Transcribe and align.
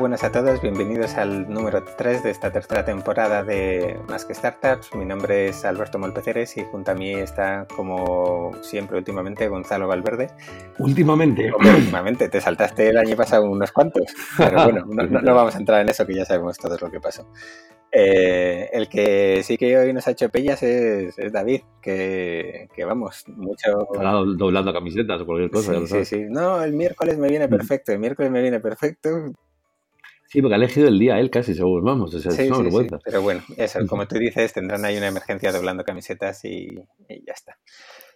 buenas 0.00 0.24
a 0.24 0.32
todos, 0.32 0.62
bienvenidos 0.62 1.16
al 1.16 1.46
número 1.52 1.84
3 1.84 2.22
de 2.22 2.30
esta 2.30 2.50
tercera 2.50 2.86
temporada 2.86 3.44
de 3.44 4.00
Más 4.08 4.24
que 4.24 4.34
Startups. 4.34 4.94
Mi 4.94 5.04
nombre 5.04 5.48
es 5.48 5.62
Alberto 5.66 5.98
Molpeceres 5.98 6.56
y 6.56 6.64
junto 6.64 6.92
a 6.92 6.94
mí 6.94 7.12
está, 7.12 7.66
como 7.76 8.50
siempre 8.62 8.96
últimamente, 8.96 9.46
Gonzalo 9.48 9.86
Valverde. 9.88 10.28
Últimamente. 10.78 11.52
últimamente, 11.52 12.30
te 12.30 12.40
saltaste 12.40 12.88
el 12.88 12.96
año 12.96 13.14
pasado 13.14 13.44
unos 13.44 13.72
cuantos, 13.72 14.06
pero 14.38 14.64
bueno, 14.64 14.86
no, 14.86 15.34
vamos 15.34 15.54
a 15.54 15.58
entrar 15.58 15.82
en 15.82 15.90
eso 15.90 16.06
que 16.06 16.14
ya 16.14 16.24
sabemos 16.24 16.56
todos 16.56 16.80
lo 16.80 16.90
que 16.90 16.98
pasó. 16.98 17.30
Eh, 17.92 18.70
el 18.72 18.88
que 18.88 19.42
sí 19.42 19.58
que 19.58 19.76
hoy 19.76 19.92
nos 19.92 20.08
ha 20.08 20.12
hecho 20.12 20.30
pellas 20.30 20.62
es, 20.62 21.14
David, 21.30 21.60
que, 21.82 22.68
vamos, 22.86 23.24
mucho... 23.28 23.86
doblando 24.34 24.72
camisetas 24.72 25.20
o 25.20 25.26
cualquier 25.26 25.50
cosa. 25.50 25.74
Sí, 25.80 25.86
sí, 25.86 26.04
sí. 26.06 26.24
No, 26.30 26.62
el 26.62 26.72
miércoles 26.72 27.18
me 27.18 27.28
viene 27.28 27.48
perfecto, 27.48 27.92
el 27.92 27.98
miércoles 27.98 28.32
me 28.32 28.40
viene 28.40 28.60
perfecto. 28.60 29.34
Sí, 30.30 30.40
porque 30.40 30.54
ha 30.54 30.58
elegido 30.58 30.86
el 30.86 30.96
día 30.96 31.18
él 31.18 31.28
casi 31.28 31.56
seguro, 31.56 31.82
vamos, 31.82 32.14
es 32.14 32.22
sí, 32.22 32.48
Pero 33.04 33.20
bueno, 33.20 33.42
eso, 33.56 33.80
como 33.88 34.06
tú 34.06 34.16
dices, 34.16 34.52
tendrán 34.52 34.84
ahí 34.84 34.96
una 34.96 35.08
emergencia 35.08 35.50
doblando 35.50 35.82
camisetas 35.82 36.44
y, 36.44 36.68
ya 37.08 37.32
está. 37.34 37.58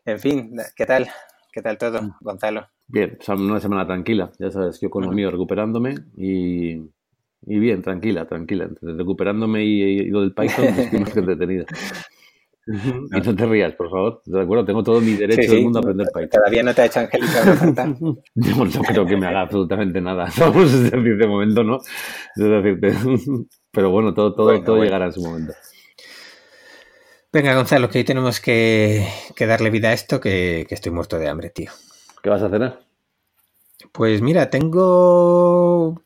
En 0.05 0.20
fin, 0.20 0.55
¿qué 0.77 0.86
tal? 0.86 1.08
¿Qué 1.52 1.60
tal 1.60 1.77
todo, 1.77 2.00
mm. 2.00 2.14
Gonzalo? 2.20 2.69
Bien, 2.86 3.19
una 3.27 3.58
semana 3.58 3.84
tranquila, 3.84 4.30
ya 4.38 4.48
sabes, 4.52 4.80
yo 4.80 4.91
con 4.91 5.05
lo 5.06 5.10
mío 5.10 5.28
recuperándome 5.28 5.96
y, 6.16 6.78
bien, 7.42 7.82
tranquila, 7.82 8.28
tranquila. 8.28 8.66
Entre 8.66 8.94
recuperándome 8.94 9.64
y, 9.64 10.05
lo 10.05 10.20
del 10.20 10.34
Python, 10.34 10.66
estoy 10.66 11.00
más 11.00 11.12
que 11.12 11.19
entretenida. 11.19 11.64
Y 12.67 13.20
no 13.20 13.37
te 13.37 13.47
rías, 13.47 13.75
por 13.75 13.91
favor. 13.91 14.23
De 14.25 14.41
acuerdo, 14.41 14.65
tengo 14.65 14.83
todo 14.83 15.01
mi 15.01 15.15
derecho 15.15 15.53
del 15.53 15.65
mundo 15.65 15.79
a 15.79 15.83
aprender 15.83 16.07
Python. 16.07 16.31
¿Todavía 16.31 16.62
no 16.62 16.75
te 16.75 16.83
ha 16.83 16.87
hecho 16.87 17.01
Angélica 17.01 17.43
una 17.43 17.57
falta? 17.57 17.87
no, 18.34 18.65
no 18.65 18.83
creo 18.83 19.07
que 19.07 19.17
me 19.17 19.27
haga 19.27 19.43
absolutamente 19.43 20.01
nada. 20.01 20.31
Vamos 20.39 20.73
a 20.73 20.77
decir, 20.79 21.17
de 21.17 21.27
momento 21.27 21.62
no. 21.62 21.81
Pero 23.70 23.91
bueno, 23.91 24.15
todo, 24.15 24.35
todo, 24.35 24.62
todo 24.62 24.83
llegará 24.83 25.07
en 25.07 25.12
su 25.12 25.23
momento. 25.23 25.53
Venga, 27.33 27.55
Gonzalo, 27.55 27.91
que 27.91 27.98
hoy 27.98 28.05
tenemos 28.05 28.41
que, 28.41 29.07
darle 29.39 29.70
vida 29.70 29.89
a 29.89 29.92
esto, 29.92 30.20
que, 30.20 30.65
que, 30.69 30.75
estoy 30.75 30.92
muerto 30.92 31.19
de 31.19 31.29
hambre, 31.29 31.51
tío. 31.51 31.73
¿Qué 32.23 32.31
vas 32.31 32.42
a 32.42 32.48
cenar? 32.48 32.81
Pues 33.92 34.23
mira, 34.23 34.51
tengo 34.51 36.01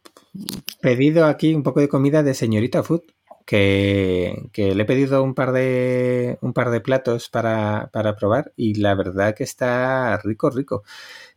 pedido 0.80 1.26
aquí 1.26 1.54
un 1.54 1.62
poco 1.62 1.80
de 1.80 1.88
comida 1.88 2.22
de 2.22 2.34
señorita 2.34 2.82
Food 2.82 3.02
que, 3.48 4.50
le 4.54 4.82
he 4.82 4.84
pedido 4.84 5.22
un 5.22 5.34
par 5.34 5.52
de, 5.52 6.36
un 6.42 6.52
par 6.52 6.68
de 6.68 6.82
platos 6.82 7.30
para, 7.30 7.88
probar 8.18 8.52
y 8.56 8.74
la 8.74 8.94
verdad 8.94 9.34
que 9.34 9.42
está 9.42 10.18
rico, 10.18 10.50
rico. 10.50 10.84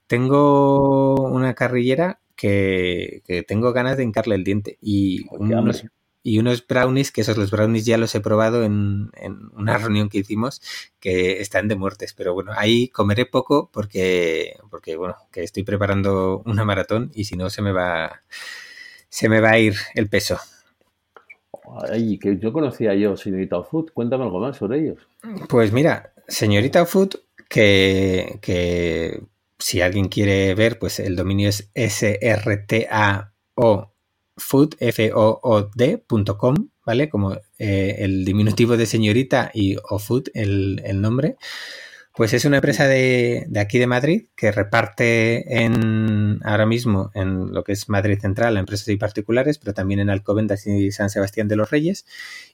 Tengo 0.07 1.15
una 1.29 1.53
carrillera 1.53 2.19
que, 2.35 3.23
tengo 3.47 3.71
ganas 3.71 3.95
de 3.95 4.03
hincarle 4.03 4.35
el 4.35 4.43
diente 4.43 4.77
y 4.81 5.25
unos, 5.31 5.85
y 6.21 6.39
unos 6.39 6.67
brownies, 6.67 7.13
que 7.13 7.21
esos 7.21 7.37
los 7.37 7.49
brownies 7.49 7.85
ya 7.85 7.97
los 7.97 8.13
he 8.13 8.19
probado 8.19 8.65
en, 8.65 9.09
una 9.53 9.77
reunión 9.77 10.09
que 10.09 10.17
hicimos, 10.17 10.61
que 10.99 11.39
están 11.39 11.69
de 11.69 11.77
muertes. 11.77 12.13
Pero 12.13 12.33
bueno, 12.33 12.51
ahí 12.57 12.89
comeré 12.89 13.25
poco 13.25 13.69
porque, 13.71 14.57
porque 14.69 14.97
bueno, 14.97 15.15
que 15.31 15.43
estoy 15.43 15.63
preparando 15.63 16.43
una 16.45 16.65
maratón 16.65 17.09
y 17.13 17.23
si 17.23 17.37
no 17.37 17.49
se 17.49 17.61
me 17.61 17.71
va, 17.71 18.23
se 19.07 19.29
me 19.29 19.39
va 19.39 19.51
a 19.51 19.59
ir 19.59 19.75
el 19.95 20.09
peso. 20.09 20.37
Ay, 21.89 22.17
que 22.17 22.37
yo 22.37 22.51
conocía 22.51 22.93
yo 22.95 23.15
Señorita 23.15 23.63
Food. 23.63 23.91
Cuéntame 23.93 24.23
algo 24.25 24.39
más 24.39 24.57
sobre 24.57 24.79
ellos. 24.79 24.99
Pues 25.47 25.71
mira, 25.71 26.13
Señorita 26.27 26.85
Food, 26.85 27.15
que, 27.47 28.39
que 28.41 29.21
si 29.59 29.81
alguien 29.81 30.07
quiere 30.09 30.53
ver, 30.55 30.79
pues 30.79 30.99
el 30.99 31.15
dominio 31.15 31.49
es 31.49 31.69
srtao 31.75 33.31
food, 34.37 34.75
f 34.79 35.11
o 35.13 35.39
o 35.43 35.61
d.com, 35.61 36.55
¿vale? 36.85 37.09
Como 37.09 37.33
eh, 37.59 37.95
el 37.99 38.25
diminutivo 38.25 38.75
de 38.75 38.85
señorita 38.85 39.51
y 39.53 39.77
o 39.89 39.99
food, 39.99 40.29
el, 40.33 40.81
el 40.83 41.01
nombre. 41.01 41.37
Pues 42.13 42.33
es 42.33 42.43
una 42.43 42.57
empresa 42.57 42.87
de, 42.87 43.47
aquí 43.57 43.79
de 43.79 43.87
Madrid 43.87 44.25
que 44.35 44.51
reparte 44.51 45.63
en 45.63 46.39
ahora 46.43 46.65
mismo 46.65 47.09
en 47.13 47.53
lo 47.53 47.63
que 47.63 47.71
es 47.71 47.87
Madrid 47.87 48.19
Central 48.19 48.57
a 48.57 48.59
empresas 48.59 48.89
y 48.89 48.97
particulares, 48.97 49.57
pero 49.57 49.73
también 49.73 50.01
en 50.01 50.09
Alcobendas 50.09 50.67
y 50.67 50.91
San 50.91 51.09
Sebastián 51.09 51.47
de 51.47 51.55
los 51.55 51.71
Reyes. 51.71 52.05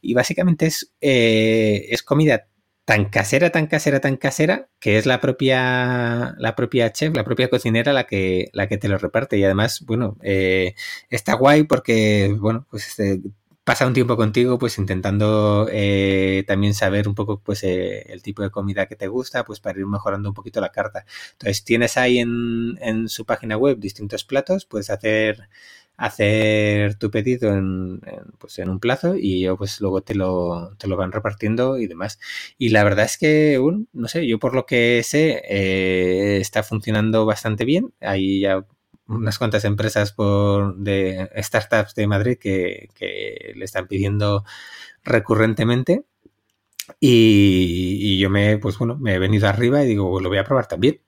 Y 0.01 0.13
básicamente 0.13 0.67
es, 0.67 0.93
eh, 1.01 1.87
es 1.89 2.03
comida 2.03 2.47
tan 2.85 3.09
casera, 3.09 3.49
tan 3.49 3.67
casera, 3.67 3.99
tan 3.99 4.15
casera, 4.15 4.69
que 4.79 4.97
es 4.97 5.05
la 5.05 5.19
propia, 5.19 6.35
la 6.37 6.55
propia 6.55 6.93
chef, 6.93 7.13
la 7.15 7.25
propia 7.25 7.49
cocinera 7.49 7.91
la 7.93 8.05
que, 8.05 8.49
la 8.53 8.67
que 8.67 8.77
te 8.77 8.87
lo 8.87 8.97
reparte. 8.97 9.37
Y 9.37 9.43
además, 9.43 9.83
bueno, 9.85 10.17
eh, 10.21 10.75
está 11.09 11.33
guay 11.33 11.63
porque, 11.63 12.33
bueno, 12.39 12.65
pues 12.69 12.87
este, 12.87 13.21
pasa 13.67 13.85
un 13.85 13.93
tiempo 13.93 14.15
contigo, 14.15 14.57
pues 14.57 14.77
intentando 14.77 15.67
eh, 15.69 16.45
también 16.47 16.73
saber 16.73 17.05
un 17.09 17.15
poco, 17.15 17.41
pues, 17.41 17.63
eh, 17.63 18.03
el 18.13 18.21
tipo 18.21 18.41
de 18.41 18.49
comida 18.49 18.85
que 18.87 18.95
te 18.95 19.07
gusta, 19.09 19.43
pues 19.43 19.59
para 19.59 19.77
ir 19.77 19.85
mejorando 19.85 20.29
un 20.29 20.33
poquito 20.35 20.61
la 20.61 20.71
carta. 20.71 21.05
Entonces, 21.33 21.65
tienes 21.65 21.97
ahí 21.97 22.19
en, 22.19 22.77
en 22.81 23.09
su 23.09 23.25
página 23.25 23.57
web 23.57 23.77
distintos 23.77 24.23
platos, 24.23 24.65
puedes 24.65 24.89
hacer 24.89 25.49
hacer 25.97 26.95
tu 26.95 27.09
pedido 27.11 27.53
en, 27.53 27.99
pues 28.37 28.59
en 28.59 28.69
un 28.69 28.79
plazo 28.79 29.15
y 29.17 29.41
yo 29.41 29.57
pues 29.57 29.81
luego 29.81 30.01
te 30.01 30.13
lo, 30.15 30.75
te 30.77 30.87
lo 30.87 30.95
van 30.95 31.11
repartiendo 31.11 31.77
y 31.79 31.87
demás. 31.87 32.19
Y 32.57 32.69
la 32.69 32.83
verdad 32.83 33.05
es 33.05 33.17
que, 33.17 33.57
bueno, 33.57 33.85
no 33.93 34.07
sé, 34.07 34.27
yo 34.27 34.39
por 34.39 34.53
lo 34.55 34.65
que 34.65 35.01
sé 35.03 35.41
eh, 35.49 36.37
está 36.39 36.63
funcionando 36.63 37.25
bastante 37.25 37.65
bien. 37.65 37.93
Hay 37.99 38.41
ya 38.41 38.65
unas 39.07 39.37
cuantas 39.37 39.65
empresas 39.65 40.11
por, 40.11 40.75
de 40.77 41.29
startups 41.37 41.95
de 41.95 42.07
Madrid 42.07 42.37
que, 42.39 42.89
le 43.55 43.65
están 43.65 43.87
pidiendo 43.87 44.43
recurrentemente. 45.03 46.05
Y, 46.99 48.17
yo 48.19 48.29
me, 48.29 48.57
pues 48.57 48.77
bueno, 48.77 48.97
me 48.97 49.15
he 49.15 49.19
venido 49.19 49.47
arriba 49.47 49.83
y 49.83 49.87
digo, 49.87 50.19
lo 50.19 50.29
voy 50.29 50.37
a 50.37 50.43
probar 50.43 50.67
también. 50.67 51.01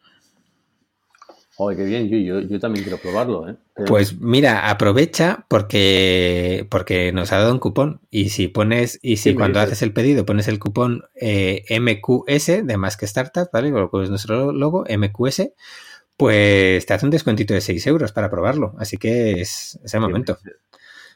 Joder, 1.56 1.76
qué 1.78 1.84
bien, 1.84 2.08
yo, 2.08 2.40
yo, 2.40 2.58
también 2.58 2.86
quiero 2.86 3.00
probarlo, 3.00 3.50
¿eh? 3.50 3.58
Pues 3.86 4.18
mira, 4.22 4.70
aprovecha 4.70 5.46
porque, 5.50 6.66
porque 6.72 7.12
nos 7.12 7.34
ha 7.34 7.38
dado 7.38 7.52
un 7.52 7.60
cupón. 7.60 8.00
Y 8.10 8.30
si 8.30 8.48
pones, 8.48 8.98
y 9.02 9.18
si 9.18 9.36
cuando 9.36 9.60
haces 9.60 9.82
el 9.82 9.92
pedido 9.92 10.26
pones 10.26 10.48
el 10.48 10.58
cupón 10.58 11.04
eh, 11.16 11.66
MQS 11.70 12.66
de 12.66 12.78
más 12.78 12.96
que 12.96 13.04
startup, 13.04 13.50
¿vale? 13.52 13.74
Con 13.90 14.08
nuestro 14.08 14.54
logo, 14.54 14.86
MQS, 14.86 15.50
pues 16.20 16.86
te 16.86 16.94
hace 16.94 17.06
un 17.06 17.12
descuentito 17.12 17.54
de 17.54 17.62
6 17.62 17.88
euros 17.88 18.12
para 18.12 18.30
probarlo. 18.30 18.76
Así 18.78 18.98
que 18.98 19.40
es, 19.40 19.80
ese 19.82 19.98
el 19.98 20.02
momento. 20.02 20.38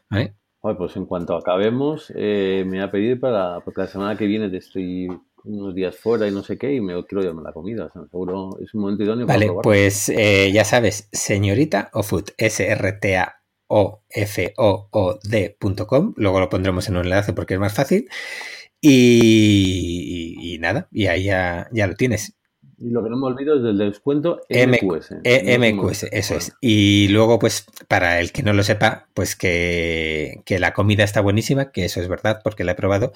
¿Vale? 0.09 0.33
pues 0.61 0.95
en 0.95 1.05
cuanto 1.05 1.35
acabemos, 1.35 2.09
eh, 2.15 2.63
me 2.65 2.77
voy 2.77 2.87
a 2.87 2.89
pedir 2.89 3.19
para. 3.19 3.59
Porque 3.59 3.81
la 3.81 3.87
semana 3.87 4.17
que 4.17 4.25
viene 4.25 4.55
estoy 4.55 5.09
unos 5.43 5.75
días 5.75 5.97
fuera 5.97 6.25
y 6.25 6.31
no 6.31 6.41
sé 6.41 6.57
qué, 6.57 6.73
y 6.73 6.79
me 6.79 6.93
quiero 7.03 7.21
llevar 7.21 7.43
la 7.43 7.51
comida. 7.51 7.91
seguro 7.91 8.57
es 8.63 8.73
un 8.73 8.79
momento 8.79 9.03
idóneo 9.03 9.27
Vale, 9.27 9.51
pues 9.61 10.07
eh, 10.07 10.49
ya 10.53 10.63
sabes, 10.63 11.09
señorita 11.11 11.89
o 11.91 12.01
food, 12.01 12.29
S-R-T-A. 12.37 13.39
O 13.67 14.03
F 14.07 14.53
O 14.57 14.87
O 14.91 15.19
D.com, 15.23 16.13
luego 16.15 16.39
lo 16.39 16.49
pondremos 16.49 16.87
en 16.89 16.97
un 16.97 17.03
enlace 17.05 17.33
porque 17.33 17.55
es 17.55 17.59
más 17.59 17.73
fácil. 17.73 18.07
Y, 18.79 20.57
nada, 20.59 20.87
y 20.91 21.07
ahí 21.07 21.23
ya, 21.23 21.69
ya 21.71 21.87
lo 21.87 21.95
tienes. 21.95 22.35
Y 22.83 22.89
lo 22.89 23.01
que 23.01 23.09
no 23.09 23.15
me 23.15 23.27
olvido 23.27 23.55
es 23.55 23.63
del 23.63 23.77
descuento 23.77 24.41
MQS. 24.49 25.15
E, 25.23 25.57
MQS, 25.57 26.07
eso 26.11 26.35
es. 26.35 26.51
Y 26.59 27.07
luego, 27.07 27.39
pues, 27.39 27.65
para 27.87 28.19
el 28.19 28.33
que 28.33 28.43
no 28.43 28.51
lo 28.51 28.61
sepa, 28.61 29.07
pues 29.13 29.37
que, 29.37 30.43
la 30.49 30.73
comida 30.73 31.05
está 31.05 31.21
buenísima, 31.21 31.71
que 31.71 31.85
eso 31.85 32.01
es 32.01 32.09
verdad, 32.09 32.41
porque 32.43 32.65
la 32.65 32.73
he 32.73 32.75
probado, 32.75 33.13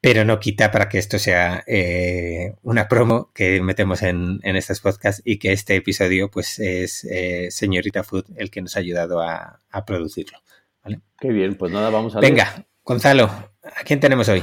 pero 0.00 0.24
no 0.24 0.40
quita 0.40 0.70
para 0.70 0.88
que 0.88 0.96
esto 0.96 1.18
sea 1.18 1.62
eh, 1.66 2.54
una 2.62 2.88
promo 2.88 3.30
que 3.34 3.60
metemos 3.60 4.02
en, 4.02 4.40
estos 4.42 4.80
podcasts 4.80 5.20
y 5.22 5.38
que 5.38 5.52
este 5.52 5.76
episodio, 5.76 6.30
pues, 6.30 6.58
es 6.58 7.04
eh, 7.04 7.48
Señorita 7.50 8.02
Food 8.02 8.24
el 8.36 8.50
que 8.50 8.62
nos 8.62 8.76
ha 8.76 8.80
ayudado 8.80 9.20
a, 9.20 9.60
producirlo. 9.86 10.38
¿vale? 10.82 11.00
Qué 11.18 11.28
bien, 11.28 11.56
pues 11.56 11.70
nada, 11.70 11.90
vamos 11.90 12.16
a 12.16 12.20
ver. 12.20 12.30
Venga, 12.30 12.66
Gonzalo, 12.84 13.24
¿a 13.24 13.84
quién 13.84 14.00
tenemos 14.00 14.30
hoy? 14.30 14.42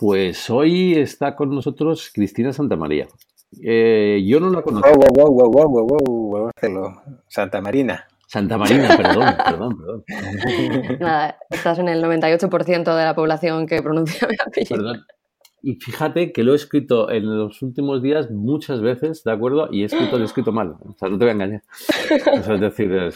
Pues 0.00 0.50
hoy 0.50 0.94
está 0.94 1.36
con 1.36 1.54
nosotros 1.54 2.10
Cristina 2.12 2.52
Santamaría. 2.52 3.06
Eh, 3.62 4.22
yo 4.26 4.40
no 4.40 4.50
la 4.50 4.62
conozco. 4.62 4.88
Wow, 4.88 5.12
wow, 5.14 5.50
wow, 5.50 5.68
wow, 5.68 5.86
wow, 5.86 6.50
wow, 6.60 7.02
Santa 7.28 7.60
Marina. 7.60 8.06
Santa 8.26 8.56
Marina, 8.56 8.96
perdón, 8.96 9.34
perdón, 9.44 9.76
perdón. 9.76 10.04
Nada, 11.00 11.36
estás 11.50 11.80
en 11.80 11.88
el 11.88 12.02
98% 12.02 12.96
de 12.96 13.04
la 13.04 13.14
población 13.14 13.66
que 13.66 13.82
pronuncia 13.82 14.28
mi 14.28 14.36
apellido. 14.38 14.76
Perdón. 14.76 15.04
Y 15.62 15.74
fíjate 15.74 16.32
que 16.32 16.42
lo 16.42 16.52
he 16.52 16.56
escrito 16.56 17.10
en 17.10 17.38
los 17.38 17.60
últimos 17.60 18.02
días 18.02 18.30
muchas 18.30 18.80
veces, 18.80 19.24
¿de 19.24 19.32
acuerdo? 19.32 19.68
Y 19.70 19.82
he 19.82 19.86
escrito, 19.86 20.16
lo 20.16 20.22
he 20.22 20.26
escrito 20.26 20.52
mal. 20.52 20.76
O 20.80 20.94
sea, 20.98 21.08
no 21.08 21.18
te 21.18 21.24
voy 21.24 21.30
a 21.30 21.32
engañar. 21.32 21.62
O 22.32 22.42
sea, 22.42 22.54
es 22.54 22.60
decir, 22.60 23.12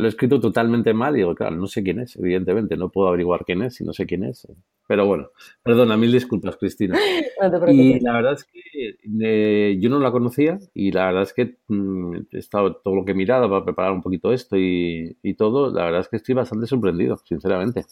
lo 0.00 0.06
he 0.06 0.08
escrito 0.08 0.40
totalmente 0.40 0.92
mal 0.92 1.14
y 1.14 1.18
digo, 1.18 1.34
claro, 1.34 1.56
no 1.56 1.66
sé 1.66 1.82
quién 1.82 2.00
es, 2.00 2.16
evidentemente, 2.16 2.76
no 2.76 2.88
puedo 2.90 3.08
averiguar 3.08 3.44
quién 3.44 3.62
es 3.62 3.76
si 3.76 3.84
no 3.84 3.92
sé 3.92 4.06
quién 4.06 4.24
es. 4.24 4.46
Pero 4.88 5.06
bueno, 5.06 5.30
perdona, 5.62 5.96
mil 5.96 6.10
disculpas, 6.10 6.56
Cristina. 6.56 6.98
y 7.68 8.00
la 8.00 8.12
verdad 8.14 8.32
es 8.32 8.44
que 8.44 8.96
eh, 9.22 9.78
yo 9.80 9.88
no 9.90 10.00
la 10.00 10.10
conocía 10.10 10.58
y 10.74 10.90
la 10.90 11.06
verdad 11.06 11.22
es 11.22 11.32
que 11.32 11.58
mm, 11.68 12.16
he 12.32 12.38
estado 12.38 12.76
todo 12.76 12.96
lo 12.96 13.04
que 13.04 13.12
he 13.12 13.14
mirado 13.14 13.48
para 13.48 13.64
preparar 13.64 13.92
un 13.92 14.02
poquito 14.02 14.32
esto 14.32 14.56
y, 14.56 15.16
y 15.22 15.34
todo, 15.34 15.72
la 15.72 15.84
verdad 15.84 16.00
es 16.00 16.08
que 16.08 16.16
estoy 16.16 16.34
bastante 16.34 16.66
sorprendido, 16.66 17.16
sinceramente 17.24 17.84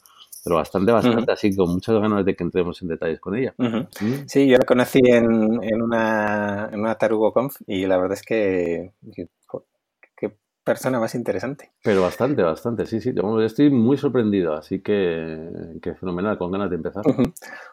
pero 0.44 0.56
bastante, 0.56 0.92
bastante, 0.92 1.32
así 1.32 1.54
con 1.54 1.70
muchas 1.70 2.00
ganas 2.00 2.24
de 2.24 2.34
que 2.34 2.44
entremos 2.44 2.80
en 2.82 2.88
detalles 2.88 3.20
con 3.20 3.36
ella. 3.36 3.54
Mm. 3.58 3.82
Sí, 4.26 4.46
yo 4.46 4.56
la 4.56 4.64
conocí 4.64 5.00
en, 5.04 5.62
en, 5.62 5.82
una, 5.82 6.70
en 6.72 6.80
una 6.80 6.94
TarugoConf 6.94 7.56
y 7.66 7.86
la 7.86 7.98
verdad 7.98 8.14
es 8.14 8.22
que, 8.22 8.92
persona 10.68 11.00
más 11.00 11.14
interesante. 11.14 11.70
Pero 11.82 12.02
bastante, 12.02 12.42
bastante, 12.42 12.84
sí, 12.84 13.00
sí. 13.00 13.14
Estoy 13.42 13.70
muy 13.70 13.96
sorprendido, 13.96 14.52
así 14.54 14.80
que, 14.80 15.48
que 15.80 15.94
fenomenal, 15.94 16.36
con 16.36 16.52
ganas 16.52 16.68
de 16.68 16.76
empezar. 16.76 17.02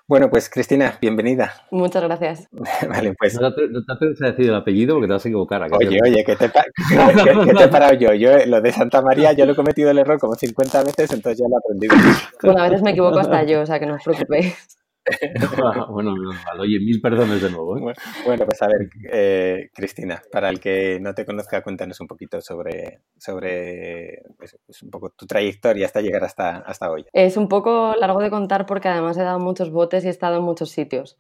Bueno, 0.08 0.30
pues 0.30 0.50
Cristina, 0.50 0.98
bienvenida. 1.02 1.52
Muchas 1.72 2.04
gracias. 2.04 2.48
vale, 2.88 3.14
pues. 3.20 3.40
No 3.42 3.54
te, 3.54 3.64
atreves 3.90 4.22
a 4.22 4.28
decir 4.28 4.46
el 4.46 4.56
apellido 4.56 4.96
porque 4.96 5.08
te 5.08 5.14
vas 5.14 5.26
a 5.26 5.28
equivocar. 5.28 5.68
oye, 5.74 6.00
oye, 6.02 6.24
¿qué 6.24 6.38
te, 6.38 6.46
he 7.64 7.68
parado 7.68 7.96
yo? 7.96 8.14
Yo 8.14 8.46
lo 8.46 8.62
de 8.62 8.72
Santa 8.72 9.02
María, 9.02 9.34
yo 9.34 9.46
lo 9.46 9.52
he 9.52 9.56
cometido 9.56 9.92
el 9.92 9.98
error 9.98 10.18
como 10.18 10.36
50 10.36 10.84
veces, 10.84 11.12
entonces 11.12 11.40
ya 11.40 11.50
lo 11.50 11.56
he 11.56 11.60
aprendido. 11.60 11.96
Bueno, 12.44 12.62
a 12.62 12.70
veces 12.70 12.82
me 12.82 12.92
equivoco 12.92 13.20
hasta 13.20 13.44
yo, 13.44 13.62
o 13.62 13.66
sea 13.66 13.78
que 13.78 13.88
no 13.88 13.96
os 13.96 14.04
preocupéis. 14.04 14.56
bueno, 15.90 16.14
Oye, 16.60 16.80
mil 16.80 17.00
perdones 17.02 17.42
de 17.42 17.50
nuevo. 17.50 17.78
¿eh? 17.78 17.94
Bueno, 18.26 18.46
pues 18.46 18.62
a 18.62 18.68
ver, 18.68 18.90
eh, 19.12 19.70
Cristina, 19.74 20.22
para 20.32 20.50
el 20.50 20.60
que 20.60 21.00
no 21.00 21.14
te 21.14 21.26
conozca, 21.26 21.62
cuéntanos 21.62 22.00
un 22.02 22.08
poquito 22.08 22.42
sobre, 22.42 23.02
sobre 23.18 24.24
pues, 24.38 24.58
pues, 24.66 24.84
un 24.84 24.90
poco 24.90 25.12
tu 25.12 25.26
trayectoria 25.26 25.86
hasta 25.86 26.02
llegar 26.02 26.24
hasta, 26.24 26.58
hasta 26.58 26.90
hoy. 26.90 27.06
Es 27.14 27.38
un 27.38 27.48
poco 27.48 27.94
largo 28.00 28.20
de 28.20 28.30
contar 28.30 28.66
porque 28.66 28.88
además 28.88 29.18
he 29.18 29.24
dado 29.24 29.40
muchos 29.40 29.72
botes 29.72 30.04
y 30.04 30.08
he 30.08 30.12
estado 30.12 30.38
en 30.38 30.44
muchos 30.44 30.70
sitios. 30.72 31.18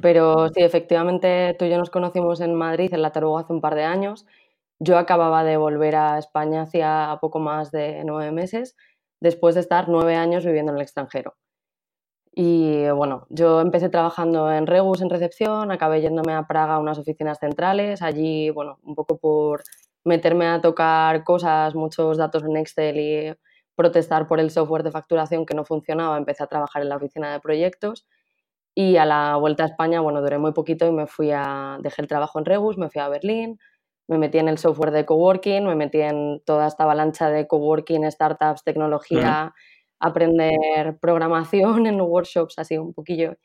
Pero 0.00 0.48
sí, 0.48 0.62
efectivamente, 0.62 1.54
tú 1.58 1.66
y 1.66 1.70
yo 1.70 1.76
nos 1.76 1.90
conocimos 1.90 2.40
en 2.40 2.54
Madrid, 2.54 2.94
en 2.94 3.02
la 3.02 3.12
Tarugo, 3.12 3.38
hace 3.38 3.52
un 3.52 3.60
par 3.60 3.74
de 3.74 3.84
años. 3.84 4.24
Yo 4.78 4.96
acababa 4.96 5.44
de 5.44 5.58
volver 5.58 5.96
a 5.96 6.18
España 6.18 6.62
hacía 6.62 7.18
poco 7.20 7.40
más 7.40 7.70
de 7.72 8.02
nueve 8.04 8.32
meses, 8.32 8.74
después 9.20 9.54
de 9.54 9.60
estar 9.60 9.88
nueve 9.88 10.14
años 10.14 10.46
viviendo 10.46 10.72
en 10.72 10.78
el 10.78 10.82
extranjero. 10.82 11.34
Y 12.38 12.86
bueno, 12.90 13.26
yo 13.30 13.62
empecé 13.62 13.88
trabajando 13.88 14.52
en 14.52 14.66
Regus 14.66 15.00
en 15.00 15.08
recepción, 15.08 15.70
acabé 15.70 16.02
yéndome 16.02 16.34
a 16.34 16.46
Praga 16.46 16.74
a 16.74 16.78
unas 16.78 16.98
oficinas 16.98 17.38
centrales, 17.38 18.02
allí, 18.02 18.50
bueno, 18.50 18.78
un 18.82 18.94
poco 18.94 19.16
por 19.18 19.62
meterme 20.04 20.46
a 20.46 20.60
tocar 20.60 21.24
cosas, 21.24 21.74
muchos 21.74 22.18
datos 22.18 22.44
en 22.44 22.58
Excel 22.58 23.00
y 23.00 23.34
protestar 23.74 24.28
por 24.28 24.38
el 24.38 24.50
software 24.50 24.82
de 24.82 24.90
facturación 24.90 25.46
que 25.46 25.54
no 25.54 25.64
funcionaba, 25.64 26.18
empecé 26.18 26.44
a 26.44 26.46
trabajar 26.46 26.82
en 26.82 26.90
la 26.90 26.96
oficina 26.96 27.32
de 27.32 27.40
proyectos. 27.40 28.06
Y 28.74 28.98
a 28.98 29.06
la 29.06 29.36
vuelta 29.36 29.62
a 29.64 29.68
España, 29.68 30.00
bueno, 30.02 30.20
duré 30.20 30.36
muy 30.36 30.52
poquito 30.52 30.86
y 30.86 30.92
me 30.92 31.06
fui 31.06 31.30
a, 31.32 31.78
dejé 31.80 32.02
el 32.02 32.08
trabajo 32.08 32.38
en 32.38 32.44
Regus, 32.44 32.76
me 32.76 32.90
fui 32.90 33.00
a 33.00 33.08
Berlín, 33.08 33.58
me 34.08 34.18
metí 34.18 34.36
en 34.36 34.48
el 34.48 34.58
software 34.58 34.90
de 34.90 35.06
coworking, 35.06 35.64
me 35.64 35.74
metí 35.74 36.02
en 36.02 36.42
toda 36.44 36.66
esta 36.66 36.84
avalancha 36.84 37.30
de 37.30 37.46
coworking, 37.46 38.04
startups, 38.10 38.62
tecnología 38.62 39.54
aprender 40.00 40.98
programación 41.00 41.86
en 41.86 42.00
workshops 42.00 42.58
así 42.58 42.78
un 42.78 42.94
poquillo. 42.94 43.36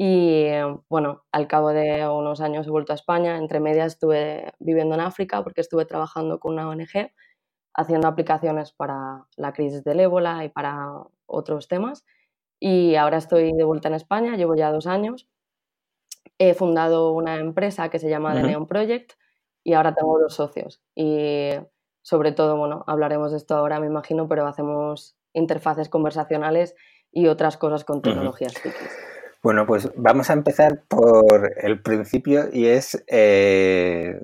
Y 0.00 0.46
bueno, 0.88 1.24
al 1.32 1.48
cabo 1.48 1.70
de 1.70 2.08
unos 2.08 2.40
años 2.40 2.66
he 2.66 2.70
vuelto 2.70 2.92
a 2.92 2.96
España. 2.96 3.36
Entre 3.36 3.58
medias 3.60 3.94
estuve 3.94 4.52
viviendo 4.60 4.94
en 4.94 5.00
África 5.00 5.42
porque 5.42 5.60
estuve 5.60 5.86
trabajando 5.86 6.38
con 6.38 6.52
una 6.54 6.68
ONG 6.68 7.10
haciendo 7.74 8.08
aplicaciones 8.08 8.72
para 8.72 9.26
la 9.36 9.52
crisis 9.52 9.84
del 9.84 10.00
ébola 10.00 10.44
y 10.44 10.50
para 10.50 10.88
otros 11.26 11.68
temas. 11.68 12.04
Y 12.60 12.94
ahora 12.96 13.18
estoy 13.18 13.52
de 13.52 13.64
vuelta 13.64 13.88
en 13.88 13.94
España, 13.94 14.36
llevo 14.36 14.54
ya 14.56 14.70
dos 14.72 14.86
años. 14.86 15.28
He 16.38 16.54
fundado 16.54 17.12
una 17.12 17.36
empresa 17.36 17.88
que 17.90 17.98
se 17.98 18.08
llama 18.08 18.34
The 18.34 18.44
Neon 18.44 18.66
Project 18.66 19.14
y 19.64 19.72
ahora 19.74 19.94
tengo 19.94 20.18
dos 20.20 20.34
socios. 20.34 20.80
Y 20.94 21.50
sobre 22.02 22.32
todo, 22.32 22.56
bueno, 22.56 22.84
hablaremos 22.86 23.32
de 23.32 23.38
esto 23.38 23.56
ahora, 23.56 23.80
me 23.80 23.86
imagino, 23.86 24.28
pero 24.28 24.46
hacemos 24.46 25.17
interfaces 25.38 25.88
conversacionales 25.88 26.74
y 27.10 27.26
otras 27.26 27.56
cosas 27.56 27.84
con 27.84 28.02
tecnologías 28.02 28.54
Bueno, 29.42 29.66
pues 29.66 29.90
vamos 29.96 30.30
a 30.30 30.34
empezar 30.34 30.82
por 30.88 31.52
el 31.56 31.80
principio 31.80 32.48
y 32.52 32.66
es 32.66 33.02
eh, 33.06 34.20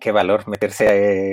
qué 0.00 0.12
valor 0.12 0.48
meterse 0.48 0.86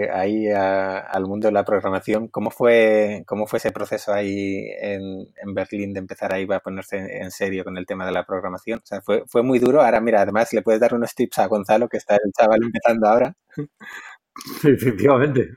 eh, 0.03 0.09
ahí 0.12 0.47
al 0.50 1.25
mundo 1.25 1.47
de 1.47 1.53
la 1.53 1.63
programación. 1.63 2.27
¿Cómo 2.27 2.51
fue, 2.51 3.23
cómo 3.25 3.47
fue 3.47 3.57
ese 3.57 3.71
proceso 3.71 4.13
ahí 4.13 4.67
en, 4.79 5.27
Berlín 5.53 5.94
de 5.94 6.00
empezar 6.00 6.33
ahí 6.33 6.47
a 6.51 6.59
ponerse 6.59 6.97
en, 6.97 7.31
serio 7.31 7.63
con 7.63 7.77
el 7.77 7.85
tema 7.85 8.06
de 8.06 8.12
la 8.12 8.25
programación? 8.25 8.79
O 8.79 8.85
sea, 8.85 9.01
fue, 9.01 9.23
fue 9.27 9.44
muy 9.44 9.59
duro. 9.59 9.81
Ahora, 9.81 10.01
mira, 10.01 10.21
además 10.21 10.51
le 10.53 10.62
puedes 10.62 10.81
dar 10.81 10.94
unos 10.94 11.13
tips 11.15 11.39
a 11.39 11.47
Gonzalo, 11.47 11.88
que 11.88 11.97
está 11.97 12.15
el 12.15 12.31
chaval 12.31 12.63
empezando 12.63 13.07
ahora. 13.07 13.35
Efectivamente. 14.63 15.53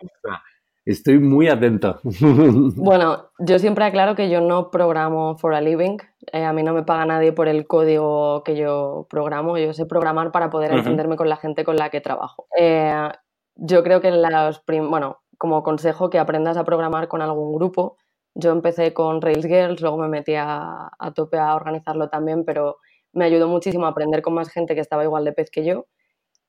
Estoy 0.89 1.19
muy 1.19 1.49
atenta. 1.49 2.01
Bueno, 2.77 3.29
yo 3.39 3.59
siempre 3.59 3.85
aclaro 3.85 4.15
que 4.15 4.31
yo 4.31 4.41
no 4.41 4.71
programo 4.71 5.37
for 5.37 5.55
a 5.55 5.61
living. 5.61 5.99
Eh, 6.33 6.43
a 6.43 6.55
mí 6.55 6.63
no 6.63 6.73
me 6.73 6.83
paga 6.83 7.05
nadie 7.05 7.33
por 7.33 7.47
el 7.47 7.67
código 7.67 8.43
que 8.43 8.57
yo 8.57 9.07
programo. 9.11 9.59
Yo 9.59 9.75
sé 9.75 9.85
programar 9.85 10.33
para 10.33 10.49
poder 10.49 10.73
entenderme 10.73 11.17
con 11.17 11.29
la 11.29 11.37
gente 11.37 11.63
con 11.63 11.77
la 11.77 11.91
que 11.91 12.01
trabajo. 12.01 12.47
Eh, 12.59 13.11
yo 13.57 13.83
creo 13.83 14.01
que 14.01 14.11
los 14.11 14.63
bueno, 14.89 15.19
como 15.37 15.63
consejo 15.63 16.09
que 16.09 16.19
aprendas 16.19 16.57
a 16.57 16.65
programar 16.65 17.07
con 17.09 17.21
algún 17.21 17.53
grupo. 17.55 17.99
Yo 18.35 18.51
empecé 18.53 18.95
con 18.95 19.21
Rails 19.21 19.45
Girls, 19.45 19.83
luego 19.83 19.99
me 19.99 20.09
metí 20.09 20.37
a, 20.37 20.89
a 20.99 21.13
tope 21.13 21.37
a 21.37 21.55
organizarlo 21.55 22.09
también, 22.09 22.47
pero 22.47 22.79
me 23.13 23.27
ayudó 23.27 23.47
muchísimo 23.47 23.85
a 23.85 23.91
aprender 23.91 24.23
con 24.23 24.33
más 24.33 24.49
gente 24.49 24.75
que 24.75 24.81
estaba 24.81 25.05
igual 25.05 25.27
de 25.27 25.33
pez 25.33 25.51
que 25.51 25.67
yo 25.67 25.85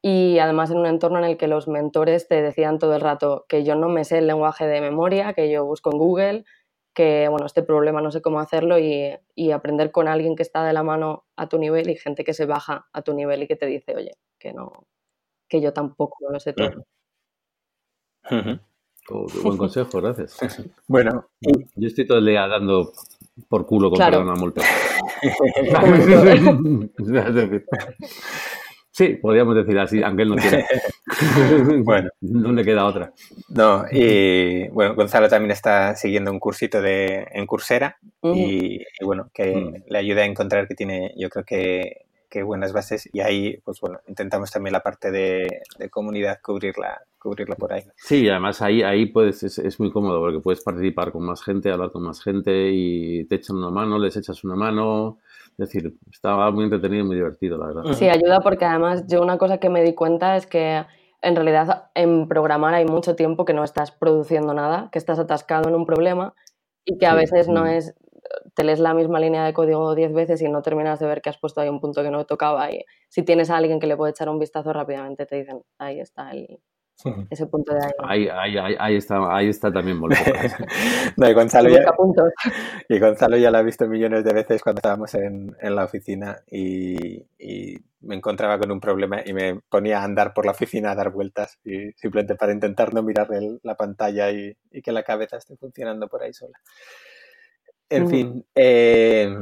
y 0.01 0.39
además 0.39 0.71
en 0.71 0.77
un 0.77 0.85
entorno 0.85 1.19
en 1.19 1.25
el 1.25 1.37
que 1.37 1.47
los 1.47 1.67
mentores 1.67 2.27
te 2.27 2.41
decían 2.41 2.79
todo 2.79 2.95
el 2.95 3.01
rato 3.01 3.45
que 3.49 3.63
yo 3.63 3.75
no 3.75 3.89
me 3.89 4.05
sé 4.05 4.19
el 4.19 4.27
lenguaje 4.27 4.67
de 4.67 4.81
memoria, 4.81 5.33
que 5.33 5.51
yo 5.51 5.65
busco 5.65 5.91
en 5.91 5.97
Google, 5.97 6.45
que 6.93 7.27
bueno, 7.29 7.45
este 7.45 7.63
problema 7.63 8.01
no 8.01 8.11
sé 8.11 8.21
cómo 8.21 8.39
hacerlo 8.39 8.79
y, 8.79 9.13
y, 9.35 9.51
aprender 9.51 9.91
con 9.91 10.07
alguien 10.07 10.35
que 10.35 10.43
está 10.43 10.65
de 10.65 10.73
la 10.73 10.83
mano 10.83 11.25
a 11.35 11.47
tu 11.47 11.57
nivel 11.57 11.89
y 11.89 11.95
gente 11.95 12.23
que 12.23 12.33
se 12.33 12.45
baja 12.45 12.87
a 12.93 13.01
tu 13.01 13.13
nivel 13.13 13.43
y 13.43 13.47
que 13.47 13.55
te 13.55 13.67
dice, 13.67 13.95
oye, 13.95 14.17
que 14.37 14.53
no, 14.53 14.87
que 15.47 15.61
yo 15.61 15.73
tampoco 15.73 16.31
lo 16.31 16.39
sé 16.39 16.53
todo. 16.53 16.85
Oh, 19.11 19.25
buen 19.43 19.57
consejo, 19.57 20.01
gracias. 20.01 20.37
bueno, 20.87 21.29
yo 21.41 21.87
estoy 21.87 22.05
todo 22.05 22.19
el 22.19 22.25
día 22.25 22.47
dando 22.47 22.91
por 23.47 23.65
culo 23.65 23.89
con 23.89 23.97
claro. 23.97 24.21
una 24.21 24.35
multa. 24.35 24.61
Sí, 28.99 29.15
podríamos 29.15 29.55
decir 29.55 29.79
así, 29.79 30.03
aunque 30.03 30.23
él 30.23 30.29
no 30.29 30.35
quiera. 30.35 30.65
bueno, 31.85 32.09
no 32.19 32.51
le 32.51 32.65
queda 32.65 32.85
otra. 32.85 33.13
No, 33.47 33.85
y 33.89 34.67
bueno, 34.67 34.93
Gonzalo 34.93 35.29
también 35.29 35.51
está 35.51 35.95
siguiendo 35.95 36.29
un 36.31 36.39
cursito 36.39 36.81
de, 36.81 37.25
en 37.31 37.45
Coursera 37.45 37.97
y, 38.21 38.83
bueno, 39.01 39.29
que 39.33 39.55
mm. 39.55 39.83
le 39.89 39.97
ayuda 39.97 40.23
a 40.23 40.25
encontrar 40.25 40.67
que 40.67 40.75
tiene, 40.75 41.13
yo 41.15 41.29
creo 41.29 41.45
que, 41.45 42.05
buenas 42.43 42.73
bases 42.73 43.09
y 43.13 43.21
ahí, 43.21 43.57
pues 43.63 43.79
bueno, 43.79 44.01
intentamos 44.07 44.51
también 44.51 44.73
la 44.73 44.83
parte 44.83 45.11
de, 45.11 45.61
comunidad 45.89 46.39
cubrirla, 46.43 47.01
cubrirla 47.17 47.55
por 47.55 47.71
ahí. 47.71 47.83
Sí, 47.95 48.27
además 48.27 48.61
ahí, 48.61 48.83
ahí 48.83 49.05
puedes, 49.05 49.43
es, 49.43 49.59
es, 49.59 49.79
muy 49.79 49.91
cómodo 49.91 50.19
porque 50.19 50.41
puedes 50.41 50.61
participar 50.61 51.13
con 51.13 51.23
más 51.23 51.41
gente, 51.41 51.71
hablar 51.71 51.91
con 51.91 52.03
más 52.03 52.21
gente 52.21 52.69
y 52.73 53.23
te 53.25 53.35
echan 53.35 53.55
una 53.55 53.69
mano, 53.69 53.97
les 53.97 54.17
echas 54.17 54.43
una 54.43 54.55
mano 54.55 55.19
es 55.63 55.71
decir, 55.73 55.93
estaba 56.09 56.51
muy 56.51 56.63
entretenido 56.63 57.03
y 57.03 57.07
muy 57.07 57.15
divertido, 57.17 57.57
la 57.57 57.67
verdad. 57.67 57.93
Sí, 57.93 58.07
ayuda 58.07 58.39
porque 58.39 58.63
además 58.63 59.05
yo 59.07 59.21
una 59.21 59.37
cosa 59.37 59.57
que 59.57 59.69
me 59.69 59.83
di 59.83 59.93
cuenta 59.93 60.37
es 60.37 60.47
que 60.47 60.85
en 61.21 61.35
realidad 61.35 61.89
en 61.95 62.29
programar 62.29 62.73
hay 62.73 62.85
mucho 62.85 63.17
tiempo 63.17 63.43
que 63.43 63.53
no 63.53 63.65
estás 63.65 63.91
produciendo 63.91 64.53
nada, 64.53 64.89
que 64.91 64.99
estás 64.99 65.19
atascado 65.19 65.67
en 65.67 65.75
un 65.75 65.85
problema 65.85 66.33
y 66.85 66.97
que 66.97 67.05
a 67.05 67.13
veces 67.13 67.49
no 67.49 67.65
es, 67.65 67.93
te 68.55 68.63
lees 68.63 68.79
la 68.79 68.93
misma 68.93 69.19
línea 69.19 69.43
de 69.43 69.51
código 69.51 69.95
diez 69.95 70.13
veces 70.13 70.41
y 70.41 70.47
no 70.47 70.61
terminas 70.61 70.99
de 70.99 71.07
ver 71.07 71.21
que 71.21 71.29
has 71.29 71.37
puesto 71.37 71.59
ahí 71.59 71.67
un 71.67 71.81
punto 71.81 72.03
que 72.03 72.09
no 72.09 72.23
tocaba 72.25 72.71
y 72.71 72.85
si 73.09 73.23
tienes 73.23 73.49
a 73.49 73.57
alguien 73.57 73.81
que 73.81 73.87
le 73.87 73.97
puede 73.97 74.11
echar 74.11 74.29
un 74.29 74.39
vistazo 74.39 74.71
rápidamente 74.71 75.25
te 75.25 75.35
dicen, 75.35 75.61
ahí 75.77 75.99
está 75.99 76.31
el, 76.31 76.61
ese 77.29 77.47
punto 77.47 77.73
de 77.73 77.79
ahí. 77.85 78.27
Ahí, 78.29 78.57
ahí, 78.57 78.75
ahí 78.77 78.95
está, 78.95 79.35
ahí 79.35 79.49
está 79.49 79.71
también 79.71 79.99
no, 81.17 81.29
y, 81.29 81.33
Gonzalo 81.33 81.69
ya, 81.69 81.83
y 82.89 82.99
Gonzalo 82.99 83.37
ya 83.37 83.51
lo 83.51 83.57
ha 83.57 83.61
visto 83.61 83.87
millones 83.87 84.23
de 84.23 84.33
veces 84.33 84.61
cuando 84.61 84.79
estábamos 84.79 85.13
en, 85.15 85.55
en 85.61 85.75
la 85.75 85.85
oficina 85.85 86.41
y, 86.47 87.23
y, 87.37 87.77
me 88.01 88.15
encontraba 88.15 88.57
con 88.57 88.71
un 88.71 88.79
problema 88.79 89.21
y 89.25 89.33
me 89.33 89.59
ponía 89.69 89.99
a 89.99 90.05
andar 90.05 90.33
por 90.33 90.45
la 90.45 90.51
oficina 90.51 90.91
a 90.91 90.95
dar 90.95 91.11
vueltas 91.11 91.59
y 91.65 91.91
simplemente 91.97 92.35
para 92.35 92.53
intentar 92.53 92.93
no 92.93 93.03
mirar 93.03 93.27
la 93.61 93.75
pantalla 93.75 94.31
y, 94.31 94.55
y, 94.71 94.81
que 94.81 94.93
la 94.93 95.03
cabeza 95.03 95.35
esté 95.37 95.57
funcionando 95.57 96.07
por 96.07 96.23
ahí 96.23 96.33
sola. 96.33 96.57
En 97.89 98.07
fin, 98.07 98.45
eh, 98.55 99.35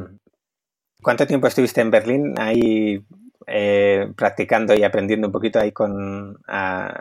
¿cuánto 1.01 1.27
tiempo 1.27 1.47
estuviste 1.47 1.81
en 1.81 1.91
Berlín? 1.91 2.33
Ahí 2.37 3.05
eh, 3.49 4.11
practicando 4.17 4.75
y 4.75 4.83
aprendiendo 4.83 5.27
un 5.27 5.31
poquito 5.31 5.57
ahí 5.57 5.71
con 5.71 6.37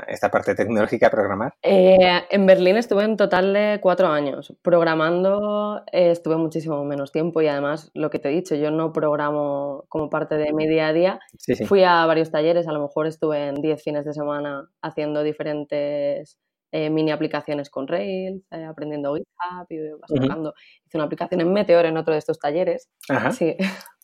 esta 0.07 0.31
parte 0.31 0.55
tecnológica, 0.55 1.11
programar? 1.11 1.55
Eh, 1.61 2.23
en 2.31 2.47
Berlín 2.47 2.76
estuve 2.76 3.03
en 3.03 3.17
total 3.17 3.53
de 3.53 3.81
cuatro 3.83 4.07
años. 4.07 4.55
Programando 4.62 5.83
eh, 5.91 6.12
estuve 6.12 6.37
muchísimo 6.37 6.85
menos 6.85 7.11
tiempo 7.11 7.43
y 7.43 7.49
además, 7.49 7.91
lo 7.95 8.11
que 8.11 8.21
te 8.21 8.29
he 8.29 8.33
dicho, 8.33 8.55
yo 8.55 8.71
no 8.71 8.93
programo 8.93 9.87
como 9.88 10.09
parte 10.09 10.37
de 10.37 10.53
mi 10.53 10.69
día 10.69 10.88
a 10.88 10.93
día. 10.93 11.21
Fui 11.67 11.83
a 11.83 12.07
varios 12.07 12.31
talleres, 12.31 12.69
a 12.69 12.73
lo 12.73 12.81
mejor 12.81 13.09
estuve 13.09 13.49
en 13.49 13.57
diez 13.57 13.83
fines 13.83 14.05
de 14.05 14.12
semana 14.15 14.69
haciendo 14.83 15.25
diferentes 15.25 16.38
mini 16.73 17.11
aplicaciones 17.11 17.71
con 17.71 17.88
Rails, 17.88 18.43
aprendiendo 18.50 19.15
GitHub 19.15 19.67
y 19.71 19.76
Hice 19.76 20.97
una 20.97 21.05
aplicación 21.05 21.41
en 21.41 21.53
Meteor 21.53 21.87
en 21.87 21.97
otro 21.97 22.12
de 22.12 22.19
estos 22.19 22.38
talleres. 22.38 22.88
Ajá. 23.09 23.33
Sí. 23.33 23.57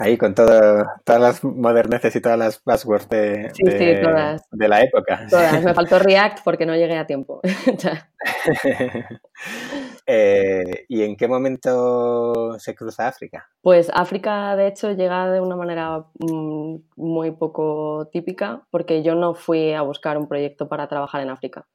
Ahí 0.00 0.16
con 0.16 0.34
todo, 0.34 0.86
todas 1.04 1.20
las 1.20 1.44
moderneces 1.44 2.16
y 2.16 2.22
todas 2.22 2.38
las 2.38 2.58
passwords 2.58 3.06
de, 3.10 3.52
de, 3.58 4.68
la 4.68 4.80
época. 4.80 5.26
Todas. 5.28 5.62
Me 5.62 5.74
faltó 5.74 5.98
React 5.98 6.38
porque 6.42 6.64
no 6.64 6.74
llegué 6.74 6.96
a 6.96 7.06
tiempo. 7.06 7.40
Eh, 10.12 10.86
¿Y 10.88 11.02
en 11.02 11.16
qué 11.16 11.28
momento 11.28 12.58
se 12.58 12.74
cruza 12.74 13.06
África? 13.06 13.48
Pues 13.62 13.90
África, 13.94 14.56
de 14.56 14.66
hecho, 14.66 14.90
llega 14.90 15.30
de 15.30 15.40
una 15.40 15.54
manera 15.54 16.04
mm, 16.18 16.76
muy 16.96 17.30
poco 17.30 18.08
típica 18.10 18.66
porque 18.70 19.04
yo 19.04 19.14
no 19.14 19.34
fui 19.34 19.72
a 19.72 19.82
buscar 19.82 20.18
un 20.18 20.26
proyecto 20.26 20.68
para 20.68 20.88
trabajar 20.88 21.20
en 21.20 21.30
África. 21.30 21.68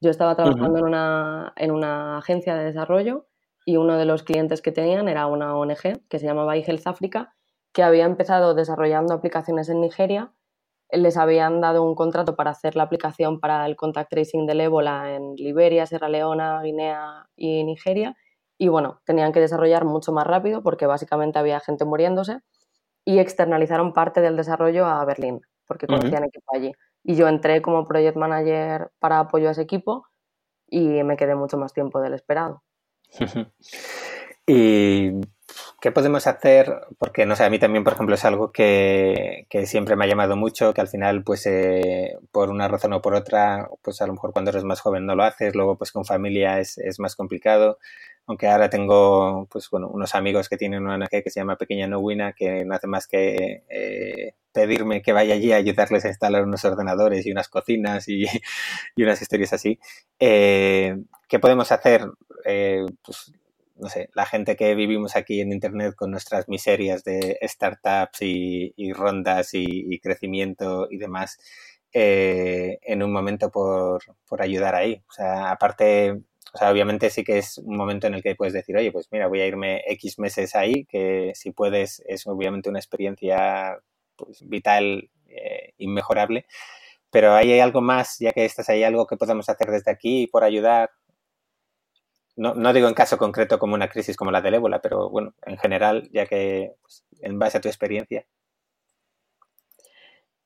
Yo 0.00 0.10
estaba 0.10 0.36
trabajando 0.36 0.78
en, 0.78 0.84
una, 0.84 1.52
en 1.56 1.72
una 1.72 2.18
agencia 2.18 2.54
de 2.54 2.66
desarrollo 2.66 3.26
y 3.66 3.76
uno 3.76 3.96
de 3.96 4.04
los 4.04 4.22
clientes 4.22 4.62
que 4.62 4.70
tenían 4.70 5.08
era 5.08 5.26
una 5.26 5.56
ONG 5.56 6.06
que 6.08 6.18
se 6.20 6.26
llamaba 6.26 6.56
iHealth 6.56 6.86
África 6.86 7.34
que 7.72 7.82
había 7.82 8.04
empezado 8.04 8.54
desarrollando 8.54 9.14
aplicaciones 9.14 9.68
en 9.68 9.80
Nigeria. 9.80 10.32
Les 10.90 11.16
habían 11.16 11.60
dado 11.60 11.84
un 11.84 11.94
contrato 11.94 12.34
para 12.36 12.50
hacer 12.50 12.76
la 12.76 12.84
aplicación 12.84 13.40
para 13.40 13.64
el 13.66 13.76
contact 13.76 14.10
tracing 14.10 14.46
del 14.46 14.60
ébola 14.60 15.14
en 15.14 15.34
Liberia, 15.36 15.86
Sierra 15.86 16.08
Leona, 16.08 16.62
Guinea 16.62 17.28
y 17.36 17.62
Nigeria. 17.64 18.16
Y 18.58 18.68
bueno, 18.68 19.00
tenían 19.04 19.32
que 19.32 19.40
desarrollar 19.40 19.84
mucho 19.84 20.12
más 20.12 20.26
rápido 20.26 20.62
porque 20.62 20.86
básicamente 20.86 21.38
había 21.38 21.60
gente 21.60 21.84
muriéndose 21.84 22.40
y 23.04 23.18
externalizaron 23.18 23.92
parte 23.92 24.20
del 24.20 24.36
desarrollo 24.36 24.86
a 24.86 25.04
Berlín 25.04 25.40
porque 25.70 25.86
conocían 25.86 26.24
equipo 26.24 26.52
allí. 26.52 26.72
Y 27.04 27.14
yo 27.14 27.28
entré 27.28 27.62
como 27.62 27.86
project 27.86 28.16
manager 28.16 28.90
para 28.98 29.20
apoyo 29.20 29.48
a 29.48 29.52
ese 29.52 29.62
equipo 29.62 30.04
y 30.66 31.04
me 31.04 31.16
quedé 31.16 31.36
mucho 31.36 31.56
más 31.58 31.72
tiempo 31.72 32.00
del 32.00 32.14
esperado. 32.14 32.64
y 34.48 35.12
¿Qué 35.80 35.92
podemos 35.92 36.26
hacer? 36.26 36.74
Porque, 36.98 37.24
no 37.24 37.36
sé, 37.36 37.44
a 37.44 37.50
mí 37.50 37.58
también, 37.58 37.84
por 37.84 37.94
ejemplo, 37.94 38.14
es 38.14 38.24
algo 38.26 38.52
que, 38.52 39.46
siempre 39.64 39.96
me 39.96 40.04
ha 40.04 40.08
llamado 40.08 40.36
mucho, 40.36 40.74
que 40.74 40.82
al 40.82 40.88
final, 40.88 41.24
pues, 41.24 41.46
eh, 41.46 42.18
por 42.32 42.50
una 42.50 42.68
razón 42.68 42.92
o 42.92 43.00
por 43.00 43.14
otra, 43.14 43.68
pues 43.82 44.02
a 44.02 44.06
lo 44.06 44.12
mejor 44.12 44.32
cuando 44.32 44.50
eres 44.50 44.64
más 44.64 44.80
joven 44.80 45.06
no 45.06 45.14
lo 45.14 45.24
haces, 45.24 45.54
luego, 45.54 45.78
pues, 45.78 45.90
con 45.92 46.04
familia 46.04 46.60
es, 46.60 46.78
más 46.98 47.16
complicado. 47.16 47.78
Aunque 48.26 48.46
ahora 48.48 48.68
tengo, 48.68 49.46
pues, 49.50 49.70
bueno, 49.70 49.88
unos 49.88 50.14
amigos 50.14 50.48
que 50.50 50.58
tienen 50.58 50.86
una 50.86 51.08
que 51.08 51.22
se 51.30 51.40
llama 51.40 51.56
Pequeña 51.56 51.86
Nowina, 51.86 52.34
que 52.34 52.64
no 52.66 52.74
hace 52.74 52.86
más 52.86 53.06
que 53.06 53.64
eh, 53.70 54.34
pedirme 54.52 55.02
que 55.02 55.12
vaya 55.12 55.34
allí 55.34 55.52
a 55.52 55.56
ayudarles 55.56 56.04
a 56.04 56.08
instalar 56.08 56.44
unos 56.44 56.64
ordenadores 56.64 57.26
y 57.26 57.32
unas 57.32 57.48
cocinas 57.48 58.06
y, 58.08 58.26
unas 58.98 59.22
historias 59.22 59.54
así. 59.54 59.78
Eh, 60.18 60.96
¿Qué 61.28 61.38
podemos 61.38 61.72
hacer? 61.72 62.06
pues 63.02 63.32
no 63.80 63.88
sé, 63.88 64.10
la 64.14 64.26
gente 64.26 64.56
que 64.56 64.74
vivimos 64.74 65.16
aquí 65.16 65.40
en 65.40 65.52
Internet 65.52 65.94
con 65.94 66.10
nuestras 66.10 66.48
miserias 66.48 67.02
de 67.04 67.38
startups 67.42 68.22
y, 68.22 68.92
rondas 68.92 69.50
y, 69.54 69.98
crecimiento 70.00 70.86
y 70.90 70.98
demás, 70.98 71.38
eh, 71.92 72.78
en 72.82 73.02
un 73.02 73.12
momento 73.12 73.50
por, 73.50 74.02
ayudar 74.38 74.74
ahí. 74.74 75.02
O 75.08 75.12
sea, 75.12 75.50
aparte, 75.50 76.12
o 76.52 76.58
sea, 76.58 76.70
obviamente 76.70 77.10
sí 77.10 77.24
que 77.24 77.38
es 77.38 77.58
un 77.58 77.76
momento 77.76 78.06
en 78.06 78.14
el 78.14 78.22
que 78.22 78.34
puedes 78.34 78.54
decir, 78.54 78.76
oye, 78.76 78.92
pues 78.92 79.08
mira, 79.10 79.28
voy 79.28 79.40
a 79.40 79.46
irme 79.46 79.82
X 79.86 80.18
meses 80.18 80.54
ahí, 80.54 80.84
que 80.86 81.32
si 81.34 81.52
puedes 81.52 82.02
es 82.06 82.26
obviamente 82.26 82.68
una 82.68 82.78
experiencia 82.78 83.78
pues, 84.16 84.46
vital, 84.48 85.10
eh, 85.28 85.74
inmejorable. 85.78 86.46
Pero 87.10 87.34
¿hay 87.34 87.58
algo 87.60 87.80
más, 87.80 88.18
ya 88.20 88.32
que 88.32 88.44
estás 88.44 88.68
ahí, 88.68 88.84
algo 88.84 89.06
que 89.06 89.16
podemos 89.16 89.48
hacer 89.48 89.68
desde 89.70 89.90
aquí 89.90 90.28
por 90.28 90.44
ayudar? 90.44 90.90
No, 92.36 92.72
digo 92.72 92.88
en 92.88 92.94
caso 92.94 93.18
concreto 93.18 93.58
como 93.58 93.74
una 93.74 93.88
crisis 93.88 94.16
como 94.16 94.30
la 94.30 94.40
del 94.40 94.54
ébola, 94.54 94.80
pero 94.80 95.10
bueno, 95.10 95.34
en 95.44 95.58
general, 95.58 96.08
ya 96.12 96.26
que 96.26 96.74
pues, 96.80 97.04
en 97.20 97.38
base 97.38 97.58
a 97.58 97.60
tu 97.60 97.68
experiencia. 97.68 98.24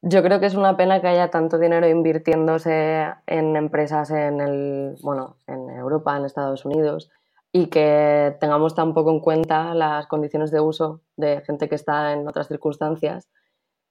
Yo 0.02 0.22
creo 0.22 0.38
que 0.38 0.46
es 0.46 0.54
una 0.54 0.76
pena 0.76 1.00
que 1.00 1.08
haya 1.08 1.30
tanto 1.30 1.58
dinero 1.58 1.88
invirtiéndose 1.88 3.06
en 3.26 3.56
empresas 3.56 4.10
en 4.10 4.40
el, 4.40 4.96
bueno, 5.02 5.38
en 5.46 5.70
Europa, 5.70 6.16
en 6.16 6.26
Estados 6.26 6.66
Unidos, 6.66 7.10
y 7.52 7.68
que 7.68 8.36
tengamos 8.40 8.74
tan 8.74 8.92
poco 8.92 9.10
en 9.12 9.20
cuenta 9.20 9.74
las 9.74 10.06
condiciones 10.06 10.50
de 10.50 10.60
uso 10.60 11.00
de 11.16 11.40
gente 11.42 11.68
que 11.68 11.76
está 11.76 12.12
en 12.12 12.28
otras 12.28 12.48
circunstancias. 12.48 13.30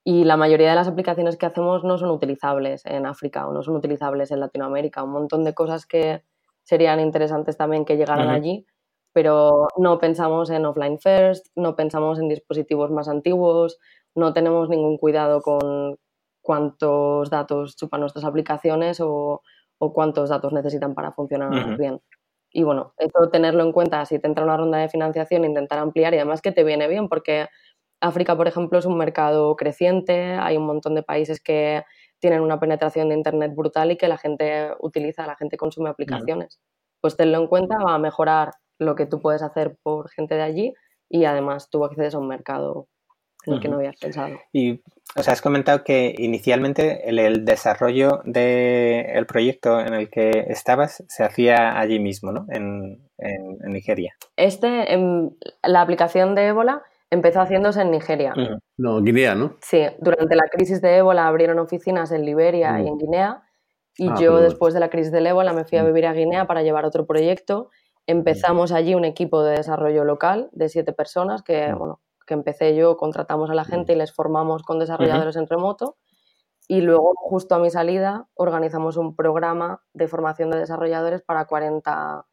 Y 0.04 0.26
la 0.26 0.38
mayoría 0.38 0.70
de 0.70 0.76
las 0.76 0.88
aplicaciones 0.90 1.38
que 1.38 1.46
hacemos 1.46 1.84
no 1.84 1.98
son 1.98 2.12
utilizables 2.12 2.86
en 2.86 3.06
África 3.06 3.48
o 3.48 3.54
no 3.54 3.64
son 3.64 3.76
utilizables 3.78 4.32
en 4.32 4.42
Latinoamérica. 4.42 5.02
Un 5.02 5.14
montón 5.14 5.44
de 5.46 5.54
cosas 5.54 5.86
que 5.86 6.24
serían 6.64 7.00
interesantes 7.00 7.58
también 7.58 7.86
que 7.86 7.98
llegaran 7.98 8.30
allí, 8.30 8.66
pero 9.14 9.68
no 9.78 10.00
pensamos 10.00 10.50
en 10.50 10.66
offline 10.66 11.00
first, 11.00 11.48
no 11.56 11.76
pensamos 11.76 12.20
en 12.20 12.30
dispositivos 12.30 12.92
más 12.92 13.08
antiguos, 13.08 13.80
no 14.16 14.34
tenemos 14.34 14.70
ningún 14.70 14.98
cuidado 14.98 15.42
con 15.42 15.98
cuántos 16.42 17.30
datos 17.30 17.76
chupan 17.76 18.02
nuestras 18.02 18.26
aplicaciones 18.26 19.00
o, 19.02 19.42
cuántos 19.94 20.30
datos 20.30 20.54
necesitan 20.54 20.94
para 20.94 21.12
funcionar 21.12 21.78
bien. 21.78 22.00
Y 22.52 22.64
bueno, 22.64 22.94
eso 22.98 23.30
tenerlo 23.30 23.64
en 23.64 23.74
cuenta 23.74 24.06
si 24.06 24.18
te 24.18 24.28
entra 24.28 24.46
una 24.46 24.56
ronda 24.56 24.78
de 24.78 24.88
financiación, 24.88 25.44
intentar 25.44 25.80
ampliar 25.80 26.14
y 26.14 26.18
además 26.18 26.42
que 26.42 26.54
te 26.54 26.64
viene 26.64 26.88
bien 26.88 27.10
porque 27.10 27.48
África, 28.00 28.38
por 28.38 28.48
ejemplo, 28.48 28.80
es 28.80 28.86
un 28.86 28.98
mercado 28.98 29.56
creciente, 29.58 30.36
hay 30.36 30.56
un 30.56 30.66
montón 30.66 30.96
de 30.96 31.04
países 31.04 31.42
que 31.42 31.84
tienen 32.24 32.40
una 32.40 32.58
penetración 32.58 33.10
de 33.10 33.16
Internet 33.16 33.52
brutal 33.54 33.92
y 33.92 33.98
que 33.98 34.08
la 34.08 34.18
gente 34.18 34.72
utiliza, 34.80 35.28
la 35.28 35.36
gente 35.36 35.58
consume 35.58 35.90
aplicaciones. 35.90 36.62
Pues 37.02 37.18
tenlo 37.18 37.38
en 37.38 37.48
cuenta, 37.48 37.76
va 37.86 37.96
a 37.96 38.00
mejorar 38.00 38.52
lo 38.80 38.96
que 38.96 39.06
tú 39.06 39.20
puedes 39.20 39.42
hacer 39.42 39.76
por 39.84 40.10
gente 40.10 40.36
de 40.36 40.42
allí 40.42 40.74
y 41.10 41.26
además 41.26 41.70
tú 41.70 41.84
accedes 41.84 42.16
a 42.16 42.20
un 42.20 42.30
mercado 42.30 42.88
en 43.46 43.56
el 43.56 43.60
que 43.60 43.68
no 43.68 43.76
habías 43.76 43.98
pensado. 44.00 44.38
Y, 44.54 44.82
o 45.18 45.22
sea, 45.22 45.34
has 45.34 45.42
comentado 45.42 45.84
que 45.84 46.16
inicialmente 46.18 47.10
el, 47.10 47.44
desarrollo 47.44 48.22
del 48.24 49.26
proyecto 49.26 49.82
en 49.82 49.94
el 49.94 50.10
que 50.10 50.46
estabas 50.48 51.04
se 51.10 51.26
hacía 51.26 51.78
allí 51.78 52.00
mismo, 52.00 52.32
¿no? 52.32 52.46
En, 52.48 53.04
Nigeria. 53.66 54.16
Este, 54.38 54.94
en, 54.94 55.36
la 55.62 55.82
aplicación 55.82 56.36
de 56.36 56.48
Ébola 56.48 56.84
empezó 57.14 57.42
haciéndose 57.42 57.82
en 57.82 57.92
Nigeria. 57.92 58.34
No, 58.78 59.02
Guinea, 59.02 59.36
¿no? 59.36 59.58
Sí, 59.62 59.86
durante 60.00 60.36
la 60.36 60.48
crisis 60.52 60.82
de 60.82 60.98
ébola 60.98 61.28
abrieron 61.28 61.60
oficinas 61.60 62.12
en 62.12 62.26
Liberia 62.26 62.82
y 62.82 62.88
en 62.88 62.98
Guinea. 62.98 63.44
Y 63.96 64.10
ah, 64.10 64.16
yo, 64.20 64.40
después 64.40 64.74
de 64.74 64.80
la 64.80 64.90
crisis 64.90 65.12
del 65.12 65.28
ébola, 65.28 65.54
me 65.54 65.64
fui 65.64 65.78
a 65.78 65.84
vivir 65.84 66.08
a 66.08 66.14
Guinea 66.14 66.48
para 66.48 66.64
llevar 66.64 66.86
otro 66.86 67.06
proyecto. 67.06 67.70
Empezamos 68.08 68.72
allí 68.72 68.96
un 68.96 69.06
equipo 69.06 69.44
de 69.44 69.58
desarrollo 69.58 70.04
local 70.04 70.50
de 70.52 70.70
siete 70.70 70.92
personas 70.92 71.44
que, 71.44 71.72
bueno, 71.74 72.02
que 72.26 72.34
empecé 72.34 72.76
yo, 72.76 72.98
contratamos 72.98 73.50
a 73.52 73.54
la 73.54 73.64
gente 73.64 73.94
y 73.94 73.96
les 73.96 74.12
formamos 74.12 74.64
con 74.64 74.80
desarrolladores 74.80 75.36
en 75.36 75.48
remoto. 75.48 75.98
Y 76.68 76.82
luego, 76.82 77.14
justo 77.16 77.56
a 77.56 77.60
mi 77.60 77.70
salida, 77.70 78.28
organizamos 78.34 78.98
un 78.98 79.16
programa 79.16 79.84
de 79.94 80.08
formación 80.08 80.50
de 80.50 80.60
desarrolladores 80.60 81.22
para 81.22 81.46
40 81.46 82.26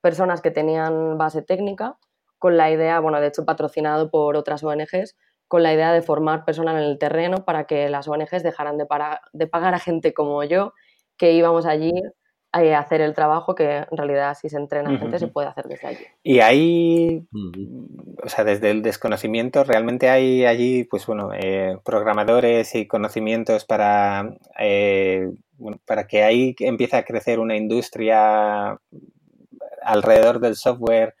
personas 0.00 0.40
que 0.40 0.50
tenían 0.50 1.16
base 1.18 1.42
técnica 1.42 1.98
con 2.44 2.58
la 2.58 2.70
idea, 2.70 3.00
bueno, 3.00 3.22
de 3.22 3.28
hecho 3.28 3.46
patrocinado 3.46 4.10
por 4.10 4.36
otras 4.36 4.62
ONGs, 4.62 5.16
con 5.48 5.62
la 5.62 5.72
idea 5.72 5.94
de 5.94 6.02
formar 6.02 6.44
personas 6.44 6.74
en 6.74 6.82
el 6.82 6.98
terreno 6.98 7.46
para 7.46 7.64
que 7.64 7.88
las 7.88 8.06
ONGs 8.06 8.42
dejaran 8.42 8.76
de, 8.76 8.86
de 9.32 9.46
pagar 9.46 9.72
a 9.72 9.78
gente 9.78 10.12
como 10.12 10.44
yo, 10.44 10.74
que 11.16 11.32
íbamos 11.32 11.64
allí 11.64 11.94
a 12.52 12.78
hacer 12.78 13.00
el 13.00 13.14
trabajo 13.14 13.54
que 13.54 13.86
en 13.90 13.96
realidad 13.96 14.36
si 14.38 14.50
se 14.50 14.58
entrena 14.58 14.98
gente 14.98 15.18
se 15.18 15.28
puede 15.28 15.48
hacer 15.48 15.68
desde 15.68 15.88
allí. 15.88 16.04
Y 16.22 16.40
hay, 16.40 17.26
o 18.22 18.28
sea, 18.28 18.44
desde 18.44 18.72
el 18.72 18.82
desconocimiento, 18.82 19.64
realmente 19.64 20.10
hay 20.10 20.44
allí, 20.44 20.84
pues 20.84 21.06
bueno, 21.06 21.30
eh, 21.32 21.78
programadores 21.82 22.74
y 22.74 22.86
conocimientos 22.86 23.64
para, 23.64 24.36
eh, 24.60 25.30
para 25.86 26.06
que 26.06 26.22
ahí 26.22 26.54
empiece 26.58 26.98
a 26.98 27.06
crecer 27.06 27.38
una 27.40 27.56
industria 27.56 28.78
alrededor 29.80 30.40
del 30.40 30.56
software 30.56 31.14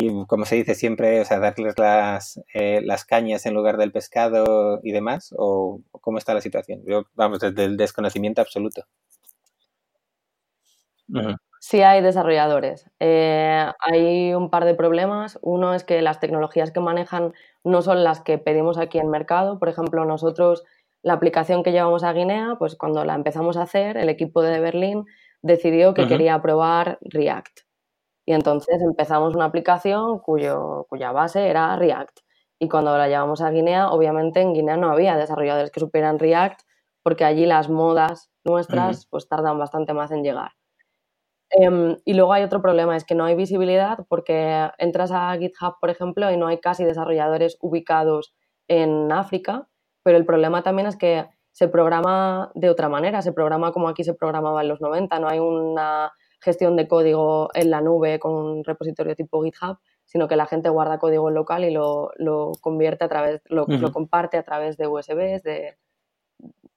y 0.00 0.26
como 0.26 0.44
se 0.44 0.54
dice 0.54 0.76
siempre, 0.76 1.20
o 1.20 1.24
sea, 1.24 1.40
darles 1.40 1.76
las, 1.76 2.40
eh, 2.54 2.80
las 2.84 3.04
cañas 3.04 3.46
en 3.46 3.54
lugar 3.54 3.78
del 3.78 3.90
pescado 3.90 4.78
y 4.84 4.92
demás, 4.92 5.34
o, 5.36 5.80
cómo 5.90 6.18
está 6.18 6.34
la 6.34 6.40
situación. 6.40 6.82
Yo, 6.86 7.06
vamos, 7.14 7.40
desde 7.40 7.64
el 7.64 7.76
desconocimiento 7.76 8.40
absoluto. 8.40 8.82
Sí 11.58 11.82
hay 11.82 12.00
desarrolladores. 12.00 12.88
Eh, 13.00 13.66
hay 13.80 14.34
un 14.34 14.50
par 14.50 14.66
de 14.66 14.76
problemas. 14.76 15.36
Uno 15.42 15.74
es 15.74 15.82
que 15.82 16.00
las 16.00 16.20
tecnologías 16.20 16.70
que 16.70 16.78
manejan 16.78 17.32
no 17.64 17.82
son 17.82 18.04
las 18.04 18.20
que 18.20 18.38
pedimos 18.38 18.78
aquí 18.78 18.98
en 18.98 19.10
mercado. 19.10 19.58
Por 19.58 19.68
ejemplo, 19.68 20.04
nosotros, 20.04 20.62
la 21.02 21.14
aplicación 21.14 21.64
que 21.64 21.72
llevamos 21.72 22.04
a 22.04 22.12
Guinea, 22.12 22.54
pues 22.60 22.76
cuando 22.76 23.04
la 23.04 23.16
empezamos 23.16 23.56
a 23.56 23.62
hacer, 23.62 23.96
el 23.96 24.10
equipo 24.10 24.42
de 24.42 24.60
Berlín 24.60 25.06
decidió 25.42 25.92
que 25.92 26.06
quería 26.06 26.40
probar 26.40 26.98
React. 27.00 27.67
Y 28.28 28.34
entonces 28.34 28.82
empezamos 28.82 29.34
una 29.34 29.46
aplicación 29.46 30.18
cuyo, 30.18 30.84
cuya 30.90 31.12
base 31.12 31.48
era 31.48 31.74
React. 31.76 32.18
Y 32.58 32.68
cuando 32.68 32.98
la 32.98 33.08
llevamos 33.08 33.40
a 33.40 33.48
Guinea, 33.48 33.88
obviamente 33.88 34.42
en 34.42 34.52
Guinea 34.52 34.76
no 34.76 34.90
había 34.90 35.16
desarrolladores 35.16 35.70
que 35.70 35.80
supieran 35.80 36.18
React, 36.18 36.60
porque 37.02 37.24
allí 37.24 37.46
las 37.46 37.70
modas 37.70 38.30
nuestras 38.44 39.06
pues 39.06 39.28
tardan 39.28 39.58
bastante 39.58 39.94
más 39.94 40.10
en 40.10 40.24
llegar. 40.24 40.50
Em, 41.48 41.96
y 42.04 42.12
luego 42.12 42.34
hay 42.34 42.42
otro 42.42 42.60
problema, 42.60 42.98
es 42.98 43.04
que 43.04 43.14
no 43.14 43.24
hay 43.24 43.34
visibilidad 43.34 44.00
porque 44.10 44.68
entras 44.76 45.10
a 45.10 45.34
GitHub, 45.38 45.76
por 45.80 45.88
ejemplo, 45.88 46.30
y 46.30 46.36
no 46.36 46.48
hay 46.48 46.58
casi 46.60 46.84
desarrolladores 46.84 47.56
ubicados 47.62 48.34
en 48.68 49.10
África, 49.10 49.68
pero 50.02 50.18
el 50.18 50.26
problema 50.26 50.62
también 50.62 50.86
es 50.86 50.96
que 50.96 51.24
se 51.52 51.68
programa 51.68 52.52
de 52.54 52.68
otra 52.68 52.90
manera, 52.90 53.22
se 53.22 53.32
programa 53.32 53.72
como 53.72 53.88
aquí 53.88 54.04
se 54.04 54.12
programaba 54.12 54.60
en 54.60 54.68
los 54.68 54.82
90, 54.82 55.18
no 55.18 55.28
hay 55.28 55.38
una 55.38 56.12
gestión 56.40 56.76
de 56.76 56.88
código 56.88 57.50
en 57.54 57.70
la 57.70 57.80
nube 57.80 58.18
con 58.18 58.34
un 58.34 58.64
repositorio 58.64 59.14
tipo 59.14 59.42
GitHub, 59.42 59.78
sino 60.04 60.28
que 60.28 60.36
la 60.36 60.46
gente 60.46 60.68
guarda 60.68 60.98
código 60.98 61.30
local 61.30 61.64
y 61.64 61.70
lo, 61.70 62.12
convierte 62.60 63.04
a 63.04 63.08
través, 63.08 63.42
lo, 63.46 63.66
lo, 63.66 63.92
comparte 63.92 64.36
a 64.38 64.42
través 64.42 64.76
de 64.76 64.86
USBs, 64.86 65.42
de, 65.42 65.76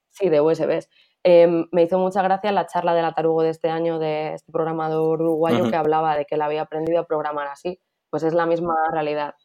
sí, 0.09 0.29
de 0.29 0.41
USBs. 0.41 0.89
Em, 1.23 1.67
me 1.71 1.83
hizo 1.83 1.99
mucha 1.99 2.21
gracia 2.23 2.51
la 2.51 2.65
charla 2.65 2.93
de 2.93 3.01
la 3.03 3.13
Tarugo 3.13 3.43
de 3.43 3.49
este 3.49 3.69
año 3.69 3.99
de 3.99 4.33
este 4.33 4.51
programador 4.51 5.21
uruguayo 5.21 5.69
que 5.69 5.75
hablaba 5.75 6.17
de 6.17 6.25
que 6.25 6.35
él 6.35 6.41
había 6.41 6.63
aprendido 6.63 6.99
a 6.99 7.05
programar 7.05 7.47
así. 7.47 7.79
Pues 8.09 8.23
es 8.23 8.33
la 8.33 8.45
misma 8.45 8.75
realidad. 8.91 9.35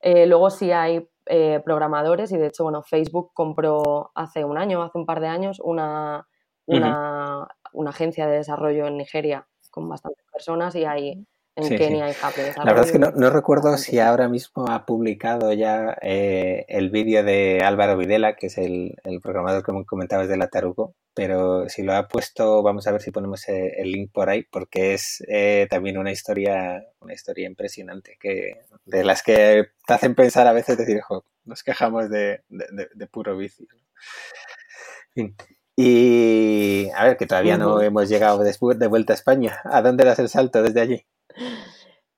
Eh, 0.00 0.26
luego 0.26 0.50
sí 0.50 0.72
hay 0.72 1.08
eh, 1.26 1.60
programadores 1.64 2.32
y 2.32 2.38
de 2.38 2.46
hecho, 2.46 2.64
bueno, 2.64 2.82
Facebook 2.82 3.32
compró 3.34 4.10
hace 4.14 4.44
un 4.44 4.58
año, 4.58 4.82
hace 4.82 4.98
un 4.98 5.06
par 5.06 5.20
de 5.20 5.28
años, 5.28 5.60
una, 5.62 6.26
una, 6.66 7.46
una 7.72 7.90
agencia 7.90 8.26
de 8.26 8.38
desarrollo 8.38 8.86
en 8.86 8.96
Nigeria 8.96 9.46
con 9.70 9.88
bastantes 9.88 10.24
personas 10.32 10.74
y 10.74 10.84
hay 10.84 11.24
en 11.56 11.76
Kenia 11.76 12.10
y 12.10 12.14
Japón. 12.14 12.44
La 12.56 12.64
verdad 12.64 12.86
es 12.86 12.92
que 12.92 12.98
no, 12.98 13.30
recuerdo 13.30 13.76
si 13.76 13.98
ahora 13.98 14.28
mismo 14.28 14.66
ha 14.68 14.86
publicado 14.86 15.52
ya 15.52 15.96
eh, 16.02 16.64
el 16.68 16.90
vídeo 16.90 17.24
de 17.24 17.60
Álvaro 17.64 17.96
Videla, 17.96 18.36
que 18.36 18.46
es 18.46 18.58
el, 18.58 18.96
programador 19.22 19.64
que 19.64 19.72
comentabas 19.84 20.28
de 20.28 20.36
la 20.36 20.48
Tarugo, 20.48 20.94
pero 21.14 21.68
si 21.68 21.82
lo 21.82 21.94
ha 21.94 22.08
puesto, 22.08 22.62
vamos 22.62 22.86
a 22.86 22.92
ver 22.92 23.02
si 23.02 23.10
ponemos 23.10 23.48
eh, 23.48 23.74
el 23.78 23.92
link 23.92 24.12
por 24.12 24.30
ahí, 24.30 24.44
porque 24.44 24.94
es 24.94 25.24
eh, 25.28 25.66
también 25.68 25.98
una 25.98 26.12
historia, 26.12 26.84
una 27.00 27.14
historia 27.14 27.46
impresionante, 27.46 28.16
que 28.20 28.60
de 28.84 29.04
las 29.04 29.22
que 29.22 29.68
te 29.86 29.94
hacen 29.94 30.14
pensar 30.14 30.46
a 30.46 30.52
veces 30.52 30.78
decir, 30.78 31.00
nos 31.44 31.62
quejamos 31.62 32.08
de, 32.10 32.42
puro 33.10 33.36
vicio. 33.36 33.66
Y 35.82 36.90
a 36.90 37.04
ver, 37.04 37.16
que 37.16 37.26
todavía 37.26 37.56
no 37.56 37.80
hemos 37.80 38.06
llegado 38.10 38.40
después 38.40 38.78
de 38.78 38.86
vuelta 38.86 39.14
a 39.14 39.16
España. 39.16 39.60
¿A 39.64 39.80
dónde 39.80 40.04
das 40.04 40.18
el 40.18 40.28
salto 40.28 40.62
desde 40.62 40.82
allí? 40.82 41.06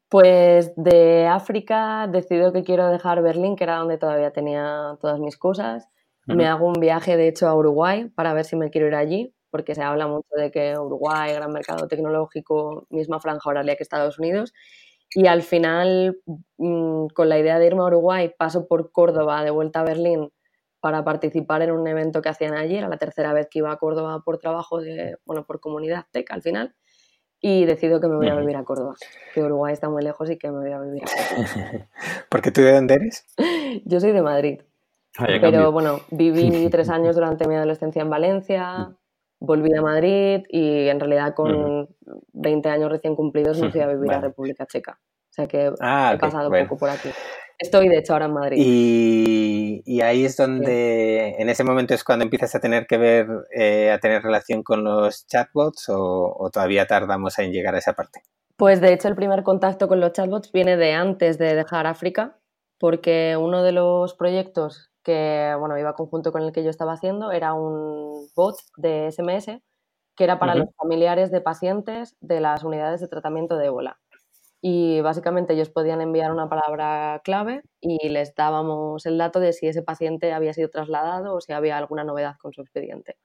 Pues 0.09 0.73
de 0.75 1.29
África 1.29 2.09
decido 2.11 2.53
que 2.53 2.65
quiero 2.65 2.89
dejar 2.89 3.23
Berlín, 3.23 3.55
que 3.55 3.63
era 3.63 3.77
donde 3.77 3.99
todavía 3.99 4.33
tenía 4.33 4.99
todas 5.01 5.21
mis 5.21 5.37
cosas. 5.37 5.89
Me 6.27 6.47
hago 6.47 6.67
un 6.67 6.81
viaje, 6.81 7.17
de 7.17 7.29
hecho, 7.29 7.47
a 7.47 7.55
Uruguay 7.55 8.11
para 8.17 8.35
ver 8.35 8.47
si 8.47 8.57
me 8.57 8.69
quiero 8.69 8.89
ir 8.89 8.97
allí, 8.97 9.33
porque 9.51 9.77
se 9.77 9.83
habla 9.83 10.09
mucho 10.09 10.35
de 10.37 10.51
que 10.51 10.77
Uruguay, 10.77 11.33
gran 11.33 11.53
mercado 11.53 11.87
tecnológico, 11.87 12.89
misma 12.91 13.21
franja 13.21 13.49
horaria 13.49 13.77
que 13.77 13.85
Estados 13.85 14.19
Unidos. 14.19 14.53
Y 15.15 15.29
al 15.29 15.43
final, 15.43 16.19
mm, 16.59 17.07
con 17.15 17.29
la 17.29 17.39
idea 17.39 17.61
de 17.61 17.67
irme 17.69 17.83
a 17.83 17.87
Uruguay, 17.87 18.35
paso 18.37 18.67
por 18.67 18.91
Córdoba 18.91 19.45
de 19.45 19.51
vuelta 19.51 19.81
a 19.81 19.85
Berlín 19.85 20.33
para 20.83 21.05
participar 21.05 21.63
en 21.63 21.71
un 21.71 21.87
evento 21.87 22.21
que 22.21 22.29
hacían 22.29 22.55
allí. 22.55 22.77
Era 22.77 22.89
la 22.89 22.97
tercera 22.97 23.33
vez 23.33 23.47
que 23.49 23.61
iba 23.61 23.71
a 23.71 23.77
Córdoba 23.77 24.21
por 24.25 24.39
trabajo, 24.39 24.81
de, 24.81 25.17
bueno, 25.25 25.47
por 25.47 25.61
comunidad 25.61 26.07
tech 26.11 26.29
al 26.33 26.43
final 26.43 26.75
y 27.41 27.65
decido 27.67 28.01
que 28.01 28.09
me 28.09 28.17
voy 28.17 28.29
a 28.29 28.35
vivir 28.35 28.57
a 28.57 28.65
Córdoba, 28.65 28.95
que 29.33 29.43
Uruguay 29.43 29.73
está 29.73 29.89
muy 29.89 30.03
lejos 30.03 30.29
y 30.29 30.39
que 30.39 30.51
me 30.51 30.59
voy 30.59 30.73
a 30.73 30.81
vivir 30.81 31.03
a 31.05 31.07
Córdoba. 31.07 31.89
¿Porque 32.29 32.51
tú 32.51 32.63
de 32.63 32.73
dónde 32.73 32.95
eres? 32.95 33.25
Yo 33.85 34.01
soy 34.01 34.11
de 34.11 34.23
Madrid. 34.23 34.61
Ah, 35.19 35.27
pero 35.41 35.71
bueno, 35.71 36.01
viví 36.11 36.69
tres 36.71 36.89
años 36.89 37.15
durante 37.15 37.47
mi 37.47 37.55
adolescencia 37.55 38.03
en 38.03 38.11
Valencia, 38.11 38.91
volví 39.39 39.73
a 39.73 39.83
Madrid 39.83 40.43
y 40.49 40.89
en 40.89 40.99
realidad 40.99 41.35
con 41.35 41.89
20 42.33 42.69
años 42.69 42.91
recién 42.91 43.15
cumplidos 43.15 43.61
me 43.61 43.71
fui 43.71 43.81
a 43.81 43.87
vivir 43.87 44.13
a 44.13 44.21
República 44.21 44.67
Checa. 44.67 44.99
O 45.01 45.35
sea 45.35 45.47
que 45.47 45.73
ah, 45.81 46.13
he 46.15 46.19
pasado 46.19 46.51
poco 46.51 46.77
por 46.77 46.91
aquí. 46.91 47.09
Estoy, 47.63 47.89
de 47.89 47.99
hecho, 47.99 48.15
ahora 48.15 48.27
en 48.27 48.33
Madrid. 48.33 48.57
Y, 48.59 50.01
ahí 50.01 50.25
es 50.25 50.37
donde, 50.37 51.37
en 51.39 51.49
ese 51.49 51.63
momento 51.63 51.95
es 51.95 52.03
cuando 52.03 52.25
empiezas 52.25 52.53
a 52.57 52.61
tener 52.61 52.89
que 52.89 52.99
ver, 52.99 53.29
eh, 53.55 53.93
a 53.93 54.01
tener 54.01 54.21
relación 54.21 54.65
con 54.65 54.83
los 54.83 55.29
chatbots 55.29 55.89
o, 55.89 56.51
todavía 56.53 56.87
tardamos 56.87 57.39
en 57.39 57.53
llegar 57.53 57.77
a 57.77 57.79
esa 57.79 57.93
parte. 57.93 58.23
Pues 58.57 58.81
de 58.81 58.93
hecho 58.93 59.07
el 59.07 59.15
primer 59.15 59.45
contacto 59.45 59.87
con 59.87 60.01
los 60.01 60.13
chatbots 60.13 60.51
viene 60.51 60.77
de 60.77 60.93
antes 60.93 61.39
de 61.39 61.55
dejar 61.55 61.87
África, 61.87 62.37
porque 62.81 63.37
uno 63.39 63.63
de 63.63 63.71
los 63.71 64.15
proyectos 64.15 64.91
que 65.05 65.55
bueno, 65.57 65.79
iba 65.79 65.95
conjunto 65.95 66.33
con 66.33 66.43
el 66.43 66.53
que 66.53 66.65
yo 66.65 66.71
estaba 66.71 66.95
haciendo 66.95 67.31
era 67.31 67.55
un 67.55 68.29
bot 68.35 68.57
de 68.77 69.11
SMS 69.11 69.63
que 70.17 70.25
era 70.25 70.39
para 70.39 70.55
los 70.55 70.69
familiares 70.77 71.31
de 71.31 71.41
pacientes 71.41 72.17
de 72.21 72.41
las 72.41 72.65
unidades 72.65 73.01
de 73.01 73.09
tratamiento 73.09 73.57
de 73.57 73.67
ébola 73.67 74.02
y 74.65 75.01
básicamente 75.01 75.55
ellos 75.55 75.71
podían 75.71 76.01
enviar 76.01 76.31
una 76.31 76.49
palabra 76.49 77.21
clave 77.25 77.63
y 77.81 78.09
les 78.09 78.33
dábamos 78.37 79.05
el 79.07 79.19
dato 79.19 79.41
de 79.41 79.53
si 79.53 79.67
ese 79.67 79.83
paciente 79.83 80.33
había 80.33 80.55
sido 80.55 80.71
trasladado 80.71 81.35
o 81.35 81.41
si 81.41 81.53
había 81.53 81.77
alguna 81.77 82.05
novedad 82.05 82.37
con 82.41 82.53
su 82.53 82.61
expediente. 82.63 83.17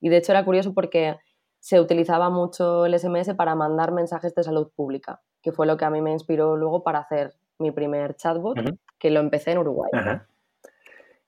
Y 0.00 0.08
de 0.08 0.16
hecho 0.16 0.32
era 0.32 0.46
curioso 0.46 0.72
porque 0.72 1.16
se 1.60 1.80
utilizaba 1.80 2.30
mucho 2.30 2.86
el 2.86 2.98
SMS 2.98 3.34
para 3.34 3.54
mandar 3.54 3.92
mensajes 3.92 4.34
de 4.34 4.42
salud 4.42 4.70
pública, 4.74 5.20
que 5.42 5.52
fue 5.52 5.66
lo 5.66 5.76
que 5.76 5.84
a 5.84 5.90
mí 5.90 6.00
me 6.00 6.12
inspiró 6.12 6.56
luego 6.56 6.82
para 6.82 7.00
hacer 7.00 7.34
mi 7.58 7.72
primer 7.72 8.16
chatbot, 8.16 8.56
que 8.98 9.10
lo 9.10 9.20
empecé 9.20 9.52
en 9.52 9.58
Uruguay. 9.58 9.90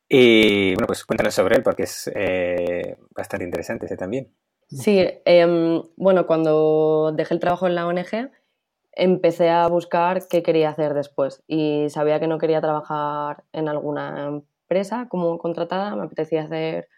Y 0.09 0.73
bueno, 0.77 0.87
pues 0.87 1.05
cuéntanos 1.05 1.35
sobre 1.35 1.57
él 1.57 1.63
porque 1.63 1.83
es 1.83 2.11
eh, 2.15 2.97
bastante 3.15 3.45
interesante 3.45 3.85
ese 3.85 3.99
también. 3.99 4.33
Sí, 4.69 5.07
em, 5.27 5.83
bueno, 5.97 6.27
cuando 6.27 7.13
dejé 7.15 7.35
el 7.35 7.41
trabajo 7.41 7.67
en 7.67 7.75
la 7.75 7.87
ONG, 7.87 8.31
empecé 8.99 9.49
a 9.49 9.69
buscar 9.69 10.27
qué 10.29 10.43
quería 10.43 10.71
hacer 10.71 10.93
después 10.93 11.43
y 11.47 11.87
sabía 11.89 12.19
que 12.19 12.27
no 12.27 12.39
quería 12.39 12.61
trabajar 12.61 13.45
en 13.53 13.69
alguna 13.69 14.27
empresa 14.27 15.07
como 15.09 15.39
contratada, 15.39 15.95
me 15.95 16.03
apetecía 16.05 16.43
hacer, 16.43 16.89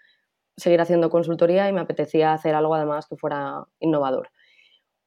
seguir 0.57 0.81
haciendo 0.81 1.11
consultoría 1.11 1.69
y 1.69 1.73
me 1.73 1.81
apetecía 1.81 2.33
hacer 2.33 2.55
algo 2.55 2.75
además 2.75 3.07
que 3.07 3.17
fuera 3.17 3.67
innovador. 3.81 4.31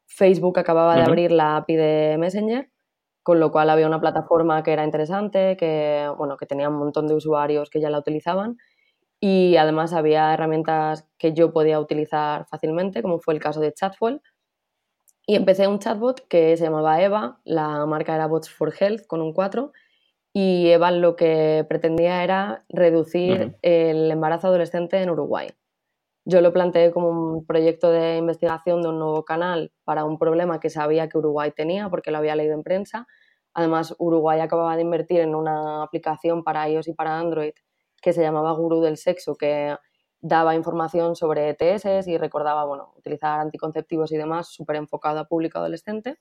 Facebook 0.05 0.59
acababa 0.59 0.95
de 0.95 1.01
abrir 1.01 1.31
la 1.31 1.57
API 1.57 1.75
de 1.75 2.17
Messenger, 2.19 2.69
con 3.23 3.39
lo 3.39 3.51
cual 3.51 3.71
había 3.71 3.87
una 3.87 3.99
plataforma 3.99 4.61
que 4.61 4.73
era 4.73 4.85
interesante, 4.85 5.57
que, 5.57 6.07
bueno, 6.17 6.37
que 6.37 6.45
tenía 6.45 6.69
un 6.69 6.75
montón 6.75 7.07
de 7.07 7.15
usuarios 7.15 7.71
que 7.71 7.81
ya 7.81 7.89
la 7.89 7.97
utilizaban 7.97 8.57
y 9.19 9.57
además 9.57 9.93
había 9.93 10.33
herramientas 10.33 11.07
que 11.17 11.33
yo 11.33 11.53
podía 11.53 11.79
utilizar 11.79 12.45
fácilmente, 12.45 13.01
como 13.01 13.19
fue 13.19 13.33
el 13.33 13.39
caso 13.39 13.61
de 13.61 13.73
Chatfuel, 13.73 14.21
y 15.25 15.35
empecé 15.35 15.67
un 15.67 15.79
chatbot 15.79 16.27
que 16.27 16.57
se 16.57 16.63
llamaba 16.65 17.01
Eva, 17.01 17.39
la 17.43 17.85
marca 17.85 18.15
era 18.15 18.27
Bots 18.27 18.49
for 18.49 18.73
Health 18.77 19.05
con 19.07 19.21
un 19.21 19.33
4, 19.33 19.71
y 20.33 20.69
Eva 20.69 20.91
lo 20.91 21.15
que 21.15 21.65
pretendía 21.69 22.23
era 22.23 22.65
reducir 22.69 23.55
el 23.61 24.09
embarazo 24.11 24.47
adolescente 24.47 25.01
en 25.01 25.09
Uruguay. 25.09 25.49
Yo 26.25 26.41
lo 26.41 26.53
planteé 26.53 26.91
como 26.91 27.09
un 27.09 27.45
proyecto 27.45 27.91
de 27.91 28.17
investigación 28.17 28.81
de 28.81 28.89
un 28.89 28.99
nuevo 28.99 29.25
canal 29.25 29.71
para 29.83 30.05
un 30.05 30.17
problema 30.17 30.59
que 30.59 30.69
sabía 30.69 31.09
que 31.09 31.17
Uruguay 31.17 31.51
tenía 31.51 31.89
porque 31.89 32.11
lo 32.11 32.17
había 32.17 32.35
leído 32.35 32.53
en 32.53 32.63
prensa. 32.63 33.07
Además, 33.53 33.93
Uruguay 33.99 34.39
acababa 34.39 34.75
de 34.75 34.81
invertir 34.81 35.19
en 35.19 35.35
una 35.35 35.83
aplicación 35.83 36.43
para 36.43 36.67
iOS 36.69 36.87
y 36.87 36.93
para 36.93 37.19
Android 37.19 37.53
que 38.01 38.13
se 38.13 38.21
llamaba 38.21 38.51
Gurú 38.53 38.81
del 38.81 38.97
Sexo, 38.97 39.35
que 39.35 39.75
daba 40.23 40.55
información 40.55 41.15
sobre 41.17 41.49
ETS 41.49 42.07
y 42.07 42.17
recordaba, 42.17 42.63
bueno, 42.63 42.93
utilizar 42.97 43.41
anticonceptivos 43.41 44.11
y 44.13 44.17
demás 44.17 44.47
súper 44.47 44.77
enfocado 44.77 45.19
a 45.19 45.27
público 45.27 45.59
adolescente. 45.59 46.17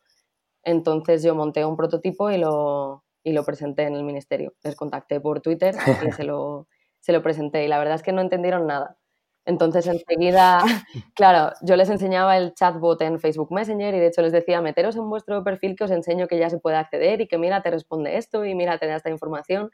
Entonces 0.64 1.22
yo 1.22 1.34
monté 1.36 1.64
un 1.64 1.76
prototipo 1.76 2.30
y 2.30 2.38
lo, 2.38 3.04
y 3.22 3.32
lo 3.32 3.44
presenté 3.44 3.84
en 3.84 3.94
el 3.94 4.02
ministerio. 4.02 4.54
Les 4.64 4.74
contacté 4.74 5.20
por 5.20 5.40
Twitter 5.40 5.74
y 6.06 6.12
se 6.12 6.24
lo, 6.24 6.66
se 7.00 7.12
lo 7.12 7.22
presenté 7.22 7.64
y 7.64 7.68
la 7.68 7.78
verdad 7.78 7.94
es 7.94 8.02
que 8.02 8.12
no 8.12 8.20
entendieron 8.20 8.66
nada. 8.66 8.98
Entonces 9.44 9.86
enseguida, 9.86 10.58
claro, 11.14 11.54
yo 11.62 11.76
les 11.76 11.88
enseñaba 11.88 12.36
el 12.36 12.54
chatbot 12.54 13.00
en 13.02 13.20
Facebook 13.20 13.52
Messenger 13.52 13.94
y 13.94 14.00
de 14.00 14.08
hecho 14.08 14.22
les 14.22 14.32
decía, 14.32 14.60
meteros 14.60 14.96
en 14.96 15.08
vuestro 15.08 15.44
perfil 15.44 15.76
que 15.76 15.84
os 15.84 15.90
enseño 15.92 16.26
que 16.26 16.38
ya 16.38 16.50
se 16.50 16.58
puede 16.58 16.76
acceder 16.76 17.20
y 17.20 17.28
que 17.28 17.38
mira, 17.38 17.62
te 17.62 17.70
responde 17.70 18.16
esto 18.16 18.44
y 18.44 18.54
mira, 18.56 18.78
te 18.78 18.86
da 18.86 18.96
esta 18.96 19.10
información. 19.10 19.70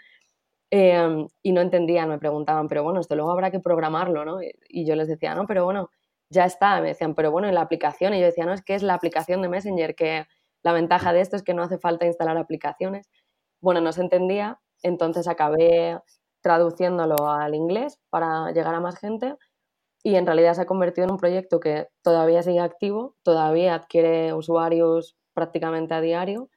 Em, 0.71 1.29
y 1.43 1.53
no 1.53 1.61
entendían, 1.63 2.09
me 2.09 2.19
preguntaban, 2.19 2.69
pero 2.69 2.83
bueno, 2.83 3.01
esto 3.01 3.17
luego 3.17 3.31
habrá 3.31 3.51
que 3.51 3.61
programarlo, 3.61 4.25
¿no? 4.25 4.39
Y 4.69 4.87
yo 4.87 4.95
les 4.97 5.09
decía, 5.09 5.35
no, 5.35 5.47
pero 5.47 5.65
bueno, 5.65 5.91
ya 6.31 6.45
está. 6.45 6.81
Me 6.81 6.89
decían, 6.89 7.15
pero 7.15 7.31
bueno, 7.31 7.49
en 7.49 7.55
la 7.55 7.63
aplicación. 7.63 8.15
Y 8.15 8.21
yo 8.21 8.27
decía, 8.27 8.45
no, 8.47 8.53
es 8.53 8.63
que 8.63 8.75
es 8.75 8.83
la 8.83 8.95
aplicación 8.95 9.43
de 9.43 9.49
Messenger, 9.49 9.95
que 9.95 10.27
la 10.63 10.73
ventaja 10.73 11.13
de 11.13 11.21
esto 11.21 11.37
es 11.37 11.43
que 11.43 11.55
no 11.55 11.63
hace 11.63 11.79
falta 11.79 12.07
instalar 12.07 12.37
aplicaciones. 12.37 13.11
Bueno, 13.61 13.81
no 13.81 13.93
se 13.93 14.03
entendía, 14.03 14.61
entonces 14.83 15.29
acabé 15.29 15.99
traduciéndolo 16.43 17.29
al 17.31 17.55
inglés 17.55 17.99
para 18.11 18.53
llegar 18.53 18.75
a 18.75 18.81
más 18.81 18.99
gente 18.99 19.35
y 20.03 20.15
en 20.15 20.27
realidad 20.27 20.55
se 20.55 20.63
ha 20.63 20.67
convertido 20.67 21.07
en 21.07 21.13
un 21.13 21.19
proyecto 21.19 21.61
que 21.61 21.89
todavía 22.03 22.43
sigue 22.43 22.61
activo, 22.61 23.17
todavía 23.23 23.75
adquiere 23.75 24.33
usuarios 24.33 25.17
prácticamente 25.35 25.95
a 25.95 26.01
diario. 26.01 26.49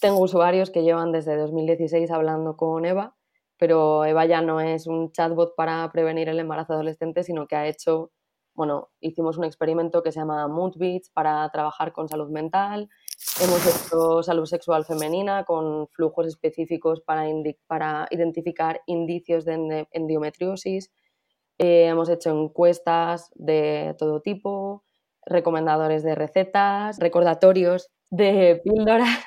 Tengo 0.00 0.20
usuarios 0.20 0.70
que 0.70 0.82
llevan 0.82 1.12
desde 1.12 1.36
2016 1.36 2.10
hablando 2.10 2.56
con 2.56 2.84
Eva, 2.86 3.14
pero 3.58 4.04
Eva 4.04 4.24
ya 4.26 4.40
no 4.40 4.60
es 4.60 4.86
un 4.86 5.10
chatbot 5.12 5.54
para 5.56 5.90
prevenir 5.92 6.28
el 6.28 6.38
embarazo 6.38 6.74
adolescente, 6.74 7.24
sino 7.24 7.46
que 7.46 7.56
ha 7.56 7.66
hecho, 7.66 8.12
bueno, 8.54 8.90
hicimos 9.00 9.36
un 9.36 9.44
experimento 9.44 10.02
que 10.02 10.12
se 10.12 10.20
llama 10.20 10.46
Moodbeats 10.48 11.10
para 11.10 11.48
trabajar 11.50 11.92
con 11.92 12.08
salud 12.08 12.30
mental, 12.30 12.88
hemos 13.42 13.66
hecho 13.66 14.22
salud 14.22 14.46
sexual 14.46 14.84
femenina 14.84 15.44
con 15.44 15.88
flujos 15.88 16.26
específicos 16.26 17.00
para, 17.00 17.28
identificar 18.10 18.80
indicios 18.86 19.44
de 19.44 19.88
endometriosis, 19.90 20.92
eh, 21.58 21.86
hemos 21.88 22.08
hecho 22.08 22.30
encuestas 22.30 23.30
de 23.34 23.96
todo 23.98 24.20
tipo, 24.20 24.84
recomendadores 25.26 26.04
de 26.04 26.14
recetas, 26.14 26.98
recordatorios 26.98 27.90
de 28.10 28.60
píldoras. 28.64 29.26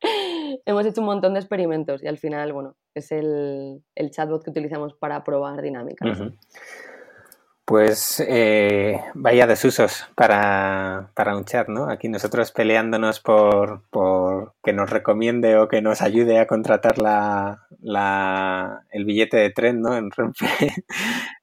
hemos 0.64 0.86
hecho 0.86 1.00
un 1.02 1.06
montón 1.06 1.34
de 1.34 1.40
experimentos 1.40 2.02
y 2.02 2.06
al 2.06 2.18
final, 2.18 2.52
bueno, 2.52 2.76
es 3.00 3.12
el, 3.12 3.82
chatbot 4.10 4.44
que 4.44 4.50
utilizamos 4.50 4.94
para 4.94 5.22
probar 5.24 5.62
dinámicas. 5.62 6.18
Pues 7.66 8.24
eh, 8.24 9.00
vaya 9.14 9.48
desusos 9.48 10.06
para, 10.14 11.10
para 11.14 11.36
un 11.36 11.44
chat, 11.44 11.66
¿no? 11.66 11.90
Aquí 11.90 12.08
nosotros 12.08 12.52
peleándonos 12.52 13.18
por, 13.18 13.82
por, 13.90 14.54
que 14.62 14.72
nos 14.72 14.88
recomiende 14.88 15.56
o 15.56 15.66
que 15.66 15.82
nos 15.82 16.00
ayude 16.00 16.38
a 16.38 16.46
contratar 16.46 16.98
la, 16.98 17.66
la, 17.80 18.86
el 18.92 19.04
billete 19.04 19.38
de 19.38 19.50
tren, 19.50 19.80
¿no? 19.80 19.96
En 19.96 20.12
Renfe. 20.12 20.46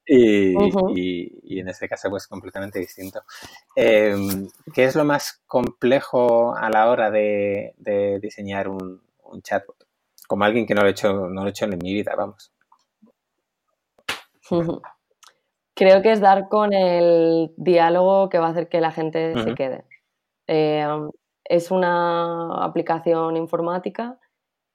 y, 0.05 0.55
y, 0.95 1.59
en 1.59 1.67
este 1.67 1.89
caso, 1.89 2.09
pues 2.09 2.25
completamente 2.25 2.79
distinto. 2.79 3.23
Em, 3.75 4.47
¿Qué 4.73 4.85
es 4.85 4.95
lo 4.95 5.03
más 5.03 5.41
complejo 5.45 6.55
a 6.55 6.69
la 6.69 6.89
hora 6.89 7.11
de, 7.11 7.73
de 7.75 8.19
diseñar 8.21 8.69
un, 8.69 9.01
un, 9.23 9.41
chatbot? 9.41 9.82
Como 10.33 10.45
alguien 10.45 10.65
que 10.65 10.73
no 10.73 10.81
lo 10.81 10.87
he 10.87 10.91
hecho, 10.93 11.29
no 11.29 11.41
lo 11.41 11.45
he 11.45 11.51
hecho 11.51 11.65
en 11.65 11.77
mi 11.77 11.93
vida, 11.93 12.15
vamos. 12.17 12.51
Creo 15.75 16.01
que 16.01 16.11
es 16.11 16.21
dar 16.21 16.49
con 16.49 16.73
el 16.73 17.53
diálogo 17.55 18.29
que 18.29 18.39
va 18.39 18.47
a 18.47 18.49
hacer 18.49 18.67
que 18.67 18.81
la 18.81 18.89
gente 18.89 19.37
se 19.43 19.53
quede. 19.53 19.85
Eh, 20.47 20.87
es 21.43 21.69
una 21.69 22.65
aplicación 22.65 23.37
informática 23.37 24.19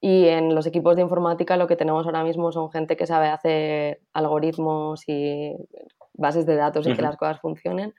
y 0.00 0.28
en 0.28 0.54
los 0.54 0.64
equipos 0.66 0.94
de 0.94 1.02
informática 1.02 1.56
lo 1.56 1.66
que 1.66 1.74
tenemos 1.74 2.06
ahora 2.06 2.22
mismo 2.22 2.52
son 2.52 2.70
gente 2.70 2.96
que 2.96 3.08
sabe 3.08 3.26
hacer 3.26 4.00
algoritmos 4.12 5.02
y 5.08 5.56
bases 6.14 6.46
de 6.46 6.54
datos 6.54 6.86
y 6.86 6.94
que 6.94 7.02
las 7.02 7.16
cosas 7.16 7.40
funcionen 7.40 7.94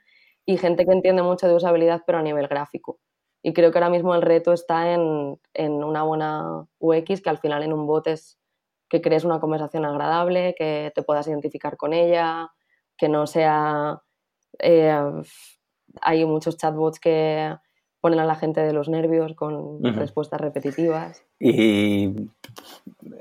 y 0.46 0.56
gente 0.56 0.86
que 0.86 0.92
entiende 0.92 1.22
mucho 1.22 1.46
de 1.46 1.56
usabilidad 1.56 2.04
pero 2.06 2.20
a 2.20 2.22
nivel 2.22 2.48
gráfico. 2.48 3.00
Y 3.42 3.52
creo 3.52 3.72
que 3.72 3.78
ahora 3.78 3.90
mismo 3.90 4.14
el 4.14 4.22
reto 4.22 4.52
está 4.52 4.92
en, 4.92 5.38
en 5.54 5.84
una 5.84 6.02
buena 6.02 6.66
UX 6.78 7.22
que 7.22 7.30
al 7.30 7.38
final 7.38 7.62
en 7.62 7.72
un 7.72 7.86
bot 7.86 8.06
es 8.06 8.38
que 8.88 9.00
crees 9.00 9.24
una 9.24 9.40
conversación 9.40 9.84
agradable, 9.84 10.54
que 10.58 10.92
te 10.94 11.02
puedas 11.02 11.26
identificar 11.28 11.76
con 11.76 11.92
ella, 11.92 12.50
que 12.98 13.08
no 13.08 13.26
sea... 13.26 14.02
Eh, 14.58 14.92
hay 16.02 16.24
muchos 16.24 16.56
chatbots 16.56 17.00
que 17.00 17.54
ponen 18.00 18.18
a 18.18 18.24
la 18.24 18.34
gente 18.34 18.60
de 18.60 18.72
los 18.72 18.88
nervios 18.88 19.34
con 19.34 19.82
respuestas 19.94 20.40
repetitivas. 20.40 21.24
Y 21.38 22.14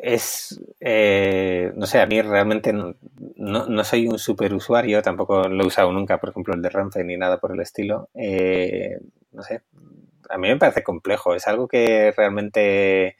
es, 0.01 0.61
eh, 0.79 1.71
no 1.75 1.85
sé, 1.85 1.99
a 1.99 2.05
mí 2.05 2.21
realmente 2.21 2.71
no, 2.73 2.95
no, 3.35 3.83
soy 3.83 4.07
un 4.07 4.19
super 4.19 4.53
usuario, 4.53 5.01
tampoco 5.01 5.47
lo 5.49 5.63
he 5.63 5.67
usado 5.67 5.91
nunca, 5.91 6.19
por 6.19 6.29
ejemplo, 6.29 6.53
el 6.53 6.61
de 6.61 6.69
Ramsey 6.69 7.03
ni 7.03 7.17
nada 7.17 7.39
por 7.39 7.51
el 7.51 7.59
estilo. 7.59 8.09
Eh, 8.13 8.99
no 9.31 9.43
sé, 9.43 9.63
a 10.29 10.37
mí 10.37 10.47
me 10.47 10.57
parece 10.57 10.83
complejo, 10.83 11.35
es 11.35 11.47
algo 11.47 11.67
que 11.67 12.13
realmente 12.15 13.15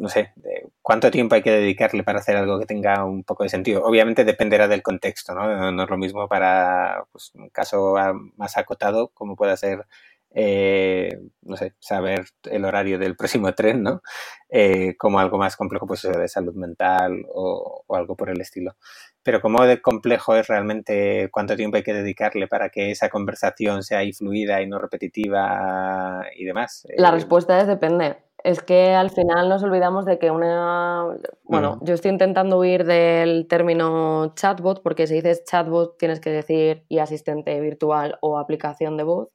no 0.00 0.08
sé, 0.08 0.32
cuánto 0.80 1.10
tiempo 1.10 1.34
hay 1.34 1.42
que 1.42 1.50
dedicarle 1.50 2.02
para 2.02 2.20
hacer 2.20 2.34
algo 2.34 2.58
que 2.58 2.64
tenga 2.64 3.04
un 3.04 3.22
poco 3.22 3.42
de 3.42 3.50
sentido. 3.50 3.84
Obviamente 3.84 4.24
dependerá 4.24 4.66
del 4.66 4.82
contexto, 4.82 5.34
¿no? 5.34 5.70
No 5.72 5.82
es 5.82 5.90
lo 5.90 5.98
mismo 5.98 6.26
para 6.26 7.04
pues, 7.12 7.32
un 7.34 7.50
caso 7.50 7.96
más 8.36 8.56
acotado 8.56 9.08
como 9.08 9.36
pueda 9.36 9.58
ser, 9.58 9.86
eh, 10.32 11.18
no 11.42 11.56
sé, 11.56 11.74
saber 11.80 12.26
el 12.44 12.64
horario 12.64 12.98
del 12.98 13.16
próximo 13.16 13.52
tren, 13.54 13.82
¿no? 13.82 14.02
Eh, 14.48 14.96
como 14.96 15.18
algo 15.18 15.38
más 15.38 15.56
complejo, 15.56 15.86
pues 15.86 16.02
de 16.02 16.28
salud 16.28 16.54
mental 16.54 17.24
o, 17.32 17.84
algo 17.90 18.16
por 18.16 18.30
el 18.30 18.40
estilo. 18.40 18.76
Pero 19.22 19.40
como 19.40 19.64
de 19.64 19.82
complejo 19.82 20.36
es 20.36 20.46
realmente 20.46 21.28
cuánto 21.30 21.56
tiempo 21.56 21.76
hay 21.76 21.82
que 21.82 21.92
dedicarle 21.92 22.48
para 22.48 22.70
que 22.70 22.90
esa 22.90 23.10
conversación 23.10 23.82
sea 23.82 24.00
fluida 24.16 24.62
y 24.62 24.66
no 24.66 24.78
repetitiva 24.78 26.24
y 26.34 26.44
demás. 26.44 26.86
La 26.96 27.08
eh, 27.08 27.12
respuesta 27.12 27.60
es 27.60 27.66
depende 27.66 28.16
es 28.44 28.62
que 28.62 28.94
al 28.94 29.10
final 29.10 29.48
nos 29.48 29.62
olvidamos 29.62 30.04
de 30.04 30.18
que 30.18 30.30
una... 30.30 31.06
Bueno, 31.44 31.78
yo 31.82 31.94
estoy 31.94 32.10
intentando 32.10 32.58
huir 32.58 32.84
del 32.84 33.46
término 33.48 34.32
chatbot 34.34 34.82
porque 34.82 35.06
si 35.06 35.14
dices 35.14 35.44
chatbot 35.44 35.98
tienes 35.98 36.20
que 36.20 36.30
decir 36.30 36.84
y 36.88 36.98
asistente 36.98 37.60
virtual 37.60 38.18
o 38.20 38.38
aplicación 38.38 38.96
de 38.96 39.02
voz. 39.02 39.28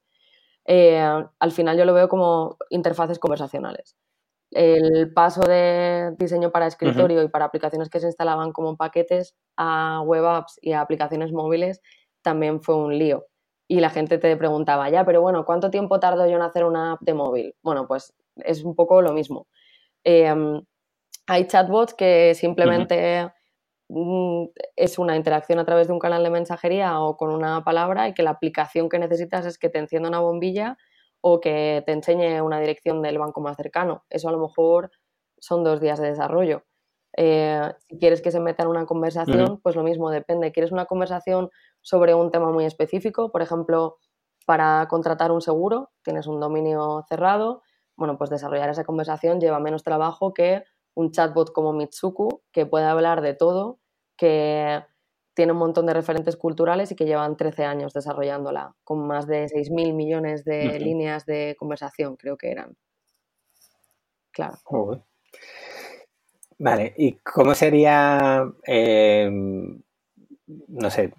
Eh, 0.66 0.98
al 0.98 1.52
final 1.52 1.78
yo 1.78 1.84
lo 1.84 1.94
veo 1.94 2.08
como 2.08 2.56
interfaces 2.70 3.18
conversacionales. 3.18 3.96
El 4.50 5.12
paso 5.12 5.42
de 5.42 6.14
diseño 6.18 6.50
para 6.50 6.66
escritorio 6.66 7.22
y 7.22 7.28
para 7.28 7.46
aplicaciones 7.46 7.90
que 7.90 8.00
se 8.00 8.06
instalaban 8.06 8.52
como 8.52 8.76
paquetes 8.76 9.34
a 9.56 10.02
web 10.04 10.24
apps 10.24 10.58
y 10.62 10.72
a 10.72 10.80
aplicaciones 10.80 11.32
móviles 11.32 11.80
también 12.22 12.62
fue 12.62 12.76
un 12.76 12.96
lío. 12.98 13.26
Y 13.68 13.80
la 13.80 13.90
gente 13.90 14.18
te 14.18 14.36
preguntaba, 14.36 14.88
ya, 14.90 15.04
pero 15.04 15.20
bueno, 15.20 15.44
¿cuánto 15.44 15.70
tiempo 15.70 15.98
tardo 15.98 16.26
yo 16.26 16.36
en 16.36 16.42
hacer 16.42 16.64
una 16.64 16.92
app 16.92 17.00
de 17.02 17.14
móvil? 17.14 17.54
Bueno, 17.62 17.86
pues 17.88 18.14
es 18.36 18.62
un 18.64 18.76
poco 18.76 19.02
lo 19.02 19.12
mismo. 19.12 19.48
Em, 20.04 20.62
hay 21.26 21.46
chatbots 21.46 21.94
que 21.94 22.34
simplemente 22.34 23.32
es 23.88 24.98
una 24.98 25.16
interacción 25.16 25.58
a 25.58 25.64
través 25.64 25.86
de 25.86 25.92
un 25.92 25.98
canal 25.98 26.22
de 26.22 26.30
mensajería 26.30 27.00
o 27.00 27.16
con 27.16 27.30
una 27.30 27.62
palabra 27.62 28.08
y 28.08 28.14
que 28.14 28.22
la 28.22 28.30
aplicación 28.30 28.88
que 28.88 28.98
necesitas 28.98 29.46
es 29.46 29.58
que 29.58 29.68
te 29.68 29.78
encienda 29.78 30.08
una 30.08 30.20
bombilla 30.20 30.76
o 31.20 31.40
que 31.40 31.82
te 31.86 31.92
enseñe 31.92 32.40
una 32.40 32.60
dirección 32.60 33.02
del 33.02 33.18
banco 33.18 33.40
más 33.40 33.56
cercano. 33.56 34.04
Eso 34.10 34.28
a 34.28 34.32
lo 34.32 34.38
mejor 34.38 34.90
son 35.38 35.64
dos 35.64 35.80
días 35.80 36.00
de 36.00 36.08
desarrollo. 36.08 36.64
Eh, 37.16 37.72
si 37.88 37.98
quieres 37.98 38.20
que 38.20 38.30
se 38.30 38.40
meta 38.40 38.62
en 38.62 38.68
una 38.68 38.86
conversación, 38.86 39.60
pues 39.62 39.74
lo 39.74 39.82
mismo 39.82 40.10
depende. 40.10 40.52
¿Quieres 40.52 40.72
una 40.72 40.86
conversación 40.86 41.50
sobre 41.80 42.14
un 42.14 42.30
tema 42.30 42.50
muy 42.50 42.64
específico? 42.64 43.30
Por 43.32 43.42
ejemplo, 43.42 43.98
para 44.44 44.86
contratar 44.88 45.32
un 45.32 45.40
seguro, 45.40 45.90
tienes 46.02 46.26
un 46.26 46.40
dominio 46.40 47.04
cerrado, 47.08 47.62
bueno, 47.96 48.18
pues 48.18 48.28
desarrollar 48.30 48.68
esa 48.68 48.84
conversación 48.84 49.40
lleva 49.40 49.58
menos 49.58 49.82
trabajo 49.82 50.34
que 50.34 50.64
un 50.96 51.12
chatbot 51.12 51.52
como 51.52 51.72
Mitsuku, 51.72 52.42
que 52.52 52.66
puede 52.66 52.86
hablar 52.86 53.20
de 53.20 53.34
todo, 53.34 53.78
que 54.16 54.82
tiene 55.34 55.52
un 55.52 55.58
montón 55.58 55.84
de 55.84 55.92
referentes 55.92 56.36
culturales 56.36 56.90
y 56.90 56.96
que 56.96 57.04
llevan 57.04 57.36
13 57.36 57.64
años 57.64 57.92
desarrollándola, 57.92 58.74
con 58.82 59.06
más 59.06 59.26
de 59.26 59.46
6.000 59.48 59.92
millones 59.94 60.44
de 60.44 60.80
líneas 60.80 61.26
de 61.26 61.54
conversación, 61.58 62.16
creo 62.16 62.38
que 62.38 62.50
eran. 62.50 62.74
Claro. 64.32 64.56
Vale, 66.58 66.94
¿y 66.96 67.12
cómo 67.18 67.54
sería, 67.54 68.50
eh, 68.66 69.30
no 70.68 70.90
sé, 70.90 71.12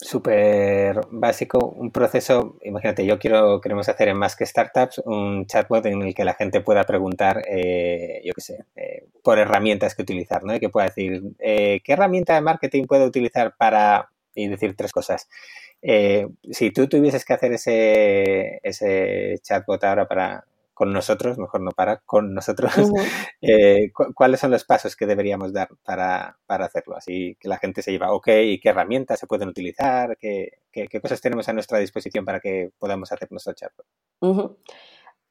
súper 0.00 1.00
básico, 1.10 1.58
un 1.58 1.90
proceso, 1.90 2.56
imagínate, 2.62 3.04
yo 3.04 3.18
quiero, 3.18 3.60
queremos 3.60 3.88
hacer 3.88 4.08
en 4.08 4.16
más 4.16 4.34
que 4.34 4.46
startups 4.46 5.02
un 5.04 5.46
chatbot 5.46 5.84
en 5.86 6.02
el 6.02 6.14
que 6.14 6.24
la 6.24 6.34
gente 6.34 6.62
pueda 6.62 6.84
preguntar, 6.84 7.42
eh, 7.46 8.22
yo 8.24 8.32
qué 8.34 8.40
sé, 8.40 8.64
eh, 8.76 9.04
por 9.22 9.38
herramientas 9.38 9.94
que 9.94 10.02
utilizar, 10.02 10.42
¿no? 10.44 10.54
Y 10.54 10.60
que 10.60 10.70
pueda 10.70 10.86
decir, 10.86 11.22
eh, 11.38 11.80
¿qué 11.84 11.92
herramienta 11.92 12.34
de 12.34 12.40
marketing 12.40 12.86
puedo 12.86 13.04
utilizar 13.04 13.54
para, 13.56 14.10
y 14.34 14.48
decir 14.48 14.74
tres 14.76 14.92
cosas. 14.92 15.28
si 16.50 16.70
tú 16.72 16.88
tuvieses 16.88 17.24
que 17.24 17.32
hacer 17.34 17.52
ese, 17.52 18.60
ese 18.62 19.38
chatbot 19.42 19.82
ahora 19.84 20.06
para 20.08 20.44
con 20.80 20.94
nosotros, 20.94 21.36
mejor 21.36 21.60
no 21.60 21.72
para, 21.72 21.98
con 22.06 22.32
nosotros, 22.32 22.72
eh, 23.42 23.92
cuáles 24.14 24.40
son 24.40 24.50
los 24.50 24.64
pasos 24.64 24.96
que 24.96 25.04
deberíamos 25.04 25.52
dar 25.52 25.68
para, 25.84 26.38
hacerlo. 26.48 26.96
Así 26.96 27.36
que 27.38 27.48
la 27.48 27.58
gente 27.58 27.82
se 27.82 27.90
lleva, 27.92 28.12
ok, 28.12 28.24
qué 28.24 28.60
herramientas 28.64 29.20
se 29.20 29.26
pueden 29.26 29.50
utilizar, 29.50 30.16
qué, 30.16 30.52
qué, 30.72 30.88
cosas 31.02 31.20
tenemos 31.20 31.46
a 31.50 31.52
nuestra 31.52 31.76
disposición 31.76 32.24
para 32.24 32.40
que 32.40 32.70
podamos 32.78 33.12
hacer 33.12 33.30
nuestro 33.30 33.52
chat. 33.52 33.72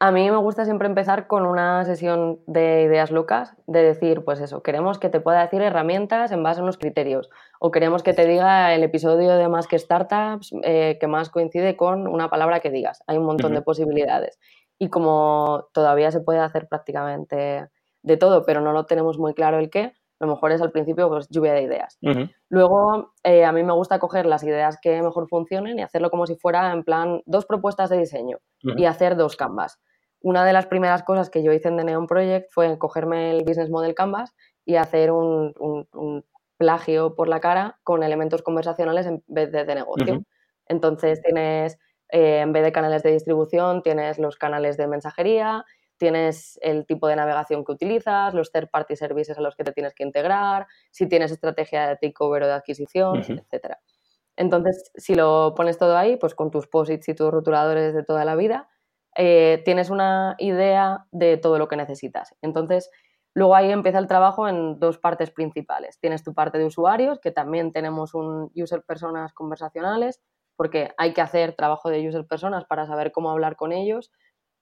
A 0.01 0.11
mí 0.11 0.29
me 0.29 0.37
gusta 0.37 0.65
siempre 0.65 0.87
empezar 0.87 1.25
con 1.25 1.47
una 1.47 1.83
sesión 1.83 2.39
de 2.45 2.83
ideas 2.83 3.09
locas, 3.09 3.57
de 3.65 3.81
decir, 3.81 4.23
pues 4.23 4.39
eso, 4.41 4.61
queremos 4.61 4.99
que 4.99 5.09
te 5.09 5.19
pueda 5.19 5.41
decir 5.41 5.63
herramientas 5.63 6.31
en 6.31 6.43
base 6.43 6.59
a 6.59 6.63
unos 6.63 6.77
criterios, 6.77 7.31
o 7.59 7.71
queremos 7.71 8.03
que 8.03 8.13
te 8.13 8.27
diga 8.27 8.75
el 8.75 8.83
episodio 8.83 9.35
de 9.35 9.49
Más 9.49 9.65
que 9.65 9.79
Startups 9.79 10.53
eh, 10.61 10.97
que 11.01 11.07
más 11.07 11.31
coincide 11.31 11.75
con 11.75 12.07
una 12.07 12.29
palabra 12.29 12.59
que 12.59 12.69
digas. 12.69 13.03
Hay 13.07 13.17
un 13.17 13.25
montón 13.25 13.55
de 13.55 13.63
posibilidades. 13.63 14.39
Y 14.79 14.89
como 14.89 15.67
todavía 15.73 16.11
se 16.11 16.21
puede 16.21 16.39
hacer 16.39 16.67
prácticamente 16.67 17.67
de 18.01 18.17
todo, 18.17 18.45
pero 18.45 18.61
no 18.61 18.71
lo 18.71 18.85
tenemos 18.85 19.19
muy 19.19 19.33
claro 19.33 19.59
el 19.59 19.69
qué, 19.69 19.93
lo 20.19 20.27
mejor 20.27 20.51
es 20.51 20.61
al 20.61 20.71
principio 20.71 21.09
pues 21.09 21.27
lluvia 21.29 21.53
de 21.53 21.63
ideas. 21.63 21.97
Luego, 22.49 23.13
eh, 23.23 23.45
a 23.45 23.51
mí 23.51 23.63
me 23.63 23.73
gusta 23.73 23.99
coger 23.99 24.25
las 24.25 24.43
ideas 24.43 24.77
que 24.81 25.01
mejor 25.01 25.27
funcionen 25.29 25.79
y 25.79 25.81
hacerlo 25.81 26.09
como 26.09 26.25
si 26.25 26.35
fuera 26.35 26.71
en 26.71 26.83
plan 26.83 27.21
dos 27.25 27.45
propuestas 27.45 27.89
de 27.89 27.97
diseño 27.97 28.37
y 28.61 28.85
hacer 28.85 29.15
dos 29.15 29.35
canvas 29.35 29.79
una 30.21 30.45
de 30.45 30.53
las 30.53 30.65
primeras 30.67 31.03
cosas 31.03 31.29
que 31.29 31.43
yo 31.43 31.53
hice 31.53 31.69
en 31.69 31.77
The 31.77 31.83
Neon 31.83 32.07
Project 32.07 32.51
fue 32.51 32.77
cogerme 32.77 33.31
el 33.31 33.43
Business 33.43 33.69
Model 33.69 33.95
Canvas 33.95 34.33
y 34.65 34.75
hacer 34.75 35.11
un, 35.11 35.53
plagio 36.57 37.15
por 37.15 37.29
la 37.29 37.39
cara 37.39 37.79
con 37.83 38.03
elementos 38.03 38.41
conversacionales 38.41 39.05
en 39.05 39.23
vez 39.27 39.49
de 39.49 39.63
de 39.63 39.75
negocio. 39.75 40.23
Entonces 40.67 41.21
tienes, 41.21 41.79
eh, 42.09 42.39
en 42.39 42.53
vez 42.53 42.63
de 42.63 42.71
canales 42.71 43.03
de 43.03 43.11
distribución, 43.11 43.81
tienes 43.83 44.17
los 44.19 44.35
canales 44.35 44.77
de 44.77 44.87
mensajería, 44.87 45.65
tienes 45.97 46.57
el 46.61 46.85
tipo 46.85 47.07
de 47.07 47.15
navegación 47.15 47.63
que 47.63 47.73
utilizas, 47.73 48.33
los 48.33 48.51
third 48.51 48.69
party 48.69 48.95
services 48.95 49.37
a 49.37 49.41
los 49.41 49.55
que 49.55 49.63
te 49.63 49.71
tienes 49.71 49.93
que 49.93 50.03
integrar, 50.03 50.65
si 50.91 51.07
tienes 51.07 51.31
estrategia 51.31 51.87
de 51.87 51.97
takeover 51.97 52.43
o 52.43 52.47
de 52.47 52.53
adquisición, 52.53 53.17
etc. 53.19 53.75
Entonces, 54.37 54.91
si 54.95 55.15
lo 55.15 55.53
pones 55.55 55.77
todo 55.77 55.97
ahí, 55.97 56.15
pues 56.15 56.33
con 56.33 56.49
tus 56.49 56.67
posits 56.67 57.09
y 57.09 57.13
tus 57.13 57.29
rotuladores 57.29 57.93
de 57.93 58.03
toda 58.03 58.23
la 58.25 58.35
vida, 58.35 58.69
eh, 59.15 59.61
tienes 59.65 59.89
una 59.89 60.35
idea 60.39 61.05
de 61.11 61.37
todo 61.37 61.57
lo 61.57 61.67
que 61.67 61.75
necesitas. 61.75 62.33
Entonces, 62.41 62.89
luego 63.33 63.55
ahí 63.55 63.69
empieza 63.69 63.99
el 63.99 64.07
trabajo 64.07 64.47
en 64.47 64.79
dos 64.79 64.97
partes 64.97 65.31
principales. 65.31 65.99
Tienes 65.99 66.23
tu 66.23 66.33
parte 66.33 66.57
de 66.57 66.65
usuarios, 66.65 67.19
que 67.19 67.31
también 67.31 67.73
tenemos 67.73 68.13
un 68.13 68.49
user 68.55 68.83
personas 68.83 69.33
conversacionales, 69.33 70.21
porque 70.59 70.91
hay 70.97 71.13
que 71.13 71.21
hacer 71.21 71.53
trabajo 71.53 71.89
de 71.89 72.05
user 72.05 72.27
personas 72.27 72.65
para 72.65 72.85
saber 72.85 73.13
cómo 73.13 73.31
hablar 73.31 73.55
con 73.55 73.71
ellos, 73.71 74.11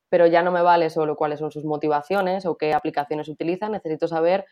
pero 0.09 0.27
ya 0.27 0.43
no 0.43 0.51
me 0.51 0.61
vale 0.61 0.91
solo 0.91 1.15
cuáles 1.15 1.39
son 1.39 1.49
sus 1.49 1.65
motivaciones 1.65 2.45
o 2.45 2.55
qué 2.55 2.75
aplicaciones 2.75 3.27
utilizan, 3.29 3.71
necesito 3.71 4.07
saber 4.07 4.45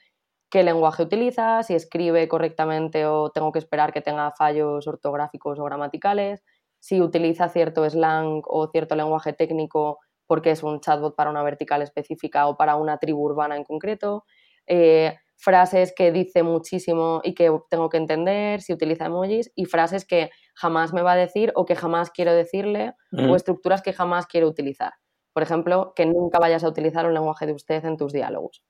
qué 0.49 0.63
lenguaje 0.63 1.03
utiliza, 1.03 1.62
si 1.62 1.75
escribe 1.75 2.27
correctamente 2.27 3.05
o 3.05 3.29
tengo 3.29 3.51
que 3.51 3.60
esperar 3.60 3.93
que 3.93 4.01
tenga 4.01 4.31
fallos 4.31 4.88
ortográficos 4.88 5.60
o 5.60 5.63
gramaticales, 5.65 6.43
si 6.79 6.99
utiliza 6.99 7.47
cierto 7.47 7.88
slang 7.88 8.41
o 8.47 8.65
cierto 8.71 8.95
lenguaje 8.95 9.31
técnico 9.31 9.99
porque 10.25 10.49
es 10.49 10.63
un 10.63 10.79
chatbot 10.79 11.15
para 11.15 11.29
una 11.29 11.43
vertical 11.43 11.84
específica 11.84 12.47
o 12.47 12.58
para 12.58 12.75
una 12.75 12.97
tribu 12.97 13.21
urbana 13.23 13.55
en 13.55 13.65
concreto, 13.65 14.25
eh, 14.65 15.15
frases 15.38 15.93
que 15.95 16.12
dice 16.12 16.41
muchísimo 16.41 17.21
y 17.23 17.36
que 17.36 17.55
tengo 17.69 17.89
que 17.89 17.97
entender, 17.97 18.63
si 18.63 18.73
utiliza 18.73 19.05
emojis, 19.05 19.51
y 19.53 19.65
frases 19.65 20.05
que 20.05 20.31
jamás 20.56 20.94
me 20.94 21.02
va 21.04 21.13
a 21.13 21.15
decir 21.15 21.52
o 21.56 21.65
que 21.65 21.76
jamás 21.76 22.10
quiero 22.10 22.34
decirle, 22.34 22.96
o 23.12 23.36
estructuras 23.36 23.82
que 23.82 23.94
jamás 23.94 24.26
quiero 24.26 24.48
utilizar. 24.48 24.94
Por 25.34 25.44
ejemplo, 25.44 25.94
que 25.96 26.06
nunca 26.06 26.39
vayas 26.39 26.63
a 26.63 26.70
utilizar 26.70 27.06
un 27.06 27.13
lenguaje 27.13 27.46
de 27.46 27.54
usted 27.54 27.86
en 27.86 27.98
tus 27.98 28.13
diálogos. 28.13 28.63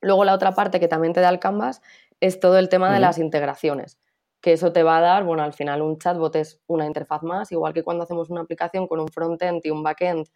Luego 0.00 0.24
la 0.24 0.34
otra 0.34 0.52
parte 0.52 0.78
que 0.78 0.88
también 0.88 1.12
te 1.14 1.20
da 1.20 1.30
el 1.30 1.40
Canvas 1.40 1.82
es 2.20 2.38
todo 2.38 2.58
el 2.58 2.68
tema 2.68 2.92
de 2.92 3.00
las 3.00 3.18
integraciones 3.18 3.98
que 4.40 4.52
eso 4.52 4.72
te 4.72 4.82
va 4.82 4.98
a 4.98 5.00
dar, 5.00 5.24
bueno, 5.24 5.42
al 5.42 5.52
final 5.52 5.82
un 5.82 5.98
chatbot 5.98 6.34
es 6.36 6.60
una 6.66 6.86
interfaz 6.86 7.22
más, 7.22 7.50
igual 7.52 7.72
que 7.74 7.82
cuando 7.82 8.04
hacemos 8.04 8.30
una 8.30 8.42
aplicación 8.42 8.86
con 8.86 9.00
un 9.00 9.08
frontend 9.08 9.60
y 9.64 9.70
un 9.70 9.82
backend, 9.82 10.26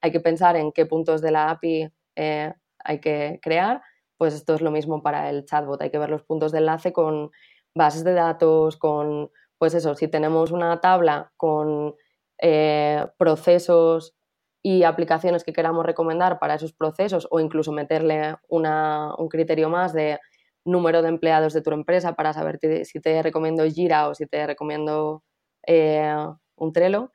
hay 0.00 0.10
que 0.10 0.20
pensar 0.20 0.56
en 0.56 0.72
qué 0.72 0.86
puntos 0.86 1.20
de 1.20 1.30
la 1.30 1.50
API 1.50 1.88
eh, 2.16 2.52
hay 2.80 3.00
que 3.00 3.38
crear, 3.40 3.82
pues 4.16 4.34
esto 4.34 4.54
es 4.54 4.60
lo 4.60 4.70
mismo 4.70 5.02
para 5.02 5.30
el 5.30 5.44
chatbot, 5.44 5.80
hay 5.80 5.90
que 5.90 5.98
ver 5.98 6.10
los 6.10 6.24
puntos 6.24 6.50
de 6.52 6.58
enlace 6.58 6.92
con 6.92 7.30
bases 7.74 8.04
de 8.04 8.14
datos, 8.14 8.76
con, 8.76 9.30
pues 9.62 9.74
eso, 9.74 9.94
si 9.94 10.08
tenemos 10.08 10.50
una 10.50 10.80
tabla 10.80 11.32
con 11.36 11.94
eh, 12.38 13.06
procesos 13.16 14.12
y 14.60 14.82
aplicaciones 14.82 15.44
que 15.44 15.52
queramos 15.52 15.86
recomendar 15.86 16.40
para 16.40 16.56
esos 16.56 16.72
procesos 16.72 17.28
o 17.30 17.38
incluso 17.38 17.70
meterle 17.70 18.34
un 18.48 19.28
criterio 19.30 19.68
más 19.68 19.92
de 19.92 20.18
número 20.64 21.00
de 21.00 21.10
empleados 21.10 21.52
de 21.52 21.62
tu 21.62 21.70
empresa 21.70 22.14
para 22.14 22.32
saber 22.32 22.58
si 22.82 23.00
te 23.00 23.22
recomiendo 23.22 23.64
Jira 23.64 24.08
o 24.08 24.16
si 24.16 24.26
te 24.26 24.44
recomiendo 24.48 25.22
eh, 25.64 26.12
un 26.56 26.72
Trello. 26.72 27.12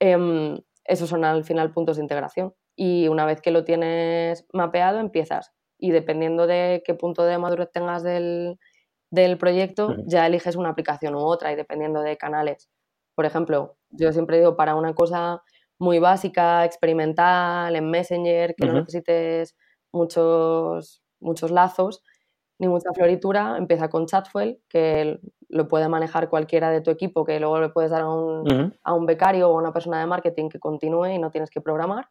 Em, 0.00 0.58
esos 0.82 1.10
son 1.10 1.26
al 1.26 1.44
final 1.44 1.74
puntos 1.74 1.98
de 1.98 2.04
integración. 2.04 2.54
Y 2.74 3.08
una 3.08 3.26
vez 3.26 3.42
que 3.42 3.50
lo 3.50 3.64
tienes 3.64 4.46
mapeado, 4.50 4.98
empiezas. 4.98 5.52
Y 5.78 5.90
dependiendo 5.90 6.46
de 6.46 6.82
qué 6.86 6.94
punto 6.94 7.24
de 7.24 7.36
madurez 7.36 7.70
tengas 7.70 8.02
del, 8.02 8.58
proyecto, 9.38 9.96
ya 10.06 10.26
eliges 10.26 10.56
una 10.56 10.70
aplicación 10.70 11.14
u 11.14 11.20
otra 11.20 11.52
y 11.52 11.56
dependiendo 11.56 12.00
de 12.00 12.16
canales. 12.16 12.70
Por 13.14 13.24
ejemplo, 13.24 13.76
yo 13.90 14.12
siempre 14.12 14.38
digo 14.38 14.56
para 14.56 14.74
una 14.74 14.94
cosa 14.94 15.42
muy 15.78 15.98
básica, 15.98 16.64
experimental, 16.64 17.74
en 17.76 17.90
Messenger, 17.90 18.54
que 18.54 18.66
no 18.66 18.72
necesites 18.74 19.56
muchos, 19.92 21.02
muchos 21.20 21.50
lazos, 21.50 22.02
ni 22.58 22.68
mucha 22.68 22.90
floritura, 22.94 23.56
empieza 23.58 23.88
con 23.88 24.06
Chatfuel, 24.06 24.60
que 24.68 25.18
lo 25.48 25.68
puede 25.68 25.88
manejar 25.88 26.28
cualquiera 26.28 26.70
de 26.70 26.80
tu 26.80 26.90
equipo, 26.90 27.24
que 27.24 27.38
luego 27.38 27.60
le 27.60 27.68
puedes 27.68 27.90
dar 27.90 28.02
a 28.02 28.08
un, 28.08 28.74
a 28.82 28.94
un 28.94 29.06
becario 29.06 29.50
o 29.50 29.56
a 29.56 29.60
una 29.60 29.72
persona 29.72 30.00
de 30.00 30.06
marketing 30.06 30.48
que 30.48 30.58
continúe 30.58 31.06
y 31.06 31.18
no 31.18 31.30
tienes 31.30 31.50
que 31.50 31.60
programar. 31.60 32.08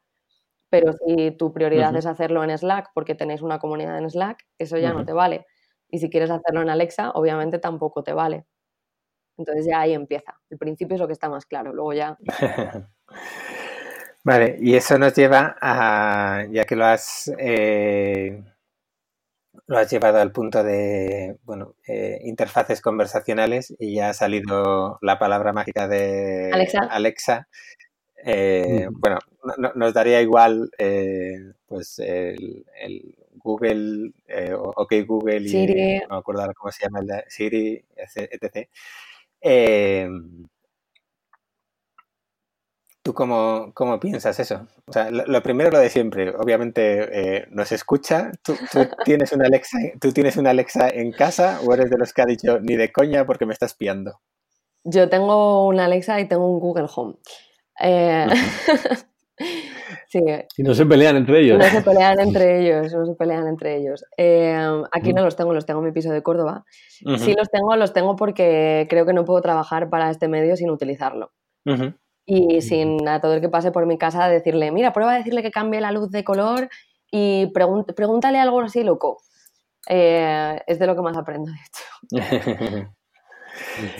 Pero 0.70 0.94
si 0.94 1.32
tu 1.32 1.54
prioridad 1.54 1.96
es 1.96 2.06
hacerlo 2.06 2.44
en 2.44 2.56
Slack 2.56 2.90
porque 2.94 3.16
tenéis 3.16 3.42
una 3.42 3.60
comunidad 3.60 3.98
en 3.98 4.10
Slack, 4.10 4.46
eso 4.60 4.78
ya 4.78 4.94
no 4.94 5.06
te 5.06 5.14
vale. 5.14 5.46
Y 5.96 6.00
si 6.00 6.10
quieres 6.10 6.30
hacerlo 6.30 6.62
en 6.62 6.70
Alexa, 6.70 7.12
obviamente 7.12 7.58
tampoco 7.58 8.04
te 8.04 8.12
vale. 8.12 8.46
Entonces 9.38 9.66
ya 9.66 9.80
ahí 9.80 9.94
empieza. 9.94 10.42
El 10.50 10.58
principio 10.58 10.96
es 10.96 11.00
lo 11.00 11.08
que 11.08 11.14
está 11.14 11.30
más 11.30 11.46
claro, 11.46 11.72
luego 11.72 11.94
ya... 11.94 12.18
vale, 14.26 14.58
y 14.60 14.76
eso 14.76 15.00
nos 15.00 15.16
lleva 15.16 15.56
a, 15.62 16.46
ya 16.52 16.66
que 16.66 16.76
lo 16.76 16.86
has... 16.86 17.32
Eh 17.40 18.44
lo 19.68 19.78
has 19.78 19.90
llevado 19.90 20.20
al 20.20 20.32
punto 20.32 20.64
de, 20.64 21.38
bueno, 21.44 21.76
eh, 21.88 22.20
interfaces 22.24 22.82
conversacionales 22.82 23.74
y 23.80 23.96
ya 23.96 24.10
ha 24.10 24.14
salido 24.14 25.00
la 25.02 25.18
palabra 25.18 25.54
mágica 25.54 25.88
de 25.88 26.52
Alexa. 26.92 27.48
Eh, 28.24 28.88
bueno, 28.92 29.18
nos 29.74 29.94
daría 29.94 30.22
igual, 30.22 30.70
eh, 30.78 31.54
pues, 31.66 32.00
el, 32.00 32.66
Google, 33.38 34.12
OK 34.76 34.94
Google 35.06 35.42
y 35.42 35.50
Siri. 35.50 36.00
no 36.00 36.16
me 36.16 36.18
acuerdo 36.18 36.54
cómo 36.56 36.72
se 36.72 36.84
llama 36.84 37.00
el 37.00 37.08
de 37.08 37.24
Siri, 37.28 37.86
etc. 37.96 38.68
¿Tú 43.06 43.14
cómo, 43.14 43.72
cómo, 43.76 44.00
piensas 44.00 44.40
eso? 44.40 44.66
O 44.88 44.92
sea, 44.92 45.12
lo, 45.12 45.44
primero 45.44 45.70
lo 45.70 45.78
de 45.78 45.92
siempre, 45.92 46.32
obviamente 46.32 47.36
eh, 47.38 47.46
nos 47.52 47.72
escucha. 47.72 48.32
¿Tú, 48.42 48.56
tienes 49.06 49.32
una 49.32 49.46
Alexa, 49.46 49.78
¿Tú 50.02 50.12
tienes 50.12 50.38
una 50.38 50.50
Alexa 50.50 50.90
en 50.90 51.12
casa 51.12 51.60
o 51.64 51.72
eres 51.72 51.92
de 51.92 52.00
los 52.00 52.14
que 52.14 52.24
ha 52.24 52.26
dicho 52.26 52.60
ni 52.62 52.76
de 52.76 52.92
coña 52.92 53.24
porque 53.24 53.46
me 53.46 53.54
estás 53.54 53.76
piando? 53.76 54.22
Yo 54.84 55.08
tengo 55.08 55.68
una 55.68 55.86
Alexa 55.86 56.20
y 56.20 56.28
tengo 56.28 56.52
un 56.52 56.60
Google 56.60 56.88
Home. 56.96 57.14
Eh, 57.80 58.26
sí. 60.20 60.26
Y 60.58 60.64
no 60.64 60.74
se 60.74 60.86
pelean 60.86 61.16
entre 61.18 61.42
ellos. 61.42 61.58
No 61.58 61.66
se 61.66 61.82
pelean 61.82 62.20
entre 62.20 62.60
ellos, 62.62 62.94
no 62.94 63.06
se 63.06 63.16
pelean 63.16 63.48
entre 63.48 63.78
ellos. 63.78 64.04
Eh, 64.18 64.84
aquí 64.92 65.14
no 65.14 65.24
los 65.24 65.36
tengo, 65.36 65.54
los 65.54 65.66
tengo 65.66 65.80
en 65.80 65.86
mi 65.88 65.92
piso 65.92 66.12
de 66.12 66.24
Córdoba. 66.24 66.66
Sí 66.90 67.34
los 67.38 67.50
tengo, 67.50 67.76
los 67.76 67.94
tengo 67.94 68.16
porque 68.16 68.88
creo 68.90 69.06
que 69.06 69.14
no 69.14 69.26
puedo 69.26 69.42
trabajar 69.42 69.90
para 69.90 70.10
este 70.10 70.28
medio 70.28 70.56
sin 70.56 70.70
utilizarlo 70.70 71.32
y 72.26 72.62
sin 72.62 73.08
a 73.08 73.22
todo 73.22 73.36
el 73.36 73.42
que 73.42 73.50
pase 73.50 73.72
por 73.72 73.86
mi 73.86 73.98
casa 73.98 74.28
decirle, 74.28 74.72
mira, 74.72 74.94
prueba 74.94 75.14
a 75.14 75.18
decirle 75.18 75.44
que 75.44 75.52
cambie 75.52 75.80
la 75.82 75.92
luz 75.92 76.10
de 76.10 76.24
color 76.24 76.70
y 77.12 77.52
pregúntale 77.54 78.40
algo 78.40 78.62
así 78.62 78.84
loco. 78.84 79.22
Eh, 79.88 80.60
es 80.66 80.80
de 80.80 80.88
lo 80.88 80.96
que 80.96 81.02
más 81.02 81.16
aprendo, 81.16 81.52
de 81.52 81.58
hecho. 81.68 82.94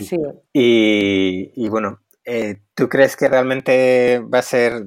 sí. 0.00 0.18
Y, 0.52 1.68
bueno, 1.68 2.00
eh, 2.24 2.56
¿tú 2.74 2.88
crees 2.88 3.16
que 3.16 3.28
realmente 3.28 4.18
va 4.18 4.40
a 4.40 4.42
ser, 4.42 4.84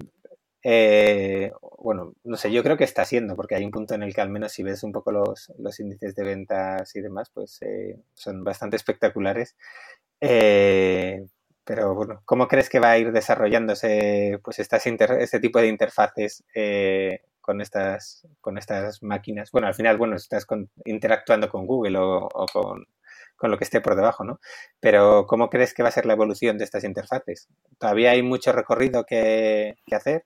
eh, 0.64 1.52
bueno, 1.78 2.14
no 2.24 2.38
sé, 2.38 2.52
yo 2.52 2.64
creo 2.64 2.78
que 2.78 2.84
está 2.84 3.06
siendo, 3.06 3.36
porque 3.36 3.56
hay 3.56 3.66
un 3.66 3.72
punto 3.72 3.96
en 3.96 4.04
el 4.04 4.14
que 4.14 4.22
al 4.22 4.30
menos 4.30 4.52
si 4.52 4.64
ves 4.64 4.84
un 4.84 4.92
poco 4.92 5.12
los, 5.12 5.52
los 5.58 5.80
índices 5.80 6.16
de 6.16 6.24
ventas 6.24 6.96
y 6.96 7.02
demás, 7.02 7.32
pues 7.34 7.60
son 8.14 8.44
bastante 8.44 8.76
espectaculares. 8.76 9.56
Pero 11.70 11.94
bueno, 11.94 12.24
¿cómo 12.26 12.48
crees 12.48 12.68
que 12.68 12.80
va 12.80 12.90
a 12.90 12.98
ir 12.98 13.12
desarrollándose 13.12 14.40
pues 14.44 14.58
este 14.58 15.40
tipo 15.40 15.60
de 15.60 15.68
interfaces 15.68 16.44
eh, 16.56 17.22
con 17.42 17.62
estas 17.62 18.28
con 18.42 18.58
estas 18.58 19.04
máquinas? 19.04 19.52
Bueno, 19.52 19.68
al 19.68 19.76
final, 19.76 19.96
bueno, 19.96 20.16
estás 20.16 20.48
interactuando 20.86 21.48
con 21.48 21.68
Google 21.68 22.00
o, 22.00 22.28
con, 22.52 22.88
lo 23.52 23.58
que 23.60 23.66
esté 23.66 23.82
por 23.82 23.96
debajo, 23.96 24.24
¿no? 24.24 24.40
Pero 24.80 25.28
¿cómo 25.28 25.52
crees 25.52 25.76
que 25.76 25.84
va 25.84 25.90
a 25.90 25.92
ser 25.92 26.08
la 26.08 26.14
evolución 26.14 26.58
de 26.58 26.64
estas 26.64 26.84
interfaces? 26.84 27.48
¿Todavía 27.78 28.12
hay 28.12 28.24
mucho 28.24 28.52
recorrido 28.52 29.06
que, 29.06 29.76
hacer? 29.92 30.26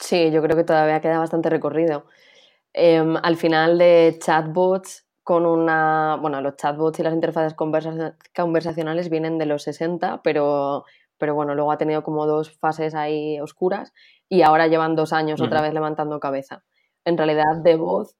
Sí, 0.00 0.30
yo 0.30 0.42
creo 0.42 0.56
que 0.56 0.64
todavía 0.64 1.00
queda 1.00 1.18
bastante 1.18 1.50
recorrido. 1.50 2.06
Em, 2.72 3.16
al 3.22 3.36
final 3.36 3.78
de 3.78 4.18
chatbots 4.20 5.06
con 5.22 5.46
una... 5.46 6.16
Bueno, 6.20 6.40
los 6.40 6.56
chatbots 6.56 6.98
y 7.00 7.02
las 7.02 7.14
interfaces 7.14 7.54
conversacionales 8.34 9.10
vienen 9.10 9.38
de 9.38 9.46
los 9.46 9.62
60, 9.64 10.22
pero, 10.22 10.84
pero 11.18 11.34
bueno, 11.34 11.54
luego 11.54 11.70
ha 11.72 11.78
tenido 11.78 12.02
como 12.02 12.26
dos 12.26 12.58
fases 12.58 12.94
ahí 12.94 13.38
oscuras 13.40 13.92
y 14.28 14.42
ahora 14.42 14.68
llevan 14.68 14.96
dos 14.96 15.12
años 15.12 15.40
otra 15.40 15.60
vez 15.60 15.74
levantando 15.74 16.18
cabeza. 16.18 16.64
En 17.04 17.18
realidad, 17.18 17.58
de 17.62 17.76
voz, 17.76 18.16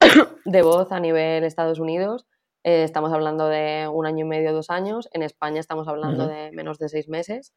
de 0.44 0.62
voz 0.62 0.92
a 0.92 1.00
nivel 1.00 1.44
Estados 1.44 1.78
Unidos, 1.78 2.26
eh, 2.64 2.84
estamos 2.84 3.12
hablando 3.12 3.48
de 3.48 3.88
un 3.88 4.06
año 4.06 4.26
y 4.26 4.28
medio, 4.28 4.52
dos 4.52 4.70
años. 4.70 5.08
En 5.12 5.22
España 5.22 5.60
estamos 5.60 5.88
hablando 5.88 6.26
de 6.28 6.52
menos 6.52 6.78
de 6.78 6.88
seis 6.88 7.08
meses 7.08 7.54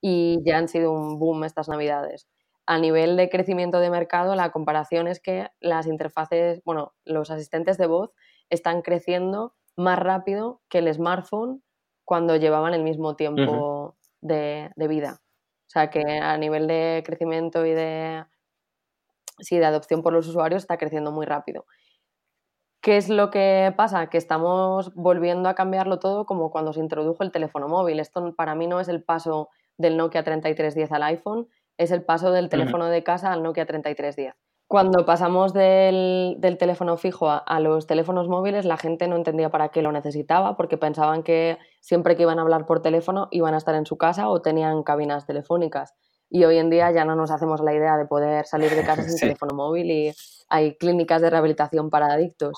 y 0.00 0.38
ya 0.44 0.58
han 0.58 0.68
sido 0.68 0.92
un 0.92 1.18
boom 1.18 1.44
estas 1.44 1.68
navidades. 1.68 2.26
A 2.70 2.76
nivel 2.76 3.16
de 3.16 3.30
crecimiento 3.30 3.80
de 3.80 3.88
mercado, 3.88 4.34
la 4.34 4.50
comparación 4.50 5.08
es 5.08 5.20
que 5.20 5.48
las 5.58 5.86
interfaces, 5.86 6.62
bueno, 6.64 6.92
los 7.06 7.30
asistentes 7.30 7.78
de 7.78 7.86
voz 7.86 8.12
están 8.50 8.82
creciendo 8.82 9.54
más 9.74 9.98
rápido 9.98 10.60
que 10.68 10.80
el 10.80 10.92
smartphone 10.92 11.62
cuando 12.04 12.36
llevaban 12.36 12.74
el 12.74 12.82
mismo 12.82 13.16
tiempo 13.16 13.96
de, 14.20 14.70
vida. 14.86 15.22
O 15.22 15.70
sea 15.70 15.88
que 15.88 16.02
a 16.18 16.36
nivel 16.36 16.66
de 16.66 17.02
crecimiento 17.06 17.64
y 17.64 17.70
de, 17.70 18.26
sí, 19.38 19.56
de 19.56 19.64
adopción 19.64 20.02
por 20.02 20.12
los 20.12 20.28
usuarios 20.28 20.62
está 20.62 20.76
creciendo 20.76 21.10
muy 21.10 21.24
rápido. 21.24 21.64
¿Qué 22.82 22.98
es 22.98 23.08
lo 23.08 23.30
que 23.30 23.72
pasa? 23.78 24.10
Que 24.10 24.18
estamos 24.18 24.94
volviendo 24.94 25.48
a 25.48 25.54
cambiarlo 25.54 26.00
todo 26.00 26.26
como 26.26 26.50
cuando 26.50 26.74
se 26.74 26.80
introdujo 26.80 27.22
el 27.22 27.32
teléfono 27.32 27.66
móvil. 27.66 27.98
Esto 27.98 28.34
para 28.34 28.54
mí 28.54 28.66
no 28.66 28.78
es 28.78 28.88
el 28.88 29.02
paso 29.02 29.48
del 29.78 29.96
Nokia 29.96 30.22
3310 30.22 30.92
al 30.92 31.02
iPhone, 31.04 31.48
es 31.78 31.90
el 31.90 32.04
paso 32.04 32.32
del 32.32 32.48
teléfono 32.48 32.86
de 32.86 33.02
casa 33.02 33.32
al 33.32 33.42
Nokia 33.42 33.64
3310. 33.64 34.34
Cuando 34.66 35.06
pasamos 35.06 35.54
del, 35.54 36.36
teléfono 36.58 36.98
fijo 36.98 37.30
a, 37.30 37.60
los 37.60 37.86
teléfonos 37.86 38.28
móviles, 38.28 38.66
la 38.66 38.76
gente 38.76 39.08
no 39.08 39.16
entendía 39.16 39.48
para 39.48 39.70
qué 39.70 39.80
lo 39.80 39.92
necesitaba, 39.92 40.58
porque 40.58 40.76
pensaban 40.76 41.22
que 41.22 41.56
siempre 41.80 42.16
que 42.16 42.22
iban 42.22 42.38
a 42.38 42.42
hablar 42.42 42.66
por 42.66 42.82
teléfono 42.82 43.28
iban 43.30 43.54
a 43.54 43.56
estar 43.56 43.74
en 43.74 43.86
su 43.86 43.96
casa 43.96 44.28
o 44.28 44.42
tenían 44.42 44.82
cabinas 44.82 45.24
telefónicas. 45.24 45.94
Y 46.28 46.44
hoy 46.44 46.58
en 46.58 46.68
día 46.68 46.90
ya 46.90 47.06
no 47.06 47.16
nos 47.16 47.30
hacemos 47.30 47.62
la 47.62 47.72
idea 47.72 47.96
de 47.96 48.04
poder 48.04 48.44
salir 48.44 48.70
de 48.72 48.84
casa 48.84 49.02
sin 49.08 49.18
teléfono 49.18 49.56
móvil 49.56 49.90
y 49.90 50.12
hay 50.50 50.76
clínicas 50.76 51.22
de 51.22 51.30
rehabilitación 51.30 51.88
para 51.88 52.12
adictos. 52.12 52.52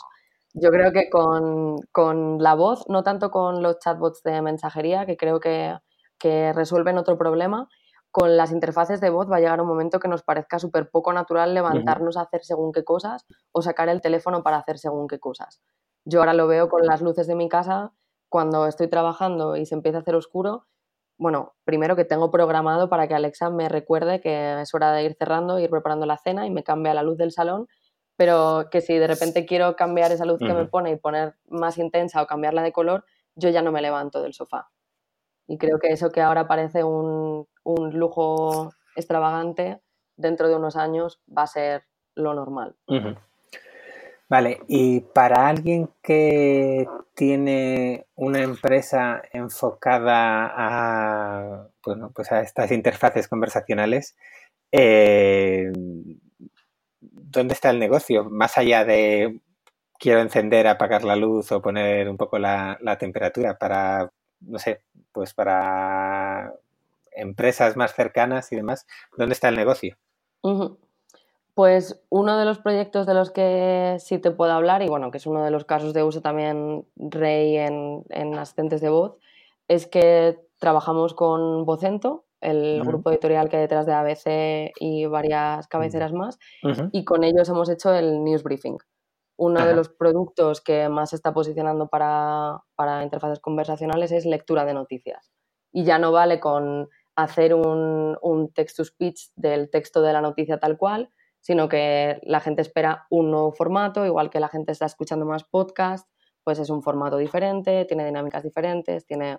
Yo 0.52 0.70
creo 0.70 0.90
que 0.90 1.08
con, 1.10 2.42
la 2.42 2.54
voz, 2.54 2.88
no 2.88 3.04
tanto 3.04 3.30
con 3.30 3.62
los 3.62 3.78
chatbots 3.78 4.24
de 4.24 4.42
mensajería, 4.42 5.06
que 5.06 5.16
creo 5.16 5.38
que, 5.38 5.76
que 6.18 6.52
resuelven 6.52 6.98
otro 6.98 7.16
problema, 7.16 7.68
con 8.10 8.36
las 8.36 8.50
interfaces 8.52 9.00
de 9.00 9.10
voz 9.10 9.30
va 9.30 9.36
a 9.36 9.40
llegar 9.40 9.60
un 9.60 9.68
momento 9.68 10.00
que 10.00 10.08
nos 10.08 10.22
parezca 10.22 10.58
súper 10.58 10.90
poco 10.90 11.12
natural 11.12 11.54
levantarnos 11.54 12.16
a 12.16 12.22
hacer 12.22 12.44
según 12.44 12.72
qué 12.72 12.84
cosas 12.84 13.26
o 13.52 13.62
sacar 13.62 13.88
el 13.88 14.00
teléfono 14.00 14.42
para 14.42 14.58
hacer 14.58 14.78
según 14.78 15.06
qué 15.06 15.20
cosas. 15.20 15.62
Yo 16.04 16.20
ahora 16.20 16.34
lo 16.34 16.46
veo 16.46 16.68
con 16.68 16.86
las 16.86 17.02
luces 17.02 17.26
de 17.26 17.34
mi 17.34 17.48
casa, 17.48 17.92
cuando 18.28 18.66
estoy 18.66 18.88
trabajando 18.88 19.56
y 19.56 19.66
se 19.66 19.74
empieza 19.74 19.98
a 19.98 20.00
hacer 20.00 20.14
oscuro, 20.14 20.66
bueno, 21.18 21.54
primero 21.64 21.96
que 21.96 22.06
tengo 22.06 22.30
programado 22.30 22.88
para 22.88 23.06
que 23.06 23.14
Alexa 23.14 23.50
me 23.50 23.68
recuerde 23.68 24.20
que 24.20 24.62
es 24.62 24.74
hora 24.74 24.92
de 24.92 25.04
ir 25.04 25.14
cerrando, 25.18 25.58
ir 25.58 25.68
preparando 25.68 26.06
la 26.06 26.16
cena 26.16 26.46
y 26.46 26.50
me 26.50 26.64
cambia 26.64 26.94
la 26.94 27.02
luz 27.02 27.18
del 27.18 27.30
salón, 27.30 27.68
pero 28.16 28.68
que 28.70 28.80
si 28.80 28.96
de 28.96 29.06
repente 29.06 29.44
quiero 29.44 29.76
cambiar 29.76 30.12
esa 30.12 30.24
luz 30.24 30.38
que 30.38 30.54
me 30.54 30.64
pone 30.66 30.92
y 30.92 30.96
poner 30.96 31.34
más 31.48 31.76
intensa 31.76 32.22
o 32.22 32.26
cambiarla 32.26 32.62
de 32.62 32.72
color, 32.72 33.04
yo 33.34 33.50
ya 33.50 33.60
no 33.60 33.70
me 33.70 33.82
levanto 33.82 34.22
del 34.22 34.32
sofá. 34.32 34.70
Y 35.50 35.58
creo 35.58 35.80
que 35.80 35.88
eso 35.88 36.12
que 36.12 36.20
ahora 36.20 36.46
parece 36.46 36.84
un, 36.84 37.44
un 37.64 37.98
lujo 37.98 38.72
extravagante, 38.94 39.80
dentro 40.16 40.48
de 40.48 40.54
unos 40.54 40.76
años 40.76 41.20
va 41.26 41.42
a 41.42 41.48
ser 41.48 41.82
lo 42.14 42.34
normal. 42.34 42.76
Vale, 44.28 44.60
y 44.68 45.00
para 45.00 45.48
alguien 45.48 45.90
que 46.04 46.86
tiene 47.14 48.06
una 48.14 48.42
empresa 48.42 49.22
enfocada 49.32 50.52
a, 50.54 51.66
bueno, 51.84 52.12
pues 52.14 52.30
a 52.30 52.42
estas 52.42 52.70
interfaces 52.70 53.26
conversacionales, 53.26 54.16
eh, 54.70 55.72
¿dónde 57.00 57.54
está 57.54 57.70
el 57.70 57.80
negocio? 57.80 58.22
Más 58.30 58.56
allá 58.56 58.84
de 58.84 59.40
quiero 59.98 60.20
encender, 60.20 60.68
apagar 60.68 61.02
la 61.02 61.16
luz 61.16 61.50
o 61.50 61.60
poner 61.60 62.08
un 62.08 62.16
poco 62.16 62.38
la, 62.38 62.78
la 62.80 62.98
temperatura 62.98 63.58
para, 63.58 64.12
no 64.40 64.58
sé, 64.58 64.82
pues 65.12 65.34
para 65.34 66.52
empresas 67.12 67.76
más 67.76 67.94
cercanas 67.94 68.50
y 68.52 68.56
demás, 68.56 68.86
¿dónde 69.16 69.34
está 69.34 69.48
el 69.48 69.56
negocio? 69.56 69.96
Pues 71.54 72.00
uno 72.08 72.38
de 72.38 72.44
los 72.44 72.58
proyectos 72.58 73.06
de 73.06 73.14
los 73.14 73.30
que 73.30 73.96
sí 73.98 74.18
te 74.18 74.30
puedo 74.30 74.52
hablar, 74.52 74.82
y 74.82 74.88
bueno, 74.88 75.10
que 75.10 75.18
es 75.18 75.26
uno 75.26 75.44
de 75.44 75.50
los 75.50 75.64
casos 75.64 75.92
de 75.92 76.02
uso 76.02 76.22
también 76.22 76.86
rey 76.96 77.56
en, 77.56 78.38
asistentes 78.38 78.80
de 78.80 78.88
voz, 78.88 79.16
es 79.68 79.86
que 79.86 80.40
trabajamos 80.58 81.14
con 81.14 81.64
Vocento, 81.64 82.24
el 82.40 82.82
grupo 82.82 83.10
editorial 83.10 83.50
que 83.50 83.56
hay 83.56 83.62
detrás 83.62 83.84
de 83.84 83.92
ABC 83.92 84.72
y 84.80 85.04
varias 85.06 85.66
cabeceras 85.68 86.12
más, 86.12 86.38
y 86.92 87.04
con 87.04 87.24
ellos 87.24 87.48
hemos 87.48 87.68
hecho 87.68 87.92
el 87.92 88.24
News 88.24 88.42
Briefing. 88.42 88.78
Uno 89.40 89.64
de 89.64 89.74
los 89.74 89.88
productos 89.88 90.60
que 90.60 90.90
más 90.90 91.10
se 91.10 91.16
está 91.16 91.32
posicionando 91.32 91.88
para, 91.88 92.62
para 92.74 93.02
interfaces 93.02 93.40
conversacionales 93.40 94.12
es 94.12 94.26
lectura 94.26 94.66
de 94.66 94.74
noticias. 94.74 95.32
Y 95.72 95.84
ya 95.84 95.98
no 95.98 96.12
vale 96.12 96.40
con 96.40 96.90
hacer 97.16 97.54
un, 97.54 98.18
un 98.20 98.52
text-to-speech 98.52 99.30
del 99.36 99.70
texto 99.70 100.02
de 100.02 100.12
la 100.12 100.20
noticia 100.20 100.58
tal 100.58 100.76
cual, 100.76 101.08
sino 101.40 101.70
que 101.70 102.20
la 102.22 102.40
gente 102.40 102.60
espera 102.60 103.06
un 103.08 103.30
nuevo 103.30 103.50
formato, 103.52 104.04
igual 104.04 104.28
que 104.28 104.40
la 104.40 104.48
gente 104.48 104.72
está 104.72 104.84
escuchando 104.84 105.24
más 105.24 105.44
podcast, 105.44 106.06
pues 106.44 106.58
es 106.58 106.68
un 106.68 106.82
formato 106.82 107.16
diferente, 107.16 107.86
tiene 107.86 108.04
dinámicas 108.04 108.42
diferentes, 108.42 109.06
tiene 109.06 109.38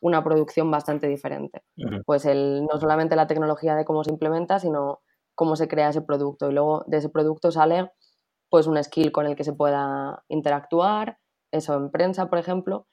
una 0.00 0.24
producción 0.24 0.70
bastante 0.70 1.08
diferente. 1.08 1.62
Pues 2.06 2.24
el, 2.24 2.64
no 2.64 2.80
solamente 2.80 3.16
la 3.16 3.26
tecnología 3.26 3.74
de 3.74 3.84
cómo 3.84 4.02
se 4.02 4.12
implementa, 4.12 4.58
sino 4.58 5.02
cómo 5.34 5.56
se 5.56 5.68
crea 5.68 5.90
ese 5.90 6.00
producto. 6.00 6.50
Y 6.50 6.54
luego 6.54 6.84
de 6.86 6.96
ese 6.96 7.10
producto 7.10 7.52
sale 7.52 7.90
pues 8.52 8.66
un 8.66 8.76
skill 8.84 9.12
con 9.12 9.24
el 9.24 9.34
que 9.34 9.44
se 9.44 9.54
pueda 9.54 10.24
interactuar, 10.28 11.18
eso 11.50 11.74
en 11.74 11.90
prensa, 11.90 12.28
por 12.28 12.38
ejemplo, 12.38 12.86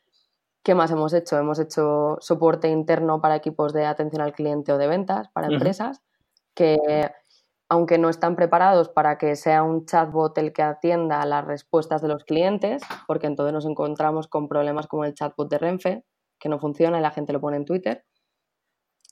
¿Qué 0.63 0.76
más 0.76 0.91
hemos 0.91 1.13
hecho? 1.13 1.38
Hemos 1.38 1.58
hecho 1.58 2.17
soporte 2.19 2.67
interno 2.67 3.22
para 3.22 3.36
equipos 3.36 3.72
de 3.74 3.86
atención 3.86 4.22
al 4.22 4.34
cliente 4.34 4.74
o 4.74 4.78
de 4.78 4.88
ventas 4.88 5.30
para 5.30 5.48
empresas 5.48 6.02
que, 6.54 6.78
aunque 7.69 7.98
no 7.98 8.10
están 8.10 8.36
preparados 8.36 8.89
para 8.89 9.17
que 9.17 9.38
sea 9.38 9.63
un 9.63 9.86
chatbot 9.86 10.38
el 10.38 10.52
que 10.52 10.62
atienda 10.62 11.26
las 11.26 11.45
respuestas 11.45 12.02
de 12.02 12.10
los 12.10 12.26
clientes, 12.26 12.82
porque 13.08 13.28
entonces 13.28 13.54
nos 13.54 13.65
encontramos 13.65 14.28
con 14.28 14.50
problemas 14.50 14.88
como 14.88 15.06
el 15.06 15.13
chatbot 15.13 15.50
de 15.50 15.58
Renfe, 15.58 16.06
que 16.38 16.50
no 16.50 16.60
funciona 16.60 17.00
y 17.00 17.02
la 17.02 17.12
gente 17.12 17.32
lo 17.32 17.39
pone 17.39 17.56
en 17.56 17.65
Twitter, 17.65 18.06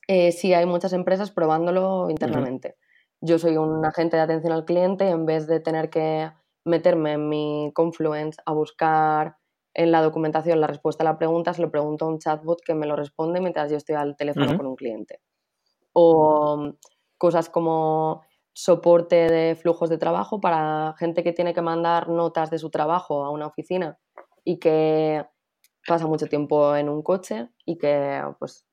eh, 0.06 0.32
sí 0.32 0.52
hay 0.52 0.66
muchas 0.66 0.92
empresas 0.92 1.30
probándolo 1.30 2.10
internamente. 2.10 2.76
Yo 3.20 3.38
soy 3.38 3.56
un 3.56 3.84
agente 3.84 4.16
de 4.16 4.22
atención 4.22 4.52
al 4.52 4.64
cliente, 4.64 5.08
en 5.08 5.24
vez 5.24 5.46
de 5.46 5.60
tener 5.60 5.90
que 5.90 6.30
meterme 6.64 7.12
en 7.12 7.28
mi 7.28 7.72
Confluence 7.74 8.40
a 8.44 8.52
buscar 8.52 9.36
en 9.74 9.92
la 9.92 10.02
documentación 10.02 10.60
la 10.60 10.66
respuesta 10.66 11.04
a 11.04 11.04
la 11.04 11.18
pregunta 11.18 11.54
se 11.54 11.62
lo 11.62 11.70
pregunto 11.70 12.04
a 12.04 12.08
un 12.08 12.18
chatbot 12.18 12.60
que 12.64 12.74
me 12.74 12.86
lo 12.86 12.96
responde 12.96 13.40
mientras 13.40 13.70
yo 13.70 13.76
estoy 13.76 13.94
al 13.94 14.16
teléfono 14.16 14.56
con 14.56 14.66
un 14.66 14.76
cliente. 14.76 15.20
O 15.92 16.56
mm, 16.56 16.76
cosas 17.16 17.48
como 17.48 18.22
soporte 18.52 19.28
de 19.28 19.54
flujos 19.54 19.88
de 19.88 19.98
trabajo 19.98 20.40
para 20.40 20.94
gente 20.98 21.22
que 21.22 21.32
tiene 21.32 21.54
que 21.54 21.62
mandar 21.62 22.08
notas 22.08 22.50
de 22.50 22.58
su 22.58 22.70
trabajo 22.70 23.24
a 23.24 23.30
una 23.30 23.46
oficina 23.46 23.98
y 24.42 24.58
que 24.58 25.24
pasa 25.86 26.08
mucho 26.08 26.26
tiempo 26.26 26.74
en 26.74 26.88
un 26.88 27.02
coche 27.02 27.48
y 27.64 27.78
que 27.78 28.20
pues 28.40 28.66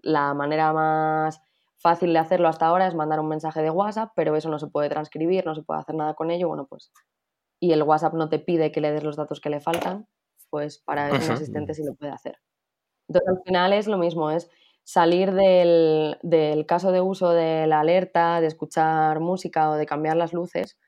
la 0.00 0.34
manera 0.34 0.74
más 0.74 1.40
fácil 1.78 2.12
de 2.12 2.18
hacerlo 2.18 2.48
hasta 2.48 2.66
ahora 2.66 2.86
es 2.86 2.94
mandar 2.94 3.18
un 3.20 3.28
mensaje 3.28 3.62
de 3.62 3.70
WhatsApp, 3.70 4.12
pero 4.14 4.36
eso 4.36 4.50
no 4.50 4.58
se 4.58 4.66
puede 4.66 4.90
transcribir, 4.90 5.46
no 5.46 5.54
se 5.54 5.62
puede 5.62 5.80
hacer 5.80 5.94
nada 5.94 6.12
con 6.12 6.30
ello, 6.30 6.48
bueno, 6.48 6.66
pues 6.66 6.92
y 7.60 7.72
el 7.72 7.82
WhatsApp 7.82 8.14
no 8.14 8.28
te 8.28 8.38
pide 8.38 8.72
que 8.72 8.80
le 8.80 8.90
des 8.90 9.04
los 9.04 9.16
datos 9.16 9.40
que 9.40 9.50
le 9.50 9.60
faltan, 9.60 10.08
pues 10.48 10.78
para 10.78 11.10
un 11.10 11.16
asistente 11.16 11.74
sí 11.74 11.84
lo 11.84 11.94
puede 11.94 12.12
hacer. 12.12 12.38
Entonces 13.08 13.28
al 13.28 13.42
final 13.44 13.72
es 13.72 13.86
lo 13.86 13.98
mismo, 13.98 14.30
es 14.30 14.50
salir 14.82 15.32
del, 15.32 16.64
caso 16.66 16.90
de 16.90 17.00
uso 17.00 17.30
de 17.30 17.66
la 17.66 17.80
alerta, 17.80 18.40
de 18.40 18.46
escuchar 18.46 19.20
música 19.20 19.70
o 19.70 19.74
de 19.74 19.86
cambiar 19.86 20.16
las 20.16 20.32
luces, 20.32 20.78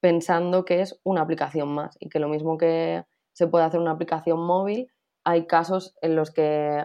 pensando 0.00 0.64
que 0.64 0.80
es 0.80 0.98
una 1.04 1.20
aplicación 1.20 1.68
más 1.68 1.96
y 2.00 2.08
que 2.08 2.18
lo 2.18 2.28
mismo 2.28 2.58
que 2.58 3.04
se 3.32 3.46
puede 3.46 3.64
hacer 3.64 3.80
una 3.80 3.92
aplicación 3.92 4.40
móvil, 4.40 4.90
hay 5.24 5.46
casos 5.46 5.94
en 6.02 6.16
los 6.16 6.30
que 6.30 6.84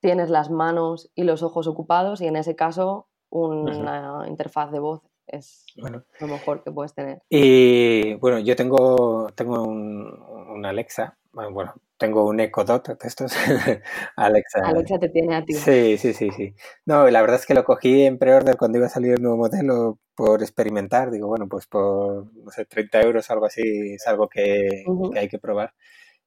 tienes 0.00 0.30
las 0.30 0.50
manos 0.50 1.10
y 1.14 1.24
los 1.24 1.42
ojos 1.42 1.66
ocupados 1.66 2.20
y 2.20 2.26
en 2.26 2.36
ese 2.36 2.56
caso 2.56 3.08
una 3.28 4.24
interfaz 4.26 4.72
de 4.72 4.80
voz 4.80 5.02
es 5.32 5.64
lo 5.76 6.26
mejor 6.26 6.62
que 6.62 6.72
puedes 6.72 6.94
tener. 6.94 7.22
Y 7.28 8.14
bueno, 8.14 8.38
yo 8.38 8.56
tengo, 8.56 9.28
tengo 9.34 9.62
un, 9.62 10.64
Alexa 10.64 11.16
bueno, 11.32 11.74
tengo 11.96 12.26
un 12.26 12.40
Echo 12.40 12.64
Dot 12.64 12.88
de 12.88 13.08
estos. 13.08 13.32
Alexa. 14.16 14.60
Alexa 14.64 14.98
te 14.98 15.08
tiene 15.08 15.36
a 15.36 15.44
ti. 15.44 15.54
Sí, 15.54 15.96
sí, 15.98 16.12
sí, 16.12 16.30
sí. 16.30 16.54
No, 16.86 17.08
la 17.08 17.20
verdad 17.20 17.36
es 17.36 17.46
que 17.46 17.54
lo 17.54 17.64
cogí 17.64 18.02
en 18.02 18.18
pre-order 18.18 18.56
cuando 18.56 18.78
iba 18.78 18.86
a 18.86 18.90
salir 18.90 19.12
el 19.12 19.22
nuevo 19.22 19.36
modelo 19.36 19.98
por 20.14 20.42
experimentar. 20.42 21.10
Digo, 21.10 21.28
bueno, 21.28 21.48
pues 21.48 21.66
por, 21.66 22.32
no 22.34 22.50
sé, 22.50 22.64
30 22.64 23.00
euros, 23.02 23.30
algo 23.30 23.46
así, 23.46 23.94
es 23.94 24.06
algo 24.06 24.28
que, 24.28 24.84
hay 25.14 25.28
que 25.28 25.38
probar. 25.38 25.74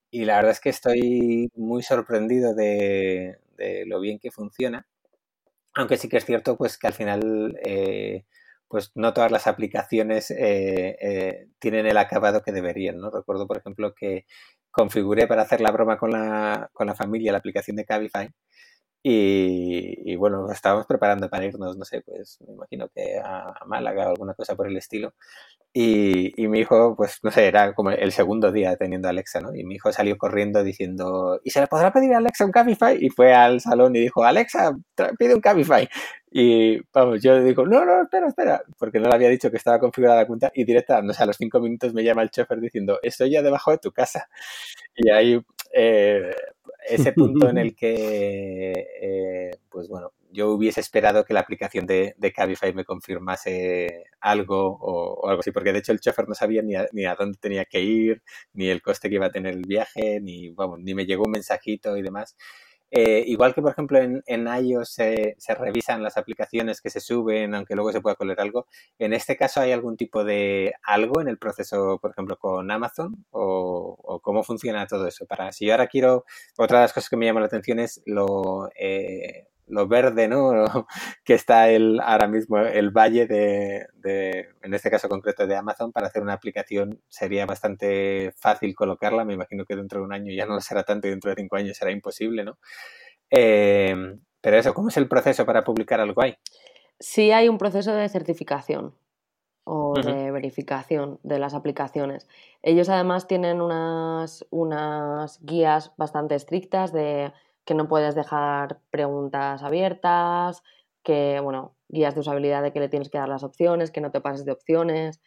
Y 0.09 0.25
la 0.25 0.37
verdad 0.37 0.51
es 0.51 0.59
que 0.59 0.69
estoy 0.69 1.51
muy 1.55 1.83
sorprendido 1.83 2.53
de, 2.55 3.39
lo 3.87 3.99
bien 3.99 4.19
que 4.19 4.31
funciona. 4.31 4.87
Aunque 5.75 5.97
sí 5.97 6.07
que 6.07 6.17
es 6.17 6.25
cierto, 6.25 6.57
pues 6.57 6.77
que 6.77 6.87
al 6.87 6.93
final... 6.93 7.59
Eh, 7.65 8.25
pues 8.73 8.91
no 8.95 9.13
todas 9.13 9.31
las 9.31 9.45
aplicaciones 9.45 10.31
eh, 10.31 10.97
eh, 10.99 11.47
tienen 11.59 11.85
el 11.85 11.97
acabado 11.99 12.41
que 12.41 12.51
deberían, 12.51 12.97
¿no? 12.97 13.11
Recuerdo, 13.11 13.45
por 13.45 13.57
ejemplo, 13.59 13.93
que 13.93 14.25
configuré 14.71 15.27
para 15.27 15.43
hacer 15.43 15.61
la 15.61 15.69
broma 15.69 15.99
con 15.99 16.09
la, 16.11 16.71
con 16.73 16.87
la 16.87 16.95
familia 16.95 17.31
la 17.31 17.37
aplicación 17.37 17.77
de 17.77 17.85
Cabify 17.85 18.31
y, 19.05 20.15
bueno, 20.15 20.49
estábamos 20.49 20.87
preparando 20.87 21.29
para 21.29 21.45
irnos, 21.45 21.77
no 21.77 21.83
sé, 21.83 22.01
pues 22.01 22.39
me 22.47 22.53
imagino 22.53 22.87
que 22.95 23.19
a, 23.19 23.53
Málaga 23.65 24.07
o 24.07 24.09
alguna 24.11 24.33
cosa 24.33 24.55
por 24.55 24.67
el 24.67 24.77
estilo. 24.77 25.13
Y, 25.73 26.41
y, 26.41 26.47
mi 26.47 26.59
hijo, 26.59 26.95
pues 26.95 27.19
no 27.23 27.31
sé, 27.31 27.47
era 27.47 27.73
como 27.73 27.89
el 27.91 28.11
segundo 28.13 28.51
día 28.51 28.77
teniendo 28.77 29.09
Alexa, 29.09 29.41
¿no? 29.41 29.53
Y 29.55 29.65
mi 29.65 29.75
hijo 29.75 29.91
salió 29.91 30.17
corriendo 30.17 30.63
diciendo, 30.63 31.39
¿y 31.43 31.49
se 31.51 31.59
le 31.61 31.67
podrá 31.67 31.91
pedir 31.91 32.13
a 32.13 32.17
Alexa 32.19 32.45
un 32.45 32.51
Cabify? 32.51 32.97
Y 32.99 33.09
fue 33.09 33.33
al 33.33 33.59
salón 33.59 33.95
y 33.95 33.99
dijo, 33.99 34.23
Alexa, 34.23 34.73
pide 35.19 35.35
un 35.35 35.41
Cabify. 35.41 35.89
Y 36.35 36.81
vamos, 36.91 37.21
yo 37.21 37.43
digo, 37.43 37.63
no, 37.63 37.85
no, 37.85 38.01
espera, 38.01 38.27
espera, 38.27 38.63
porque 38.79 38.99
no 38.99 39.07
le 39.07 39.13
había 39.13 39.29
dicho 39.29 39.51
que 39.51 39.57
estaba 39.57 39.77
configurada 39.77 40.21
la 40.21 40.25
cuenta 40.25 40.51
y 40.55 40.63
directa, 40.63 40.97
a 40.97 41.25
los 41.27 41.37
cinco 41.37 41.59
minutos 41.59 41.93
me 41.93 42.03
llama 42.03 42.23
el 42.23 42.31
chofer 42.31 42.59
diciendo, 42.59 42.97
estoy 43.03 43.29
ya 43.29 43.43
debajo 43.43 43.69
de 43.69 43.77
tu 43.77 43.91
casa. 43.91 44.27
Y 44.95 45.11
ahí, 45.11 45.39
eh, 45.71 46.31
ese 46.89 47.13
punto 47.13 47.47
en 47.49 47.59
el 47.59 47.75
que, 47.75 48.73
eh, 48.99 49.51
pues 49.69 49.87
bueno, 49.87 50.11
yo 50.31 50.49
hubiese 50.49 50.81
esperado 50.81 51.23
que 51.23 51.35
la 51.35 51.41
aplicación 51.41 51.85
de, 51.85 52.15
de 52.17 52.33
Cabify 52.33 52.73
me 52.73 52.83
confirmase 52.83 54.05
algo 54.19 54.75
o, 54.81 55.29
algo 55.29 55.41
así, 55.41 55.51
porque 55.51 55.71
de 55.71 55.79
hecho 55.79 55.91
el 55.91 55.99
chofer 55.99 56.27
no 56.27 56.33
sabía 56.33 56.63
ni 56.63 56.73
a, 56.73 56.87
ni 56.93 57.05
a 57.05 57.13
dónde 57.13 57.37
tenía 57.39 57.65
que 57.65 57.81
ir, 57.81 58.23
ni 58.53 58.69
el 58.69 58.81
coste 58.81 59.07
que 59.07 59.15
iba 59.15 59.27
a 59.27 59.31
tener 59.31 59.53
el 59.53 59.67
viaje, 59.67 60.19
ni, 60.19 60.49
vamos, 60.49 60.79
ni 60.79 60.95
me 60.95 61.05
llegó 61.05 61.25
un 61.25 61.31
mensajito 61.33 61.95
y 61.95 62.01
demás. 62.01 62.35
Eh, 62.95 63.23
igual 63.25 63.55
que, 63.55 63.61
por 63.63 63.71
ejemplo, 63.71 63.97
en, 63.97 64.21
en 64.27 64.45
iOS 64.45 64.93
se, 64.93 65.35
se, 65.39 65.55
revisan 65.55 66.03
las 66.03 66.15
aplicaciones 66.15 66.79
que 66.79 66.91
se 66.91 66.99
suben, 66.99 67.55
aunque 67.55 67.73
luego 67.73 67.91
se 67.91 68.01
pueda 68.01 68.15
coler 68.15 68.39
algo, 68.39 68.67
¿en 68.99 69.13
este 69.13 69.35
caso 69.35 69.61
hay 69.61 69.71
algún 69.71 69.97
tipo 69.97 70.23
de 70.23 70.75
algo 70.83 71.19
en 71.19 71.27
el 71.27 71.39
proceso, 71.39 71.97
por 71.99 72.11
ejemplo, 72.11 72.37
con 72.37 72.69
Amazon? 72.69 73.25
¿O, 73.31 74.19
cómo 74.21 74.43
funciona 74.43 74.85
todo 74.85 75.07
eso? 75.07 75.25
Para 75.25 75.51
Si 75.51 75.65
yo 75.65 75.71
ahora 75.73 75.87
quiero, 75.87 76.25
otra 76.55 76.77
de 76.77 76.83
las 76.83 76.93
cosas 76.93 77.09
que 77.09 77.17
me 77.17 77.25
llama 77.25 77.39
la 77.39 77.47
atención 77.47 77.79
es 77.79 78.03
lo, 78.05 78.69
eh, 78.79 79.47
lo 79.67 79.87
verde, 79.87 80.27
¿no? 80.27 80.51
que 81.23 81.33
está 81.33 81.69
el, 81.69 81.99
ahora 82.01 82.27
mismo 82.27 82.57
el 82.59 82.91
valle 82.91 83.27
de, 83.27 83.87
de, 83.95 84.49
en 84.61 84.73
este 84.73 84.89
caso 84.89 85.09
concreto 85.09 85.47
de 85.47 85.55
Amazon, 85.55 85.91
para 85.91 86.07
hacer 86.07 86.21
una 86.21 86.33
aplicación 86.33 87.01
sería 87.09 87.45
bastante 87.45 88.33
fácil 88.37 88.75
colocarla. 88.75 89.25
Me 89.25 89.33
imagino 89.33 89.65
que 89.65 89.75
dentro 89.75 89.99
de 89.99 90.05
un 90.05 90.13
año 90.13 90.33
ya 90.33 90.45
no 90.45 90.55
lo 90.55 90.61
será 90.61 90.83
tanto 90.83 91.07
y 91.07 91.11
dentro 91.11 91.29
de 91.29 91.35
cinco 91.41 91.55
años 91.55 91.77
será 91.77 91.91
imposible, 91.91 92.43
¿no? 92.43 92.57
Eh, 93.29 93.95
pero 94.41 94.57
eso, 94.57 94.73
¿cómo 94.73 94.89
es 94.89 94.97
el 94.97 95.07
proceso 95.07 95.45
para 95.45 95.63
publicar 95.63 96.01
algo 96.01 96.21
ahí? 96.21 96.35
Sí 96.99 97.31
hay 97.31 97.47
un 97.47 97.57
proceso 97.57 97.93
de 97.93 98.09
certificación 98.09 98.93
o 99.63 99.93
de 99.93 100.31
verificación 100.31 101.19
de 101.23 101.39
las 101.39 101.53
aplicaciones. 101.53 102.27
Ellos 102.61 102.89
además 102.89 103.27
tienen 103.27 103.61
unas, 103.61 104.45
unas 104.49 105.39
guías 105.45 105.93
bastante 105.95 106.35
estrictas 106.35 106.91
de 106.91 107.31
que 107.65 107.73
no 107.73 107.87
puedes 107.87 108.15
dejar 108.15 108.79
preguntas 108.89 109.63
abiertas, 109.63 110.63
que, 111.03 111.39
bueno, 111.41 111.75
guías 111.87 112.15
de 112.15 112.21
usabilidad 112.21 112.63
de 112.63 112.71
que 112.71 112.79
le 112.79 112.89
tienes 112.89 113.09
que 113.09 113.17
dar 113.17 113.29
las 113.29 113.43
opciones, 113.43 113.91
que 113.91 114.01
no 114.01 114.11
te 114.11 114.21
pases 114.21 114.45
de 114.45 114.51
opciones. 114.51 115.21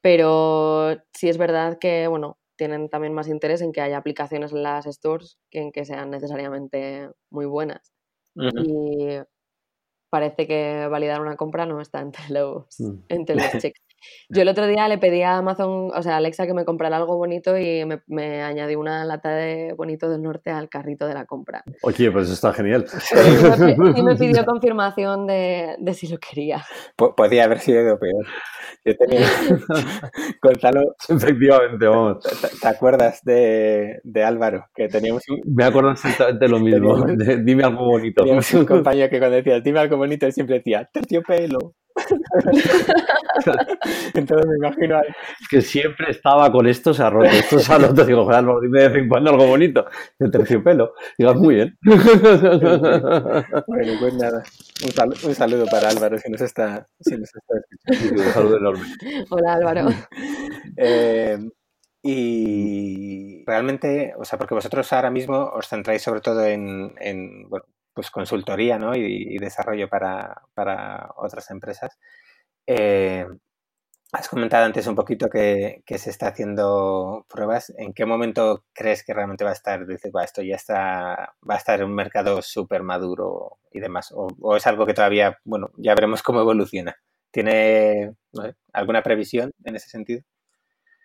Pero 0.00 0.96
sí 1.12 1.28
es 1.28 1.38
verdad 1.38 1.78
que, 1.78 2.08
bueno, 2.08 2.38
tienen 2.56 2.88
también 2.88 3.14
más 3.14 3.28
interés 3.28 3.62
en 3.62 3.72
que 3.72 3.80
haya 3.80 3.96
aplicaciones 3.96 4.52
en 4.52 4.62
las 4.62 4.84
stores 4.86 5.38
que 5.50 5.60
en 5.60 5.72
que 5.72 5.84
sean 5.84 6.10
necesariamente 6.10 7.10
muy 7.30 7.46
buenas. 7.46 7.92
Y 8.36 9.18
parece 10.10 10.46
que 10.46 10.86
validar 10.88 11.20
una 11.20 11.36
compra 11.36 11.66
no 11.66 11.80
está 11.80 12.00
entre 12.00 12.28
los, 12.30 12.80
mm. 12.80 12.94
entre 13.08 13.36
los 13.36 13.44
checks. 13.62 13.80
Yo 14.28 14.42
el 14.42 14.48
otro 14.48 14.66
día 14.66 14.88
le 14.88 14.98
pedí 14.98 15.22
a 15.22 15.38
Amazon, 15.38 15.90
o 15.94 16.02
sea, 16.02 16.14
a 16.14 16.16
Alexa 16.16 16.46
que 16.46 16.54
me 16.54 16.64
comprara 16.64 16.96
algo 16.96 17.16
bonito 17.16 17.58
y 17.58 17.84
me, 17.84 18.02
me 18.06 18.42
añadió 18.42 18.80
una 18.80 19.04
lata 19.04 19.30
de 19.30 19.74
bonito 19.76 20.08
del 20.08 20.22
norte 20.22 20.50
al 20.50 20.68
carrito 20.68 21.06
de 21.06 21.14
la 21.14 21.26
compra. 21.26 21.62
Oye, 21.82 22.10
pues 22.10 22.30
está 22.30 22.52
genial. 22.52 22.86
Y 23.96 24.02
me, 24.02 24.16
pidió 24.16 24.44
confirmación 24.46 25.26
de, 25.26 25.76
de, 25.78 25.94
si 25.94 26.08
lo 26.08 26.18
quería. 26.18 26.64
podía 26.96 27.44
haber 27.44 27.60
sido 27.60 27.98
peor. 27.98 28.26
Yo 28.84 28.96
tenía. 28.96 29.26
Gonzalo. 30.42 30.94
Efectivamente, 31.08 31.86
vamos. 31.86 32.18
¿Te, 32.60 32.68
acuerdas 32.68 33.22
de, 33.24 34.00
de, 34.02 34.24
Álvaro? 34.24 34.66
Que 34.74 34.88
teníamos 34.88 35.22
un... 35.28 35.40
Me 35.54 35.64
acuerdo 35.64 35.92
exactamente 35.92 36.48
lo 36.48 36.60
mismo. 36.60 37.04
dime 37.44 37.64
algo 37.64 37.86
bonito. 37.86 38.22
Teníamos 38.22 38.52
un 38.52 38.66
compañero 38.66 39.08
que 39.08 39.18
cuando 39.18 39.36
decía 39.36 39.60
dime 39.60 39.80
algo 39.80 39.96
bonito, 39.96 40.26
él 40.26 40.32
siempre 40.32 40.56
decía 40.56 40.88
terciopelo. 40.92 41.74
Entonces 44.14 44.46
me 44.46 44.56
imagino. 44.56 45.00
Que 45.50 45.60
siempre 45.62 46.10
estaba 46.10 46.50
con 46.50 46.66
estos 46.66 46.96
se 46.96 47.02
ha 47.02 47.10
roto, 47.10 47.28
esto 47.28 47.58
se 47.58 47.70
ha 47.72 47.78
roto. 47.78 48.04
Digo, 48.04 48.24
joder, 48.24 48.44
dime 48.62 48.80
de 48.80 48.88
vez 48.88 49.02
en 49.02 49.08
cuando 49.08 49.30
algo 49.30 49.46
bonito. 49.46 49.86
De 50.18 50.30
terciopelo. 50.30 50.94
Digo, 51.18 51.34
muy 51.34 51.56
bien. 51.56 51.76
bueno, 51.82 52.02
pues 54.00 54.14
nada. 54.14 54.42
Un, 55.24 55.34
saludo, 55.34 55.66
para 55.66 55.88
Álvaro, 55.88 56.16
si 56.18 56.30
nos 56.30 56.40
está, 56.40 56.86
si 57.00 57.16
nos 57.16 57.28
está 57.34 57.54
escuchando. 57.86 58.22
Un 58.22 58.32
saludo 58.32 58.56
enorme. 58.58 58.86
Hola, 59.30 59.54
Álvaro. 59.54 59.88
Eh, 60.76 61.38
y 62.02 63.44
realmente, 63.46 64.14
o 64.18 64.24
sea, 64.24 64.38
porque 64.38 64.54
vosotros 64.54 64.92
ahora 64.92 65.10
mismo 65.10 65.50
os 65.54 65.68
centráis 65.68 66.02
sobre 66.02 66.20
todo 66.20 66.44
en, 66.44 66.92
en 67.00 67.48
bueno, 67.48 67.64
pues 67.94 68.10
consultoría 68.10 68.78
¿no? 68.78 68.94
y, 68.94 69.38
desarrollo 69.38 69.88
para, 69.88 70.42
para, 70.54 71.10
otras 71.16 71.50
empresas. 71.50 71.98
Eh, 72.66 73.26
has 74.12 74.28
comentado 74.28 74.64
antes 74.64 74.86
un 74.86 74.94
poquito 74.94 75.28
que, 75.28 75.82
que, 75.86 75.98
se 75.98 76.10
está 76.10 76.28
haciendo 76.28 77.26
pruebas. 77.28 77.72
¿En 77.78 77.92
qué 77.92 78.04
momento 78.04 78.64
crees 78.72 79.04
que 79.04 79.14
realmente 79.14 79.44
va 79.44 79.50
a 79.50 79.54
estar? 79.54 79.86
Dices, 79.86 80.12
va, 80.14 80.24
esto 80.24 80.42
ya 80.42 80.56
está, 80.56 81.34
va 81.48 81.54
a 81.54 81.58
estar 81.58 81.80
en 81.80 81.86
un 81.86 81.94
mercado 81.94 82.42
súper 82.42 82.82
maduro 82.82 83.58
y 83.72 83.80
demás. 83.80 84.12
O, 84.14 84.56
es 84.56 84.66
algo 84.66 84.86
que 84.86 84.94
todavía, 84.94 85.38
bueno, 85.44 85.70
ya 85.76 85.94
veremos 85.94 86.22
cómo 86.22 86.40
evoluciona. 86.40 86.96
¿Tiene 87.30 88.14
alguna 88.72 89.02
previsión 89.02 89.52
en 89.64 89.76
ese 89.76 89.88
sentido? 89.88 90.22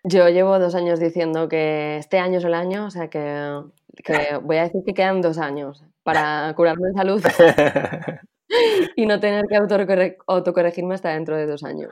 Yo 0.03 0.29
llevo 0.29 0.59
dos 0.59 0.75
años 0.75 0.99
diciendo 0.99 1.49
que 1.49 1.97
este 1.97 2.19
año 2.19 2.37
es 2.37 2.45
el 2.45 2.53
año, 2.53 2.85
o 2.85 2.91
sea 2.91 3.09
que, 3.09 3.61
que 4.03 4.37
voy 4.43 4.57
a 4.57 4.63
decir 4.63 4.81
que 4.85 4.93
quedan 4.93 5.21
dos 5.21 5.39
años 5.39 5.83
para 6.09 6.53
curarme 6.55 6.87
en 6.89 6.93
salud 6.95 7.23
y 8.95 9.05
no 9.05 9.19
tener 9.19 9.45
que 9.45 10.17
autocorregirme 10.27 10.95
hasta 10.95 11.09
dentro 11.09 11.37
de 11.37 11.45
dos 11.45 11.63
años. 11.63 11.91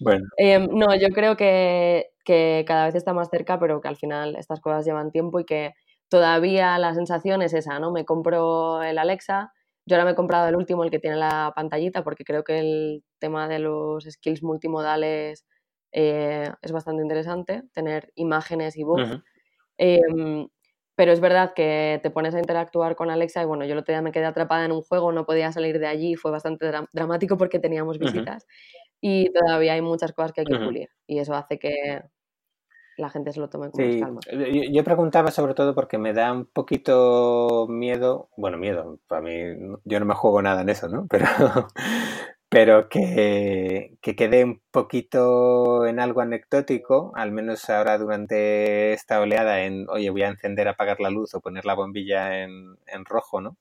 Bueno. 0.00 0.24
Em, 0.36 0.66
no, 0.72 0.94
yo 0.96 1.08
creo 1.08 1.36
que, 1.36 2.06
que, 2.24 2.64
cada 2.66 2.86
vez 2.86 2.94
está 2.94 3.12
más 3.12 3.28
cerca, 3.28 3.58
pero 3.58 3.80
que 3.80 3.88
al 3.88 3.96
final 3.96 4.36
estas 4.36 4.60
cosas 4.60 4.86
llevan 4.86 5.10
tiempo 5.10 5.40
y 5.40 5.44
que 5.44 5.74
todavía 6.08 6.78
la 6.78 6.94
sensación 6.94 7.42
es 7.42 7.52
esa, 7.52 7.78
¿no? 7.78 7.92
Me 7.92 8.04
compro 8.04 8.82
el 8.82 8.96
Alexa, 8.96 9.52
yo 9.84 9.96
ahora 9.96 10.06
me 10.06 10.12
he 10.12 10.14
comprado 10.14 10.48
el 10.48 10.56
último, 10.56 10.84
el 10.84 10.90
que 10.90 10.98
tiene 10.98 11.16
la 11.16 11.52
pantallita, 11.54 12.02
porque 12.04 12.24
creo 12.24 12.44
que 12.44 12.58
el 12.58 13.04
tema 13.18 13.48
de 13.48 13.58
los 13.58 14.04
skills 14.04 14.42
multimodales 14.42 15.44
eh, 15.92 16.50
es 16.62 16.72
bastante 16.72 17.02
interesante, 17.02 17.64
tener 17.72 18.12
imágenes 18.14 18.76
y 18.76 18.84
voz. 18.84 19.22
Pero 20.98 21.12
es 21.12 21.20
verdad 21.20 21.52
que 21.54 22.00
te 22.02 22.10
pones 22.10 22.34
a 22.34 22.40
interactuar 22.40 22.96
con 22.96 23.08
Alexa 23.08 23.40
y 23.40 23.46
bueno, 23.46 23.64
yo 23.64 23.74
el 23.74 23.78
otro 23.78 23.92
día 23.92 24.02
me 24.02 24.10
quedé 24.10 24.24
atrapada 24.24 24.64
en 24.64 24.72
un 24.72 24.82
juego, 24.82 25.12
no 25.12 25.26
podía 25.26 25.52
salir 25.52 25.78
de 25.78 25.86
allí, 25.86 26.16
fue 26.16 26.32
bastante 26.32 26.72
dramático 26.92 27.36
porque 27.36 27.60
teníamos 27.60 28.00
visitas 28.00 28.48
y 29.00 29.32
todavía 29.32 29.74
hay 29.74 29.80
muchas 29.80 30.12
cosas 30.12 30.32
que 30.32 30.40
hay 30.40 30.46
que 30.48 30.58
pulir 30.58 30.88
y 31.06 31.20
eso 31.20 31.36
hace 31.36 31.60
que 31.60 32.02
la 32.96 33.10
gente 33.10 33.32
se 33.32 33.38
lo 33.38 33.48
tome 33.48 33.70
con 33.70 33.86
más 33.86 33.96
calma. 34.00 34.20
Yo, 34.32 34.72
yo, 34.72 34.82
preguntaba 34.82 35.30
sobre 35.30 35.54
todo 35.54 35.72
porque 35.72 35.98
me 35.98 36.12
da 36.12 36.32
un 36.32 36.46
poquito 36.46 37.68
miedo, 37.68 38.28
bueno, 38.36 38.58
miedo, 38.58 38.98
para 39.06 39.22
mí 39.22 39.32
yo 39.84 40.00
no 40.00 40.04
me 40.04 40.14
juego 40.14 40.42
nada 40.42 40.62
en 40.62 40.68
eso, 40.68 40.88
¿no? 40.88 41.06
Pero 41.08 41.26
pero 42.48 42.88
que, 42.88 43.98
que, 44.00 44.16
quede 44.16 44.44
un 44.44 44.62
poquito 44.70 45.86
en 45.86 46.00
algo 46.00 46.22
anecdótico, 46.22 47.12
al 47.14 47.30
menos 47.32 47.68
ahora 47.68 47.98
durante 47.98 48.92
esta 48.94 49.20
oleada 49.20 49.64
en, 49.64 49.86
oye, 49.90 50.10
voy 50.10 50.22
a 50.22 50.28
encender, 50.28 50.68
apagar 50.68 50.98
la 51.00 51.10
luz 51.10 51.34
o 51.34 51.40
poner 51.40 51.64
la 51.66 51.74
bombilla 51.74 52.42
en, 52.42 52.78
en 52.86 53.04
rojo, 53.04 53.40
¿no? 53.40 53.56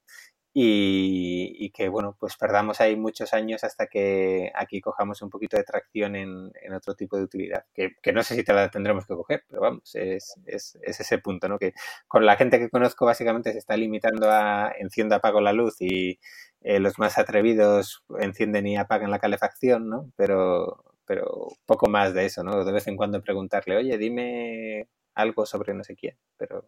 Y, 0.59 1.69
que, 1.69 1.87
bueno, 1.87 2.17
pues 2.19 2.35
perdamos 2.35 2.81
ahí 2.81 2.95
muchos 2.95 3.33
años 3.35 3.63
hasta 3.63 3.85
que 3.85 4.51
aquí 4.55 4.81
cojamos 4.81 5.21
un 5.21 5.29
poquito 5.29 5.55
de 5.55 5.63
tracción 5.63 6.15
en, 6.15 6.51
otro 6.73 6.95
tipo 6.95 7.15
de 7.15 7.23
utilidad, 7.23 7.65
que, 7.75 7.91
no 8.11 8.23
sé 8.23 8.33
si 8.35 8.43
te 8.43 8.53
la 8.53 8.69
tendremos 8.71 9.05
que 9.05 9.13
coger, 9.13 9.43
pero 9.47 9.61
vamos, 9.61 9.93
es, 9.93 10.39
ese 10.47 11.17
punto, 11.19 11.47
¿no? 11.47 11.59
Que 11.59 11.73
con 12.07 12.25
la 12.25 12.37
gente 12.37 12.57
que 12.57 12.71
conozco 12.71 13.05
básicamente 13.05 13.51
se 13.51 13.59
está 13.59 13.77
limitando 13.77 14.31
a 14.31 14.73
enciendo, 14.79 15.13
apago 15.15 15.41
la 15.41 15.53
luz 15.53 15.75
y 15.79 16.19
eh, 16.61 16.79
los 16.79 16.97
más 16.97 17.19
atrevidos 17.19 18.03
encienden 18.19 18.65
y 18.65 18.77
apagan 18.77 19.11
la 19.11 19.19
calefacción, 19.19 19.89
¿no? 19.89 20.11
Pero, 20.15 20.83
pero 21.05 21.49
poco 21.67 21.87
más 21.87 22.15
de 22.15 22.25
eso, 22.25 22.43
¿no? 22.43 22.65
De 22.65 22.71
vez 22.71 22.87
en 22.87 22.97
cuando 22.97 23.21
preguntarle, 23.21 23.77
oye, 23.77 23.97
dime 23.99 24.87
algo 25.13 25.45
sobre 25.45 25.75
no 25.75 25.83
sé 25.83 25.95
quién, 25.95 26.17
pero 26.37 26.67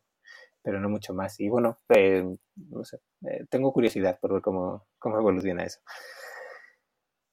pero 0.70 0.80
no 0.80 0.88
mucho 0.88 1.16
más. 1.16 1.40
Y 1.40 1.50
bueno, 1.50 1.80
eh, 1.90 2.24
no 2.70 2.84
sé, 2.84 3.00
eh, 3.28 3.46
tengo 3.50 3.74
curiosidad 3.74 4.20
por 4.22 4.34
ver 4.34 4.42
cómo, 4.44 4.86
cómo 5.00 5.18
evoluciona 5.18 5.64
eso. 5.64 5.80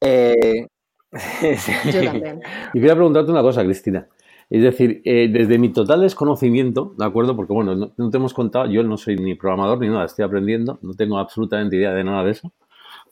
Eh, 0.00 0.66
Yo 1.92 2.02
también. 2.02 2.40
Y 2.72 2.80
quería 2.80 2.94
preguntarte 2.94 3.30
una 3.30 3.42
cosa, 3.42 3.62
Cristina. 3.62 4.08
Es 4.48 4.62
decir, 4.62 5.02
desde 5.04 5.58
mi 5.58 5.70
total 5.70 6.00
desconocimiento, 6.00 6.94
¿de 6.96 7.04
acuerdo? 7.04 7.36
Porque 7.36 7.52
bueno, 7.52 7.74
no, 7.74 7.92
no, 7.94 8.10
te 8.10 8.16
hemos 8.16 8.32
contado, 8.32 8.70
yo 8.70 8.82
no 8.84 8.96
soy 8.96 9.16
ni 9.16 9.34
programador 9.34 9.80
ni 9.80 9.88
nada, 9.88 10.06
estoy 10.06 10.24
aprendiendo, 10.24 10.78
no 10.80 10.94
tengo 10.94 11.18
absolutamente 11.18 11.76
idea 11.76 11.92
de 11.92 12.04
nada 12.04 12.24
de 12.24 12.30
eso 12.30 12.52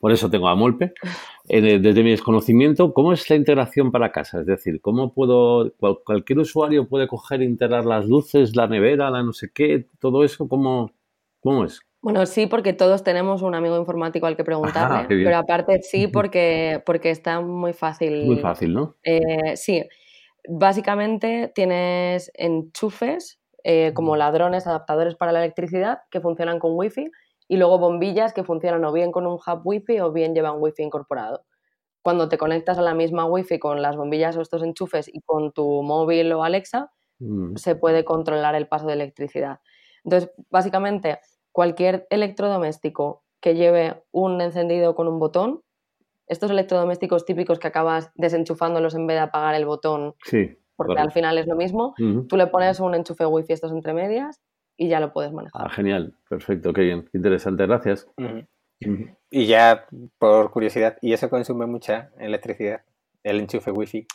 por 0.05 0.13
eso 0.13 0.29
tengo 0.29 0.49
a 0.49 0.55
Molpe. 0.55 0.93
Eh, 1.49 1.79
desde 1.79 2.03
mi 2.03 2.11
desconocimiento, 2.11 2.93
¿cómo 2.93 3.15
es 3.15 3.31
la 3.31 3.37
integración 3.37 3.91
para 3.91 4.13
casa? 4.13 4.41
Es 4.41 4.47
decir, 4.47 4.83
¿cómo 4.83 5.15
puedo, 5.15 5.73
cualquier 6.05 6.41
usuario 6.41 6.87
puede 6.91 7.09
coger 7.09 7.41
e 7.41 7.47
integrar 7.47 7.87
las 7.87 8.05
luces, 8.05 8.55
la 8.55 8.67
nevera, 8.67 9.11
la 9.11 9.23
no 9.23 9.33
sé 9.33 9.49
qué, 9.55 9.87
todo 10.01 10.23
eso? 10.23 10.47
¿Cómo, 10.47 10.93
cómo 11.41 11.65
es? 11.65 11.81
Bueno, 12.03 12.27
sí, 12.27 12.47
porque 12.47 12.75
todos 12.75 13.03
tenemos 13.03 13.41
un 13.41 13.55
amigo 13.55 13.79
informático 13.79 14.27
al 14.27 14.37
que 14.37 14.45
preguntarle, 14.45 14.99
ah, 14.99 15.07
pero 15.09 15.39
aparte 15.39 15.81
sí, 15.81 16.07
porque, 16.13 16.83
porque 16.85 17.09
está 17.09 17.41
muy 17.41 17.73
fácil. 17.73 18.27
Muy 18.27 18.41
fácil, 18.41 18.75
¿no? 18.75 18.97
Eh, 19.05 19.57
sí, 19.57 19.85
básicamente 20.47 21.51
tienes 21.55 22.31
enchufes 22.35 23.41
eh, 23.63 23.93
como 23.95 24.17
ladrones, 24.17 24.67
adaptadores 24.67 25.15
para 25.15 25.33
la 25.33 25.43
electricidad 25.43 26.01
que 26.11 26.21
funcionan 26.21 26.59
con 26.59 26.73
Wi-Fi 26.75 27.11
y 27.49 27.57
luego 27.57 27.79
bombillas 27.79 28.33
que 28.33 28.45
funcionan 28.45 28.85
o 28.85 28.93
bien 28.93 29.13
con 29.13 29.27
un 29.27 29.35
hub 29.35 29.61
Wi-Fi 29.65 30.01
o 30.01 30.13
bien 30.13 30.35
llevan 30.35 30.57
Wi-Fi 30.59 30.83
incorporado. 30.83 31.45
Cuando 32.03 32.29
te 32.29 32.39
conectas 32.39 32.79
a 32.79 32.83
la 32.83 32.95
misma 32.95 33.27
Wi-Fi 33.27 33.59
con 33.59 33.83
las 33.83 33.97
bombillas 33.97 34.37
o 34.37 34.43
estos 34.43 34.63
enchufes 34.63 35.09
y 35.13 35.21
con 35.21 35.53
tu 35.53 35.83
móvil 35.83 36.33
o 36.33 36.45
Alexa, 36.45 36.91
mm. 37.19 37.57
se 37.57 37.77
puede 37.77 38.05
controlar 38.05 38.55
el 38.55 38.69
paso 38.69 38.87
de 38.87 38.95
electricidad. 38.95 39.61
Entonces, 40.05 40.31
básicamente, 40.51 41.19
cualquier 41.53 42.07
electrodoméstico 42.11 43.23
que 43.41 43.55
lleve 43.55 44.03
un 44.11 44.41
encendido 44.41 44.95
con 44.95 45.09
un 45.09 45.19
botón, 45.19 45.63
estos 46.27 46.51
electrodomésticos 46.51 47.27
típicos 47.27 47.59
que 47.59 47.69
acabas 47.69 48.11
desenchufándolos 48.15 48.95
en 48.95 49.07
vez 49.07 49.17
de 49.17 49.21
apagar 49.21 49.55
el 49.55 49.67
botón, 49.67 50.15
porque 50.77 50.99
al 50.99 51.13
final 51.13 51.37
es 51.37 51.47
lo 51.47 51.55
mismo, 51.55 51.95
tú 52.29 52.37
le 52.37 52.47
pones 52.47 52.81
un 52.81 52.95
enchufe 52.95 53.27
Wi-Fi 53.27 53.53
estos 53.53 53.73
entre 53.73 53.93
medias 53.93 54.41
y 54.77 54.89
ya 54.89 55.01
lo 55.01 55.13
puedes 55.13 55.33
manejar. 55.33 55.63
Ah, 55.65 55.71
genial, 55.71 56.15
perfecto, 56.29 56.73
qué 56.73 56.83
bien, 56.83 57.09
interesante, 57.13 57.67
gracias. 57.67 58.09
Y 59.31 59.47
ya 59.47 59.87
por 60.19 60.51
curiosidad, 60.51 60.99
¿y 61.01 61.13
eso 61.13 61.31
consume 61.31 61.67
mucha 61.67 62.11
electricidad? 62.19 62.83
El 63.23 63.41
enchufe 63.41 63.71
wifi. 63.71 64.07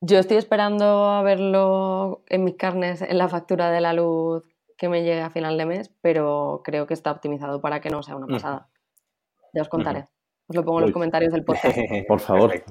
Yo 0.00 0.18
estoy 0.18 0.36
esperando 0.36 1.06
a 1.06 1.22
verlo 1.22 2.22
en 2.28 2.44
mis 2.44 2.56
carnes 2.56 3.00
en 3.02 3.16
la 3.16 3.28
factura 3.28 3.70
de 3.70 3.80
la 3.80 3.94
luz 3.94 4.44
que 4.76 4.88
me 4.88 5.02
llegue 5.02 5.22
a 5.22 5.30
final 5.30 5.56
de 5.56 5.64
mes, 5.64 5.90
pero 6.02 6.60
creo 6.64 6.86
que 6.86 6.94
está 6.94 7.10
optimizado 7.10 7.60
para 7.60 7.80
que 7.80 7.88
no 7.88 8.02
sea 8.02 8.16
una 8.16 8.26
pasada. 8.26 8.68
Ya 9.54 9.62
os 9.62 9.68
contaré. 9.68 10.06
Os 10.48 10.54
lo 10.54 10.64
pongo 10.64 10.80
en 10.80 10.84
los 10.86 10.92
comentarios 10.92 11.32
del 11.32 11.44
podcast. 11.44 11.76
Por 12.08 12.20
favor. 12.20 12.62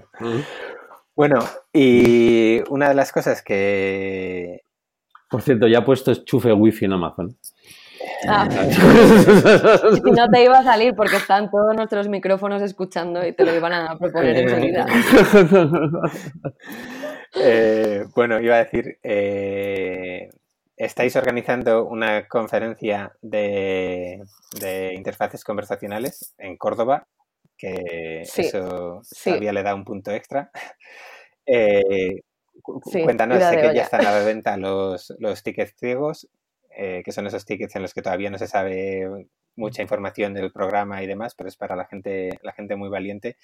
Bueno, 1.15 1.39
y 1.73 2.61
una 2.69 2.89
de 2.89 2.95
las 2.95 3.11
cosas 3.11 3.41
que 3.41 4.64
por 5.35 5.41
cierto, 5.41 5.67
ya 5.67 5.79
he 5.79 5.81
puesto 5.81 6.11
enchufe 6.11 6.53
wifi 6.53 6.85
en 6.85 6.93
Amazon. 6.93 7.37
Ah. 8.25 8.47
si 9.93 10.11
no 10.11 10.29
te 10.29 10.43
iba 10.45 10.59
a 10.59 10.63
salir 10.63 10.95
porque 10.95 11.17
están 11.17 11.51
todos 11.51 11.75
nuestros 11.75 12.07
micrófonos 12.07 12.61
escuchando 12.61 13.27
y 13.27 13.33
te 13.33 13.43
lo 13.43 13.53
iban 13.53 13.73
a 13.73 13.97
proponer 13.97 14.37
enseguida. 14.37 14.85
Eh, 17.37 18.05
bueno, 18.15 18.39
iba 18.39 18.55
a 18.55 18.63
decir, 18.63 18.97
eh, 19.03 20.29
estáis 20.77 21.17
organizando 21.17 21.83
una 21.83 22.29
conferencia 22.29 23.11
de, 23.21 24.23
interfaces 24.95 25.43
conversacionales 25.43 26.33
en 26.37 26.55
Córdoba, 26.55 27.05
que 27.57 28.21
eso 28.21 29.01
todavía 29.21 29.51
le 29.51 29.63
da 29.63 29.75
un 29.75 29.83
punto 29.83 30.11
extra. 30.11 30.49
Eh, 31.45 32.21
Cuéntanos, 32.65 33.43
sé 33.43 33.61
que 33.61 33.75
ya 33.75 33.83
están 33.83 34.05
a 34.05 34.11
la 34.11 34.23
venta 34.23 34.57
los, 34.57 35.13
los 35.19 35.43
tickets 35.43 35.75
ciegos, 35.77 36.27
eh, 36.75 37.01
que 37.05 37.11
son 37.11 37.27
esos 37.27 37.45
tickets 37.45 37.75
en 37.75 37.81
los 37.81 37.93
que 37.93 38.01
todavía 38.01 38.29
no 38.29 38.37
se 38.37 38.47
sabe 38.47 39.27
mucha 39.55 39.81
información 39.81 40.33
del 40.33 40.51
programa 40.51 41.01
y 41.03 41.07
demás, 41.07 41.35
pero 41.35 41.47
es 41.47 41.55
para 41.55 41.75
la 41.75 41.85
gente, 41.85 42.39
la 42.43 42.53
gente 42.53 42.75
muy 42.75 42.89
valiente. 42.89 43.37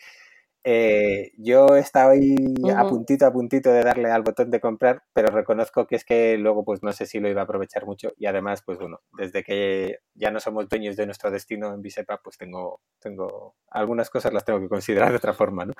Eh, 0.64 1.32
yo 1.38 1.76
estaba 1.76 2.12
ahí 2.12 2.36
a 2.76 2.88
puntito, 2.88 3.26
a 3.26 3.34
puntito 3.34 3.72
de 3.72 3.84
darle 3.84 4.12
al 4.12 4.22
botón 4.22 4.51
de 4.51 4.59
comprar, 4.59 5.03
pero 5.14 5.34
reconozco 5.34 5.88
que 5.88 5.95
es 5.95 6.05
que 6.05 6.38
luego 6.38 6.64
pues 6.64 6.84
no 6.84 6.91
sé 6.93 7.07
si 7.07 7.20
lo 7.20 7.30
iba 7.30 7.41
a 7.41 7.45
aprovechar 7.45 7.86
mucho 7.86 8.12
y 8.18 8.28
además 8.28 8.62
pues 8.64 8.78
bueno, 8.78 8.99
desde 9.18 9.43
que 9.43 9.99
ya 10.14 10.30
no 10.30 10.39
somos 10.39 10.70
dueños 10.70 10.95
de 10.95 11.07
nuestro 11.07 11.32
destino 11.32 11.74
en 11.74 11.82
Bisepa 11.82 12.22
pues 12.24 12.38
tengo, 12.38 12.82
tengo 12.99 13.55
algunas 13.72 14.09
cosas 14.12 14.34
las 14.34 14.45
tengo 14.45 14.59
que 14.59 14.70
considerar 14.70 15.09
de 15.09 15.18
otra 15.18 15.34
forma, 15.34 15.66
¿no? 15.66 15.74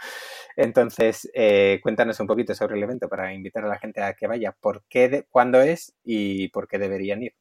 Entonces, 0.56 1.30
eh, 1.34 1.80
cuéntanos 1.84 2.20
un 2.20 2.28
poquito 2.28 2.56
sobre 2.56 2.76
el 2.78 2.84
evento 2.84 3.08
para 3.08 3.34
invitar 3.34 3.64
a 3.66 3.68
la 3.68 3.78
gente 3.80 4.02
a 4.02 4.14
que 4.14 4.28
vaya, 4.28 4.56
por 4.60 4.84
qué, 4.90 5.26
cuándo 5.30 5.62
es 5.62 5.94
y 6.04 6.48
por 6.50 6.68
qué 6.68 6.80
deberían 6.80 7.22
ir 7.24 7.36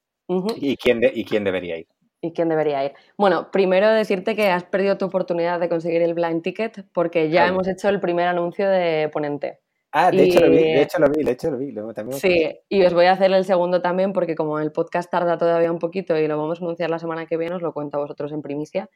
y, 0.56 0.76
quién 0.76 1.00
y 1.02 1.24
quién 1.24 1.44
debería 1.44 1.78
ir. 1.78 1.88
¿Y 2.22 2.32
quién 2.32 2.48
debería 2.48 2.84
ir? 2.84 2.92
Bueno, 3.16 3.50
primero 3.50 3.88
decirte 3.90 4.36
que 4.36 4.48
has 4.48 4.64
perdido 4.64 4.98
tu 4.98 5.06
oportunidad 5.06 5.58
de 5.58 5.68
conseguir 5.68 6.02
el 6.02 6.14
blind 6.14 6.42
ticket 6.42 6.84
porque 6.92 7.30
ya 7.30 7.46
hemos 7.46 7.66
hecho 7.66 7.88
el 7.88 8.00
primer 8.00 8.28
anuncio 8.28 8.68
de 8.68 9.08
ponente. 9.10 9.60
Ah, 9.92 10.10
de 10.12 10.24
hecho 10.24 10.40
lo 10.40 10.50
vi, 10.50 10.58
de 10.58 10.82
hecho 10.82 10.98
lo 11.00 11.08
vi, 11.08 11.24
de 11.24 11.32
hecho 11.32 11.50
lo 11.50 11.58
vi. 11.58 12.12
sí, 12.12 12.48
y 12.68 12.84
os 12.84 12.94
voy 12.94 13.06
a 13.06 13.12
hacer 13.12 13.32
el 13.32 13.44
segundo 13.44 13.82
también 13.82 14.12
porque 14.12 14.36
como 14.36 14.60
el 14.60 14.70
podcast 14.70 15.10
tarda 15.10 15.36
todavía 15.36 15.72
un 15.72 15.80
poquito 15.80 16.16
y 16.16 16.28
lo 16.28 16.38
vamos 16.38 16.60
a 16.60 16.64
anunciar 16.64 16.90
la 16.90 17.00
semana 17.00 17.26
que 17.26 17.36
viene, 17.36 17.56
os 17.56 17.62
lo 17.62 17.72
cuento 17.72 17.96
a 17.96 18.00
vosotros 18.00 18.30
en 18.30 18.40
primicia. 18.40 18.88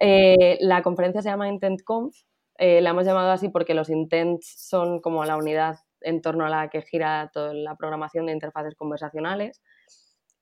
Eh, 0.00 0.56
la 0.60 0.82
conferencia 0.82 1.20
se 1.20 1.28
llama 1.28 1.48
IntentConf, 1.48 2.16
eh, 2.56 2.80
la 2.80 2.90
hemos 2.90 3.04
llamado 3.04 3.32
así 3.32 3.50
porque 3.50 3.74
los 3.74 3.90
intents 3.90 4.46
son 4.56 5.00
como 5.00 5.24
la 5.26 5.36
unidad 5.36 5.76
en 6.00 6.22
torno 6.22 6.46
a 6.46 6.48
la 6.48 6.70
que 6.70 6.80
gira 6.80 7.30
toda 7.32 7.52
la 7.52 7.76
programación 7.76 8.26
de 8.26 8.32
interfaces 8.32 8.74
conversacionales 8.76 9.60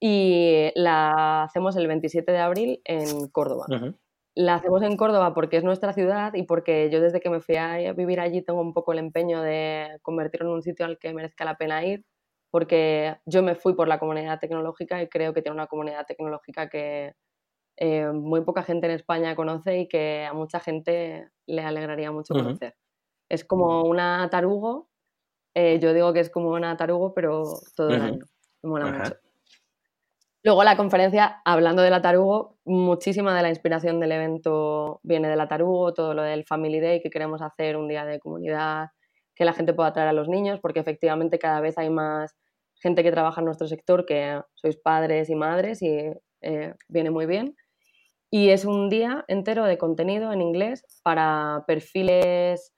y 0.05 0.73
la 0.75 1.45
hacemos 1.45 1.77
el 1.77 1.87
27 1.87 2.33
de 2.33 2.39
abril 2.39 2.81
en 2.85 3.29
Córdoba. 3.29 3.67
La 4.35 4.57
hacemos 4.57 4.83
en 4.83 4.97
Córdoba 4.97 5.33
porque 5.33 5.59
es 5.59 5.63
nuestra 5.63 5.93
ciudad 5.93 6.35
y 6.35 6.43
porque 6.43 6.91
yo 6.91 7.01
desde 7.01 7.21
que 7.21 7.31
me 7.31 7.41
fui 7.41 7.55
a 7.55 7.93
vivir 7.93 8.19
allí 8.19 8.43
tengo 8.43 8.61
un 8.61 8.75
poco 8.75 8.93
el 8.93 8.99
empeño 8.99 9.41
de 9.43 10.01
convertirlo 10.03 10.49
en 10.49 10.55
un 10.55 10.63
sitio 10.63 10.87
al 10.87 10.99
que 10.99 11.15
merezca 11.15 11.45
la 11.45 11.57
pena 11.57 11.85
ir, 11.85 12.05
porque 12.51 13.17
yo 13.27 13.45
me 13.45 13.55
fui 13.55 13.75
por 13.75 13.87
la 13.87 14.01
comunidad 14.01 14.41
tecnológica 14.41 15.01
y 15.01 15.09
creo 15.09 15.33
que 15.35 15.41
tiene 15.41 15.55
una 15.55 15.69
comunidad 15.69 16.05
tecnológica 16.05 16.69
que 16.69 17.15
eh, 17.77 18.11
muy 18.11 18.41
poca 18.41 18.65
gente 18.65 18.89
en 18.89 18.95
España 18.95 19.37
conoce 19.37 19.79
y 19.79 19.89
que 19.89 20.27
a 20.29 20.33
mucha 20.33 20.59
gente 20.59 21.29
le 21.47 21.63
alegraría 21.63 22.11
mucho 22.11 22.35
conocer. 22.35 22.75
Es 23.29 23.45
como 23.45 23.85
una 23.85 24.29
tarugo, 24.31 24.89
eh, 25.55 25.79
yo 25.79 25.95
digo 25.95 26.13
que 26.13 26.21
es 26.21 26.31
como 26.31 26.51
una 26.51 26.77
tarugo, 26.77 27.15
pero 27.15 27.45
todo 27.77 27.91
el 27.91 28.03
año. 28.03 28.27
Me 28.65 28.71
mola 28.71 28.87
mucho. 28.87 29.32
Luego 30.45 30.65
la 30.65 30.77
conferencia, 30.77 31.41
hablando 31.45 31.83
de 31.83 31.91
la 31.91 32.03
Tarugo, 32.03 32.59
muchísima 32.65 33.37
de 33.37 33.43
la 33.43 33.49
inspiración 33.49 34.01
del 34.01 34.11
evento 34.11 34.99
viene 35.05 35.29
de 35.29 35.37
la 35.37 35.47
Tarugo, 35.47 35.95
todo 35.95 36.15
lo 36.15 36.23
del 36.23 36.45
Family 36.45 36.81
Day 36.81 37.01
que 37.01 37.11
queremos 37.11 37.41
hacer, 37.43 37.77
un 37.77 37.87
día 37.87 38.05
de 38.05 38.19
comunidad, 38.19 38.89
que 39.37 39.45
la 39.45 39.53
gente 39.53 39.73
pueda 39.73 39.93
traer 39.93 40.09
a 40.09 40.13
los 40.13 40.29
niños, 40.29 40.59
porque 40.61 40.81
efectivamente 40.81 41.39
cada 41.39 41.61
vez 41.61 41.79
hay 41.79 41.91
más 41.91 42.35
gente 42.75 43.05
que 43.05 43.13
trabaja 43.13 43.41
en 43.41 43.45
nuestro 43.45 43.69
sector, 43.69 44.05
que 44.05 44.41
sois 44.55 44.77
padres 44.77 45.31
y 45.31 45.37
madres 45.37 45.81
y 45.81 46.11
eh, 46.41 46.75
viene 46.89 47.11
muy 47.11 47.27
bien. 47.27 47.55
Y 48.29 48.49
es 48.49 48.65
un 48.65 48.89
día 48.89 49.25
entero 49.29 49.65
de 49.65 49.79
contenido 49.79 50.33
en 50.33 50.41
inglés 50.41 50.85
para 51.05 51.63
perfiles 51.69 52.72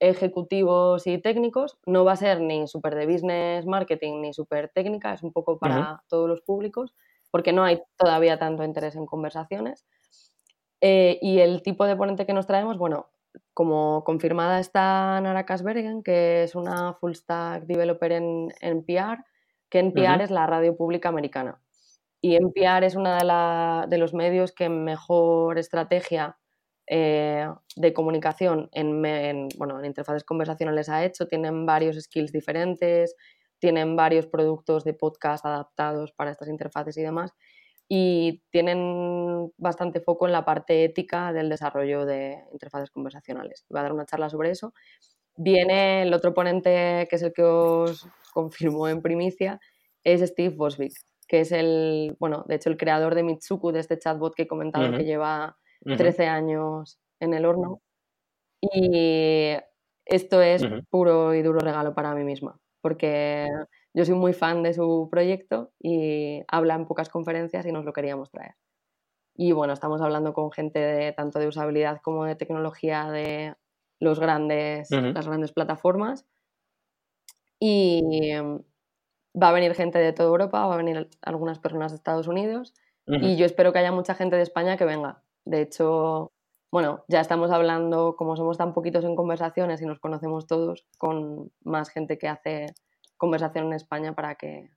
ejecutivos 0.00 1.06
y 1.06 1.18
técnicos. 1.18 1.78
No 1.86 2.04
va 2.04 2.12
a 2.12 2.16
ser 2.16 2.40
ni 2.40 2.66
súper 2.66 2.94
de 2.94 3.06
business 3.06 3.66
marketing 3.66 4.20
ni 4.20 4.32
súper 4.32 4.68
técnica, 4.68 5.14
es 5.14 5.22
un 5.22 5.32
poco 5.32 5.58
para 5.58 6.02
todos 6.08 6.28
los 6.28 6.40
públicos, 6.42 6.94
porque 7.30 7.52
no 7.52 7.64
hay 7.64 7.82
todavía 7.96 8.38
tanto 8.38 8.64
interés 8.64 8.96
en 8.96 9.06
conversaciones. 9.06 9.86
Eh, 10.80 11.18
y 11.22 11.38
el 11.40 11.62
tipo 11.62 11.86
de 11.86 11.96
ponente 11.96 12.26
que 12.26 12.32
nos 12.32 12.46
traemos, 12.46 12.78
bueno, 12.78 13.08
como 13.54 14.04
confirmada 14.04 14.60
está 14.60 15.20
Nara 15.20 15.46
Kasbergen, 15.46 16.02
que 16.02 16.42
es 16.42 16.54
una 16.54 16.94
full 16.94 17.14
stack 17.14 17.64
developer 17.64 18.12
en, 18.12 18.50
PR, 18.86 19.24
que 19.68 19.78
en 19.78 19.92
PR 19.92 20.22
es 20.22 20.30
la 20.30 20.46
radio 20.46 20.76
pública 20.76 21.08
americana. 21.08 21.60
Y 22.20 22.36
NPR 22.36 22.84
es 22.84 22.96
uno 22.96 23.10
de, 23.14 23.88
de 23.88 23.98
los 23.98 24.14
medios 24.14 24.52
que 24.52 24.68
mejor 24.68 25.58
estrategia 25.58 26.38
eh, 26.86 27.48
de 27.74 27.92
comunicación 27.92 28.68
en, 28.72 29.48
bueno, 29.56 29.78
en 29.78 29.84
interfaces 29.84 30.24
conversacionales 30.24 30.88
ha 30.88 31.04
hecho. 31.04 31.26
Tienen 31.26 31.66
varios 31.66 31.96
skills 31.96 32.32
diferentes, 32.32 33.16
tienen 33.58 33.96
varios 33.96 34.26
productos 34.26 34.84
de 34.84 34.94
podcast 34.94 35.44
adaptados 35.44 36.12
para 36.12 36.30
estas 36.30 36.48
interfaces 36.48 36.96
y 36.96 37.02
demás. 37.02 37.32
Y 37.88 38.42
tienen 38.50 39.52
bastante 39.56 40.00
foco 40.00 40.26
en 40.26 40.32
la 40.32 40.44
parte 40.44 40.84
ética 40.84 41.32
del 41.32 41.48
desarrollo 41.48 42.04
de 42.04 42.42
interfaces 42.52 42.90
conversacionales. 42.90 43.64
Voy 43.68 43.78
a 43.78 43.82
dar 43.82 43.92
una 43.92 44.06
charla 44.06 44.28
sobre 44.28 44.50
eso. 44.50 44.72
Viene 45.36 46.02
el 46.02 46.14
otro 46.14 46.34
ponente, 46.34 47.06
que 47.08 47.16
es 47.16 47.22
el 47.22 47.32
que 47.32 47.42
os 47.42 48.08
confirmó 48.32 48.88
en 48.88 49.02
primicia, 49.02 49.60
es 50.02 50.20
Steve 50.20 50.54
Boswick, 50.54 50.92
que 51.28 51.40
es 51.40 51.52
el, 51.52 52.16
bueno, 52.18 52.44
de 52.48 52.56
hecho 52.56 52.70
el 52.70 52.76
creador 52.76 53.14
de 53.14 53.22
Mitsuku, 53.22 53.72
de 53.72 53.80
este 53.80 53.98
chatbot 53.98 54.34
que 54.34 54.42
he 54.42 54.46
comentado, 54.46 54.96
que 54.96 55.04
lleva 55.04 55.56
13 55.84 56.26
años 56.26 56.98
en 57.20 57.34
el 57.34 57.44
horno. 57.44 57.80
Y 58.60 59.52
esto 60.04 60.40
es 60.40 60.62
puro 60.90 61.34
y 61.34 61.42
duro 61.42 61.60
regalo 61.60 61.94
para 61.94 62.14
mí 62.14 62.24
misma, 62.24 62.58
porque 62.80 63.48
yo 63.94 64.04
soy 64.04 64.14
muy 64.14 64.32
fan 64.32 64.62
de 64.62 64.72
su 64.72 65.08
proyecto 65.10 65.72
y 65.80 66.42
habla 66.48 66.74
en 66.74 66.86
pocas 66.86 67.08
conferencias 67.08 67.66
y 67.66 67.72
nos 67.72 67.84
lo 67.84 67.92
queríamos 67.92 68.30
traer. 68.30 68.54
Y 69.34 69.52
bueno, 69.52 69.74
estamos 69.74 70.00
hablando 70.00 70.32
con 70.32 70.50
gente 70.50 70.78
de 70.78 71.12
tanto 71.12 71.38
de 71.38 71.48
usabilidad 71.48 72.00
como 72.02 72.24
de 72.24 72.36
tecnología 72.36 73.10
de 73.10 73.54
los 74.00 74.18
grandes, 74.18 74.90
las 74.90 75.26
grandes 75.26 75.52
plataformas. 75.52 76.26
Y 77.60 78.32
va 79.34 79.48
a 79.48 79.52
venir 79.52 79.74
gente 79.74 79.98
de 79.98 80.12
toda 80.12 80.28
Europa, 80.28 80.66
va 80.66 80.74
a 80.74 80.78
venir 80.78 81.08
algunas 81.22 81.58
personas 81.58 81.92
de 81.92 81.96
Estados 81.96 82.28
Unidos. 82.28 82.74
Y 83.06 83.36
yo 83.36 83.46
espero 83.46 83.72
que 83.72 83.78
haya 83.78 83.92
mucha 83.92 84.14
gente 84.14 84.36
de 84.36 84.42
España 84.42 84.76
que 84.76 84.84
venga, 84.84 85.22
de 85.46 85.62
hecho, 85.62 86.32
bueno, 86.70 87.04
ya 87.08 87.20
estamos 87.20 87.50
hablando, 87.50 88.16
como 88.16 88.36
somos 88.36 88.58
tan 88.58 88.74
poquitos 88.74 89.04
en 89.04 89.16
conversaciones 89.16 89.80
y 89.80 89.86
nos 89.86 90.00
conocemos 90.00 90.46
todos, 90.46 90.84
con 90.98 91.50
más 91.64 91.88
gente 91.88 92.18
que 92.18 92.28
hace 92.28 92.66
conversación 93.16 93.66
en 93.66 93.72
España 93.74 94.14
para 94.14 94.34
que, 94.34 94.68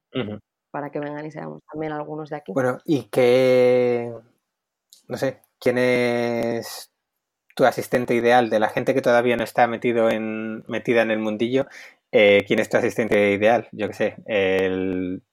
para 0.71 0.91
que 0.91 0.99
vengan 0.99 1.25
y 1.25 1.31
seamos 1.31 1.61
también 1.69 1.91
algunos 1.91 2.29
de 2.29 2.37
aquí. 2.37 2.53
Bueno, 2.53 2.77
y 2.85 3.03
que, 3.05 4.13
no 5.07 5.17
sé, 5.17 5.41
¿quién 5.59 5.77
es 5.77 6.93
tu 7.55 7.65
asistente 7.65 8.13
ideal 8.13 8.49
de 8.49 8.59
la 8.59 8.69
gente 8.69 8.93
que 8.93 9.01
todavía 9.01 9.35
no 9.35 9.43
está 9.43 9.67
metido 9.67 10.09
en, 10.09 10.63
metida 10.67 11.01
en 11.01 11.11
el 11.11 11.19
mundillo? 11.19 11.67
Eh, 12.11 12.43
¿Quién 12.47 12.59
es 12.59 12.69
tu 12.69 12.77
asistente 12.77 13.33
ideal? 13.33 13.67
Yo 13.71 13.87
qué 13.87 13.93
sé, 13.93 14.15
el, 14.25 15.23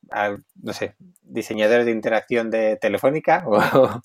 no 0.63 0.73
sé, 0.73 0.97
diseñador 1.23 1.85
de 1.85 1.91
interacción 1.91 2.51
de 2.51 2.77
Telefónica 2.77 3.45
o, 3.47 4.03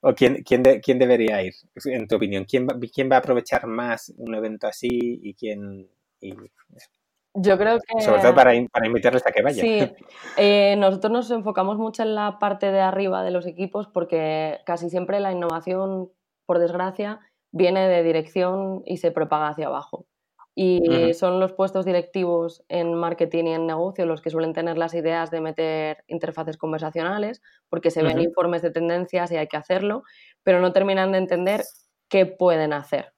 ¿O 0.00 0.14
quién, 0.14 0.42
quién, 0.42 0.62
quién 0.82 0.98
debería 0.98 1.42
ir, 1.42 1.54
en 1.86 2.06
tu 2.06 2.16
opinión? 2.16 2.44
¿Quién 2.44 2.66
va, 2.66 2.74
¿Quién 2.92 3.10
va 3.10 3.16
a 3.16 3.18
aprovechar 3.18 3.66
más 3.66 4.12
un 4.16 4.34
evento 4.34 4.66
así 4.66 4.88
y 4.90 5.34
quién...? 5.34 5.88
Yo 7.34 7.56
creo 7.56 7.78
que... 7.78 8.02
Sobre 8.02 8.20
todo 8.20 8.34
para, 8.34 8.52
para 8.72 8.86
invitarles 8.86 9.24
a 9.26 9.30
que 9.30 9.42
vayan. 9.42 9.64
Sí, 9.64 9.94
eh, 10.36 10.74
nosotros 10.76 11.12
nos 11.12 11.30
enfocamos 11.30 11.76
mucho 11.76 12.02
en 12.02 12.14
la 12.14 12.38
parte 12.38 12.72
de 12.72 12.80
arriba 12.80 13.22
de 13.22 13.30
los 13.30 13.46
equipos 13.46 13.86
porque 13.86 14.58
casi 14.66 14.90
siempre 14.90 15.20
la 15.20 15.30
innovación, 15.30 16.10
por 16.46 16.58
desgracia, 16.58 17.20
viene 17.52 17.88
de 17.88 18.02
dirección 18.02 18.82
y 18.84 18.96
se 18.96 19.12
propaga 19.12 19.48
hacia 19.48 19.68
abajo 19.68 20.07
y 20.60 21.14
son 21.14 21.38
los 21.38 21.52
puestos 21.52 21.84
directivos 21.84 22.64
en 22.68 22.92
marketing 22.92 23.44
y 23.44 23.54
en 23.54 23.66
negocio 23.68 24.06
los 24.06 24.20
que 24.20 24.30
suelen 24.30 24.52
tener 24.52 24.76
las 24.76 24.92
ideas 24.92 25.30
de 25.30 25.40
meter 25.40 26.02
interfaces 26.08 26.56
conversacionales 26.56 27.40
porque 27.68 27.92
se 27.92 28.02
ven 28.02 28.20
informes 28.20 28.62
de 28.62 28.72
tendencias 28.72 29.30
y 29.30 29.36
hay 29.36 29.46
que 29.46 29.56
hacerlo, 29.56 30.02
pero 30.42 30.60
no 30.60 30.72
terminan 30.72 31.12
de 31.12 31.18
entender 31.18 31.62
qué 32.08 32.26
pueden 32.26 32.72
hacer. 32.72 33.12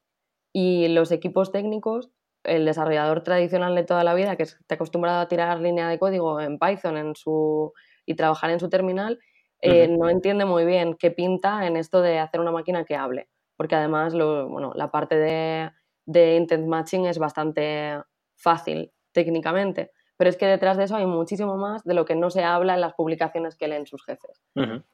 Y 0.53 0.89
los 0.89 1.13
equipos 1.13 1.51
técnicos, 1.51 2.11
el 2.45 2.67
desarrollador 2.67 3.23
tradicional 3.23 3.75
de 3.75 3.85
toda 3.85 4.05
la 4.05 4.13
vida 4.13 4.37
que 4.37 4.43
está 4.43 4.75
acostumbrado 4.75 5.21
a 5.21 5.29
tirar 5.29 5.61
línea 5.61 5.89
de 5.89 5.99
código 5.99 6.43
en 6.43 6.59
Python 6.59 6.99
en 6.99 7.17
su, 7.17 7.73
y 8.05 8.17
trabajar 8.17 8.51
en 8.51 8.61
su 8.61 8.69
terminal, 8.69 9.19
eh, 9.63 9.89
no 9.89 10.11
entiende 10.11 10.45
muy 10.45 10.67
bien 10.67 10.95
qué 10.99 11.11
pinta 11.11 11.67
en 11.67 11.79
esto 11.79 12.03
de 12.03 12.19
hacer 12.19 12.39
una 12.39 12.53
máquina 12.53 12.85
que 12.85 12.97
hable, 12.97 13.31
porque 13.57 13.77
además 13.77 14.13
lo, 14.13 14.47
bueno, 14.47 14.73
la 14.75 14.91
parte 14.91 15.17
de 15.17 15.71
de 16.11 16.37
intent 16.37 16.67
matching 16.67 17.07
es 17.07 17.19
bastante 17.19 18.03
fácil 18.37 18.93
técnicamente, 19.13 19.93
pero 20.17 20.29
es 20.31 20.37
que 20.37 20.47
detrás 20.47 20.77
de 20.77 20.85
eso 20.85 20.97
hay 20.97 21.07
muchísimo 21.07 21.57
más 21.57 21.85
de 21.85 21.95
lo 21.95 22.05
que 22.05 22.17
no 22.17 22.31
se 22.31 22.43
habla 22.43 22.75
en 22.75 22.81
las 22.81 22.95
publicaciones 22.95 23.57
que 23.57 23.69
leen 23.69 23.87
sus 23.87 24.05
jefes. 24.05 24.43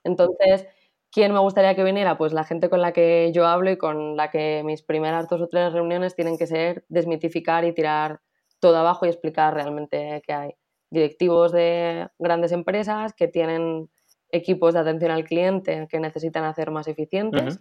Entonces, 0.04 0.66
¿quién 1.10 1.32
me 1.32 1.38
gustaría 1.40 1.74
que 1.74 1.84
viniera? 1.84 2.18
Pues 2.18 2.32
la 2.32 2.44
gente 2.44 2.68
con 2.68 2.82
la 2.82 2.92
que 2.92 3.32
yo 3.32 3.46
hablo 3.46 3.70
y 3.70 3.78
con 3.78 4.16
la 4.16 4.30
que 4.30 4.62
mis 4.64 4.82
primeras 4.82 5.28
dos 5.28 5.40
o 5.40 5.48
tres 5.48 5.72
reuniones 5.72 6.14
tienen 6.14 6.36
que 6.36 6.46
ser 6.46 6.84
desmitificar 6.88 7.64
y 7.64 7.72
tirar 7.72 8.20
todo 8.60 8.76
abajo 8.76 9.06
y 9.06 9.08
explicar 9.08 9.54
realmente 9.54 10.22
qué 10.26 10.32
hay. 10.32 10.54
Directivos 10.90 11.52
de 11.52 12.08
grandes 12.18 12.52
empresas 12.52 13.14
que 13.14 13.28
tienen 13.28 13.88
equipos 14.30 14.74
de 14.74 14.80
atención 14.80 15.10
al 15.12 15.24
cliente 15.24 15.86
que 15.88 15.98
necesitan 16.00 16.44
hacer 16.44 16.70
más 16.70 16.88
eficientes. 16.88 17.60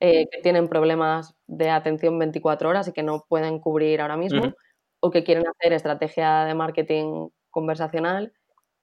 Eh, 0.00 0.28
que 0.30 0.42
tienen 0.42 0.68
problemas 0.68 1.34
de 1.46 1.70
atención 1.70 2.18
24 2.18 2.68
horas 2.68 2.86
y 2.86 2.92
que 2.92 3.02
no 3.02 3.24
pueden 3.28 3.58
cubrir 3.60 4.02
ahora 4.02 4.18
mismo, 4.18 4.52
o 5.00 5.10
que 5.10 5.24
quieren 5.24 5.44
hacer 5.48 5.72
estrategia 5.72 6.44
de 6.44 6.54
marketing 6.54 7.28
conversacional 7.50 8.34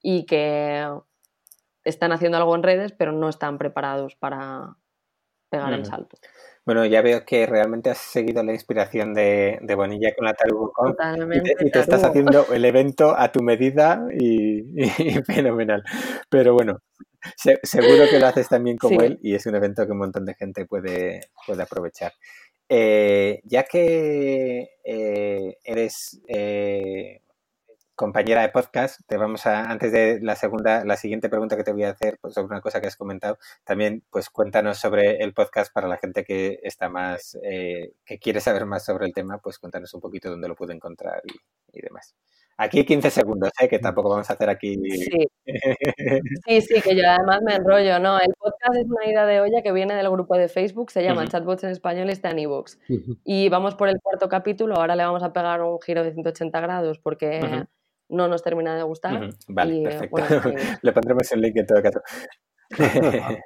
y 0.02 0.26
que 0.26 0.88
están 1.84 2.14
haciendo 2.14 2.38
algo 2.38 2.56
en 2.56 2.64
redes, 2.64 2.94
pero 2.94 3.12
no 3.12 3.30
están 3.30 3.60
preparados 3.60 4.16
para 4.16 4.78
pegar 5.50 5.74
el 5.74 5.86
salto. 5.86 6.18
Bueno, 6.66 6.86
ya 6.86 7.02
veo 7.02 7.26
que 7.26 7.46
realmente 7.46 7.90
has 7.90 7.98
seguido 7.98 8.42
la 8.42 8.54
inspiración 8.54 9.14
de, 9.14 9.60
Bonilla 9.76 10.14
con 10.16 10.26
la 10.26 10.34
TarugoCon 10.34 10.96
y, 11.60 11.72
te, 11.72 11.80
estás 11.80 12.04
haciendo 12.06 12.46
el 12.54 12.64
evento 12.64 13.18
a 13.18 13.32
tu 13.32 13.42
medida 13.42 14.06
y, 14.18 14.64
fenomenal. 15.28 15.84
Pero 16.30 16.54
bueno, 16.54 16.80
seguro 17.64 18.06
que 18.10 18.20
lo 18.20 18.28
haces 18.28 18.48
también 18.48 18.78
como 18.78 19.02
él 19.02 19.20
y 19.22 19.36
es 19.36 19.46
un 19.46 19.56
evento 19.56 19.86
que 19.86 19.92
un 19.92 19.98
montón 19.98 20.26
de 20.26 20.36
gente 20.36 20.66
puede, 20.66 21.22
puede 21.46 21.64
aprovechar. 21.64 22.14
Eh, 22.70 23.42
ya 23.44 23.64
que 23.64 24.70
eh, 24.86 25.58
eres 25.64 26.22
eh, 26.28 27.23
compañera 27.96 28.42
de 28.42 28.50
podcast, 28.50 29.02
te 29.08 29.18
vamos 29.18 29.46
a, 29.46 29.70
antes 29.70 29.92
de 29.92 30.20
la 30.22 30.36
segunda, 30.36 30.84
la 30.84 30.98
siguiente 30.98 31.30
pregunta 31.30 31.56
que 31.56 31.64
te 31.64 31.72
voy 31.72 31.84
a 31.84 31.92
hacer 31.92 32.18
pues, 32.22 32.34
sobre 32.34 32.48
una 32.48 32.62
cosa 32.62 32.82
que 32.82 32.88
has 32.88 32.96
comentado, 32.96 33.38
también 33.64 34.04
pues 34.10 34.30
cuéntanos 34.30 34.80
sobre 34.80 35.24
el 35.24 35.34
podcast 35.34 35.72
para 35.72 35.88
la 35.88 35.98
gente 35.98 36.24
que 36.24 36.60
está 36.64 36.90
más, 36.90 37.38
eh, 37.44 37.94
que 38.06 38.20
quiere 38.20 38.42
saber 38.42 38.66
más 38.66 38.86
sobre 38.86 39.06
el 39.06 39.14
tema, 39.14 39.38
pues 39.38 39.60
cuéntanos 39.60 39.94
un 39.94 40.02
poquito 40.02 40.30
dónde 40.30 40.48
lo 40.48 40.56
puede 40.56 40.74
encontrar 40.74 41.22
y, 41.72 41.82
demás. 41.82 42.16
Aquí 42.56 42.86
15 42.86 43.10
segundos, 43.10 43.50
¿eh? 43.60 43.68
que 43.68 43.80
tampoco 43.80 44.10
vamos 44.10 44.30
a 44.30 44.34
hacer 44.34 44.48
aquí. 44.48 44.76
Sí. 44.76 45.28
sí, 46.46 46.62
sí, 46.62 46.82
que 46.82 46.96
yo 46.96 47.04
además 47.08 47.42
me 47.44 47.56
enrollo, 47.56 48.00
¿no? 48.00 48.20
El 48.20 48.32
podcast 48.38 48.76
es 48.76 48.86
una 48.86 49.06
idea 49.08 49.26
de 49.26 49.42
olla 49.42 49.64
que 49.64 49.72
viene 49.72 49.96
del 49.96 50.10
grupo 50.10 50.38
de 50.38 50.48
Facebook, 50.48 50.92
se 50.92 51.04
llama 51.04 51.28
Chatbots 51.28 51.64
en 51.64 51.72
Español 51.72 52.10
y 52.10 52.12
está 52.12 52.30
en 52.30 52.40
iVoox. 52.40 52.78
Y 53.24 53.50
vamos 53.50 53.76
por 53.76 53.90
el 53.90 54.00
cuarto 54.02 54.30
capítulo, 54.30 54.76
ahora 54.76 54.96
le 54.96 55.04
vamos 55.04 55.24
a 55.24 55.34
pegar 55.34 55.62
un 55.64 55.82
giro 55.82 56.04
de 56.04 56.14
180 56.14 56.62
grados 56.62 57.00
porque 57.00 57.66
no 58.10 58.28
nos 58.28 58.44
termina 58.44 58.76
de 58.76 58.84
gustar. 58.84 59.30
Vale, 59.48 59.84
perfecto. 59.84 60.18
Le 60.82 60.92
pondremos 60.92 61.32
el 61.32 61.42
link 61.42 61.58
en 61.58 61.66
todo 61.66 61.82
caso. 61.82 62.02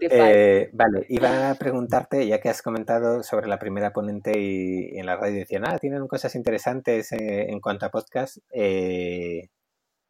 eh, 0.00 0.70
vale, 0.72 1.06
iba 1.08 1.50
a 1.50 1.54
preguntarte, 1.56 2.26
ya 2.26 2.40
que 2.40 2.48
has 2.48 2.62
comentado 2.62 3.22
sobre 3.22 3.46
la 3.46 3.58
primera 3.58 3.92
ponente 3.92 4.38
y, 4.38 4.98
en 4.98 5.06
la 5.06 5.16
radio 5.16 5.40
decían, 5.40 5.66
ah, 5.66 5.78
tienen 5.78 6.06
cosas 6.06 6.34
interesantes 6.34 7.12
eh, 7.12 7.50
en 7.50 7.60
cuanto 7.60 7.86
a 7.86 7.90
podcast. 7.90 8.38
Eh, 8.52 9.48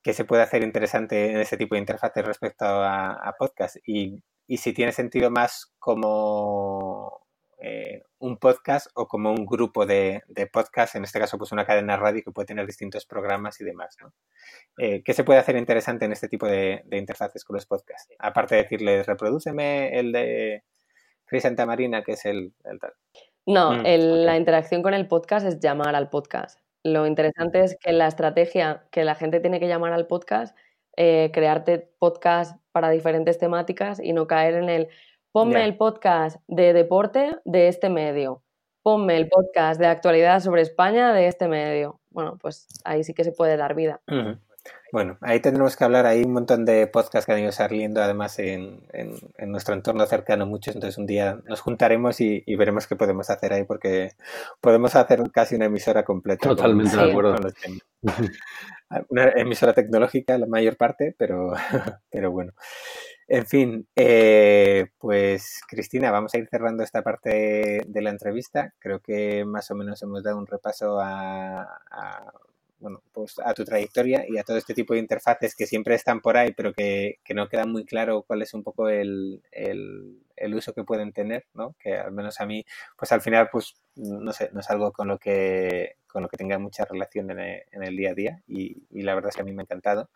¿Qué 0.02 0.12
se 0.12 0.24
puede 0.24 0.42
hacer 0.42 0.62
interesante 0.62 1.32
en 1.32 1.38
ese 1.38 1.56
tipo 1.56 1.74
de 1.74 1.80
interfaces 1.80 2.24
respecto 2.24 2.64
a, 2.64 3.12
a 3.12 3.32
podcast? 3.38 3.76
Y, 3.84 4.22
y 4.46 4.58
si 4.58 4.72
tiene 4.72 4.92
sentido 4.92 5.30
más 5.30 5.74
como 5.78 7.27
eh, 7.60 8.02
un 8.20 8.36
podcast 8.36 8.86
o 8.94 9.08
como 9.08 9.32
un 9.32 9.44
grupo 9.44 9.84
de, 9.84 10.22
de 10.28 10.46
podcast, 10.46 10.94
en 10.94 11.02
este 11.02 11.18
caso 11.18 11.38
pues 11.38 11.50
una 11.50 11.66
cadena 11.66 11.96
radio 11.96 12.22
que 12.24 12.30
puede 12.30 12.46
tener 12.46 12.64
distintos 12.66 13.04
programas 13.04 13.60
y 13.60 13.64
demás. 13.64 13.96
¿no? 14.00 14.12
Eh, 14.78 15.02
¿Qué 15.02 15.12
se 15.12 15.24
puede 15.24 15.40
hacer 15.40 15.56
interesante 15.56 16.04
en 16.04 16.12
este 16.12 16.28
tipo 16.28 16.46
de, 16.46 16.84
interfaces 16.92 17.44
con 17.44 17.54
los 17.54 17.66
podcasts? 17.66 18.14
Aparte 18.20 18.54
de 18.54 18.62
decirles, 18.62 19.06
reproduceme 19.06 19.98
el 19.98 20.12
de 20.12 20.62
Cris 21.26 21.42
Santa 21.42 21.66
Marina, 21.66 22.04
que 22.04 22.12
es 22.12 22.24
el, 22.26 22.52
tal. 22.80 22.92
No, 23.44 23.72
mm, 23.72 23.82
la 24.24 24.36
interacción 24.36 24.82
con 24.82 24.94
el 24.94 25.08
podcast 25.08 25.44
es 25.44 25.58
llamar 25.58 25.96
al 25.96 26.10
podcast. 26.10 26.60
Lo 26.84 27.06
interesante 27.06 27.64
es 27.64 27.76
que 27.80 27.92
la 27.92 28.06
estrategia 28.06 28.86
que 28.92 29.02
la 29.02 29.16
gente 29.16 29.40
tiene 29.40 29.58
que 29.58 29.66
llamar 29.66 29.92
al 29.92 30.06
podcast, 30.06 30.56
eh, 30.96 31.30
crearte 31.32 31.90
podcast 31.98 32.60
para 32.70 32.90
diferentes 32.90 33.38
temáticas 33.38 33.98
y 34.00 34.12
no 34.12 34.28
caer 34.28 34.54
en 34.54 34.68
el 34.68 34.88
Ponme 35.38 35.64
el 35.64 35.76
podcast 35.76 36.40
de 36.48 36.72
deporte 36.72 37.36
de 37.44 37.68
este 37.68 37.90
medio. 37.90 38.42
Ponme 38.82 39.16
el 39.16 39.28
podcast 39.28 39.78
de 39.78 39.86
actualidad 39.86 40.40
sobre 40.40 40.62
España 40.62 41.12
de 41.12 41.28
este 41.28 41.46
medio. 41.46 42.00
Bueno, 42.10 42.36
pues 42.42 42.66
ahí 42.84 43.04
sí 43.04 43.14
que 43.14 43.22
se 43.22 43.30
puede 43.30 43.56
dar 43.56 43.76
vida. 43.76 44.00
Bueno, 44.90 45.16
ahí 45.20 45.38
tendremos 45.38 45.76
que 45.76 45.84
hablar. 45.84 46.06
Hay 46.06 46.24
un 46.24 46.32
montón 46.32 46.64
de 46.64 46.88
podcasts 46.88 47.24
que 47.24 47.34
han 47.34 47.38
ido 47.38 47.52
saliendo, 47.52 48.02
además, 48.02 48.36
en, 48.40 48.80
nuestro 49.46 49.74
entorno 49.74 50.04
cercano, 50.06 50.44
muchos. 50.44 50.74
Entonces, 50.74 50.98
un 50.98 51.06
día 51.06 51.38
nos 51.44 51.60
juntaremos 51.60 52.20
y, 52.20 52.42
veremos 52.56 52.88
qué 52.88 52.96
podemos 52.96 53.30
hacer 53.30 53.52
ahí, 53.52 53.62
porque 53.62 54.16
podemos 54.60 54.96
hacer 54.96 55.22
casi 55.30 55.54
una 55.54 55.66
emisora 55.66 56.02
completa. 56.04 56.48
Totalmente 56.48 56.96
de 56.96 57.10
acuerdo. 57.12 57.36
una 59.08 59.28
emisora 59.36 59.72
tecnológica, 59.72 60.36
la 60.36 60.46
mayor 60.46 60.76
parte, 60.76 61.14
pero, 61.16 61.52
pero 62.10 62.32
bueno. 62.32 62.54
En 63.28 63.46
fin, 63.46 63.86
eh, 63.94 64.86
pues 64.98 65.60
Cristina, 65.68 66.10
vamos 66.10 66.34
a 66.34 66.38
ir 66.38 66.48
cerrando 66.48 66.82
esta 66.82 67.02
parte 67.02 67.82
de 67.86 68.02
la 68.02 68.10
entrevista. 68.10 68.74
Creo 68.78 69.00
que 69.00 69.44
más 69.44 69.70
o 69.70 69.74
menos 69.74 70.02
hemos 70.02 70.22
dado 70.22 70.38
un 70.38 70.46
repaso 70.46 70.98
a 71.00 71.68
bueno, 72.80 73.02
pues 73.12 73.38
a 73.44 73.54
tu 73.54 73.64
trayectoria 73.64 74.24
y 74.28 74.38
a 74.38 74.44
todo 74.44 74.56
este 74.56 74.74
tipo 74.74 74.94
de 74.94 75.00
interfaces 75.00 75.54
que 75.54 75.66
siempre 75.66 75.94
están 75.94 76.20
por 76.20 76.36
ahí, 76.36 76.52
pero 76.56 76.72
que, 76.72 77.18
no 77.34 77.48
queda 77.48 77.66
muy 77.66 77.84
claro 77.84 78.22
cuál 78.22 78.42
es 78.42 78.54
un 78.54 78.62
poco 78.62 78.88
el, 78.88 79.42
uso 80.54 80.72
que 80.72 80.84
pueden 80.84 81.12
tener, 81.12 81.46
¿no? 81.54 81.74
Que 81.80 81.96
al 81.96 82.12
menos 82.12 82.40
a 82.40 82.46
mí, 82.46 82.64
pues 82.96 83.12
al 83.12 83.20
final, 83.20 83.48
pues 83.50 83.74
no 83.96 84.32
sé, 84.32 84.50
no 84.52 84.60
es 84.60 84.70
algo 84.70 84.92
con 84.92 85.08
lo 85.08 85.18
que, 85.18 85.96
con 86.06 86.22
lo 86.22 86.28
que 86.28 86.36
tenga 86.36 86.58
mucha 86.58 86.84
relación 86.84 87.30
en 87.30 87.40
el, 87.40 87.62
en 87.72 87.82
el 87.82 87.96
día 87.96 88.10
a 88.10 88.14
día 88.14 88.42
y, 88.46 88.84
y, 88.90 89.02
la 89.02 89.14
verdad 89.14 89.30
es 89.30 89.36
que 89.36 89.42
a 89.42 89.44
mí 89.44 89.52
me 89.52 89.62
ha 89.62 89.64
encantado. 89.64 90.10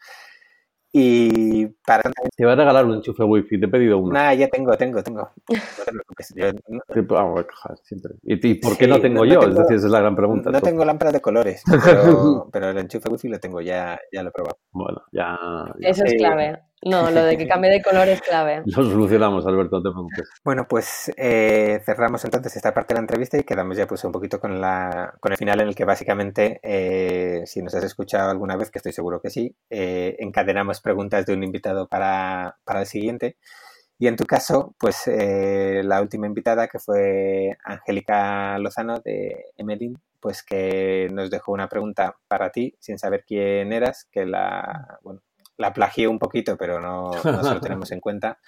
Y 0.95 1.67
para... 1.87 2.03
Te 2.37 2.45
va 2.45 2.53
a 2.53 2.57
regalar 2.57 2.85
un 2.85 2.97
enchufe 2.97 3.25
wifi, 3.25 3.59
te 3.59 3.65
he 3.65 3.69
pedido 3.69 3.99
uno. 3.99 4.13
Nah, 4.13 4.35
ya 4.35 4.47
tengo, 4.49 4.77
tengo, 4.77 5.03
tengo. 5.03 5.31
No 5.49 5.85
te 5.85 5.93
preocupes. 5.93 6.35
Yo, 6.37 6.53
no... 6.69 7.45
siempre. 7.83 8.15
¿Y, 8.23 8.55
por 8.55 8.77
qué 8.77 8.87
no 8.87 9.01
tengo 9.01 9.25
yo? 9.25 9.41
es 9.41 9.55
decir, 9.55 9.77
esa 9.77 9.87
es 9.87 9.93
la 9.93 10.01
gran 10.01 10.15
pregunta. 10.15 10.51
No 10.51 10.61
tengo 10.61 10.85
lámparas 10.85 11.15
de 11.15 11.21
colores, 11.21 11.63
pero, 11.85 12.49
pero, 12.53 12.71
el 12.71 12.79
enchufe 12.79 13.09
wifi 13.09 13.29
lo 13.29 13.41
tengo, 13.41 13.63
ya, 13.63 13.99
ya 14.13 14.23
lo 14.23 14.29
he 14.29 14.33
probado. 14.33 14.59
Bueno, 14.71 15.03
ya... 15.13 15.39
Eso 15.81 16.05
es 16.05 16.15
clave. 16.15 16.61
No, 16.85 17.11
lo 17.11 17.25
de 17.25 17.39
que 17.39 17.47
cambie 17.47 17.71
de 17.71 17.81
color 17.81 18.09
es 18.09 18.21
clave. 18.21 18.63
Lo 18.67 18.83
solucionamos, 18.83 19.47
Alberto, 19.47 19.77
no 19.77 19.83
te 19.83 19.91
preocupes. 19.91 20.29
Bueno, 20.45 20.67
pues 20.69 21.13
eh, 21.17 21.81
cerramos 21.85 22.25
entonces 22.25 22.57
esta 22.57 22.75
parte 22.75 22.93
de 22.93 22.99
la 22.99 23.03
entrevista 23.03 23.39
y 23.39 23.45
quedamos 23.45 23.77
ya 23.77 23.87
pues 23.87 24.03
un 24.05 24.11
poquito 24.11 24.41
con, 24.41 24.61
la, 24.61 25.15
con 25.21 25.31
el 25.31 25.39
final 25.39 25.61
en 25.61 25.69
el 25.69 25.75
que 25.77 25.85
básicamente, 25.85 26.59
eh, 26.63 27.43
si 27.47 27.63
nos 27.63 27.75
has 27.75 27.85
escuchado 27.85 28.31
alguna 28.31 28.57
vez, 28.57 28.71
que 28.71 28.79
estoy 28.79 28.93
seguro 28.93 29.21
que 29.21 29.31
sí, 29.31 29.55
eh, 29.71 30.17
encadenamos 30.19 30.81
preguntas 30.81 31.25
de 31.25 31.35
un 31.35 31.45
invitado 31.45 31.87
para, 31.87 32.57
para 32.65 32.81
el 32.81 32.87
siguiente. 32.87 33.37
Y 33.99 34.09
en 34.09 34.17
tu 34.17 34.25
caso, 34.25 34.75
pues 34.79 35.05
la 35.07 36.03
última 36.03 36.27
invitada 36.27 36.67
que 36.67 36.81
fue 36.81 37.57
Angélica 37.65 38.59
Lozano 38.59 38.99
de 38.99 39.45
Emelin, 39.57 39.97
pues 40.19 40.43
que 40.43 41.09
nos 41.13 41.31
dejó 41.31 41.53
una 41.53 41.69
pregunta 41.69 42.17
para 42.27 42.51
ti 42.51 42.75
sin 42.81 42.99
saber 42.99 43.25
quién 43.25 43.73
eras, 43.73 44.09
que 44.11 44.27
la, 44.27 44.99
bueno, 45.03 45.21
la 45.57 45.73
plagié 45.73 46.09
un 46.09 46.19
poquito, 46.19 46.57
pero 46.57 46.81
no, 46.81 47.11
no 47.13 47.43
se 47.43 47.55
lo 47.55 47.61
tenemos 47.61 47.91
en 47.93 48.01
cuenta. 48.01 48.39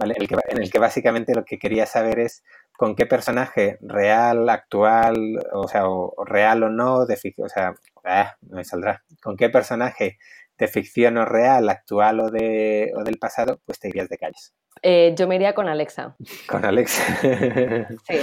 ¿vale? 0.00 0.14
En 0.48 0.62
el 0.62 0.70
que 0.70 0.78
básicamente 0.78 1.34
lo 1.34 1.44
que 1.44 1.58
quería 1.58 1.86
saber 1.86 2.20
es 2.20 2.42
con 2.76 2.96
qué 2.96 3.06
personaje 3.06 3.78
real, 3.82 4.48
actual, 4.48 5.38
o 5.52 5.68
sea, 5.68 5.88
o, 5.88 6.24
real 6.24 6.62
o 6.62 6.70
no, 6.70 7.04
de 7.04 7.16
ficción, 7.16 7.46
o 7.46 7.48
sea, 7.50 7.74
ah, 8.04 8.34
me 8.40 8.64
saldrá, 8.64 9.04
con 9.22 9.36
qué 9.36 9.50
personaje 9.50 10.18
de 10.58 10.68
ficción 10.68 11.18
o 11.18 11.26
real, 11.26 11.68
actual 11.68 12.20
o, 12.20 12.30
de, 12.30 12.92
o 12.96 13.04
del 13.04 13.18
pasado, 13.18 13.60
pues 13.66 13.78
te 13.78 13.88
irías 13.88 14.08
de 14.08 14.16
calles. 14.16 14.54
Eh, 14.82 15.14
yo 15.16 15.28
me 15.28 15.36
iría 15.36 15.54
con 15.54 15.68
Alexa. 15.68 16.16
Con 16.48 16.64
Alexa. 16.64 17.02
sí. 18.08 18.18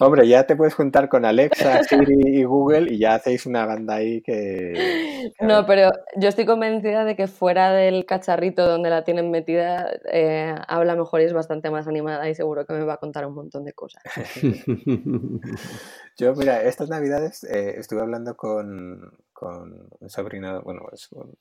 Hombre, 0.00 0.26
ya 0.26 0.44
te 0.44 0.56
puedes 0.56 0.74
juntar 0.74 1.08
con 1.08 1.24
Alexa, 1.24 1.82
Siri 1.84 2.40
y 2.40 2.44
Google 2.44 2.92
y 2.92 2.98
ya 2.98 3.14
hacéis 3.14 3.46
una 3.46 3.64
banda 3.64 3.94
ahí 3.94 4.20
que... 4.22 5.32
No, 5.40 5.66
pero 5.66 5.90
yo 6.16 6.28
estoy 6.28 6.46
convencida 6.46 7.04
de 7.04 7.16
que 7.16 7.26
fuera 7.26 7.72
del 7.72 8.06
cacharrito 8.06 8.66
donde 8.66 8.90
la 8.90 9.04
tienen 9.04 9.30
metida, 9.30 9.90
eh, 10.12 10.54
habla 10.66 10.96
mejor 10.96 11.20
y 11.20 11.24
es 11.24 11.32
bastante 11.32 11.70
más 11.70 11.86
animada 11.86 12.28
y 12.28 12.34
seguro 12.34 12.66
que 12.66 12.72
me 12.72 12.84
va 12.84 12.94
a 12.94 12.98
contar 12.98 13.26
un 13.26 13.34
montón 13.34 13.64
de 13.64 13.72
cosas. 13.72 14.02
yo, 16.18 16.34
mira, 16.34 16.62
estas 16.62 16.88
navidades 16.88 17.44
eh, 17.44 17.74
estuve 17.78 18.00
hablando 18.00 18.36
con, 18.36 19.12
con 19.32 19.88
un 20.00 20.10
sobrino, 20.10 20.62
bueno, 20.62 20.82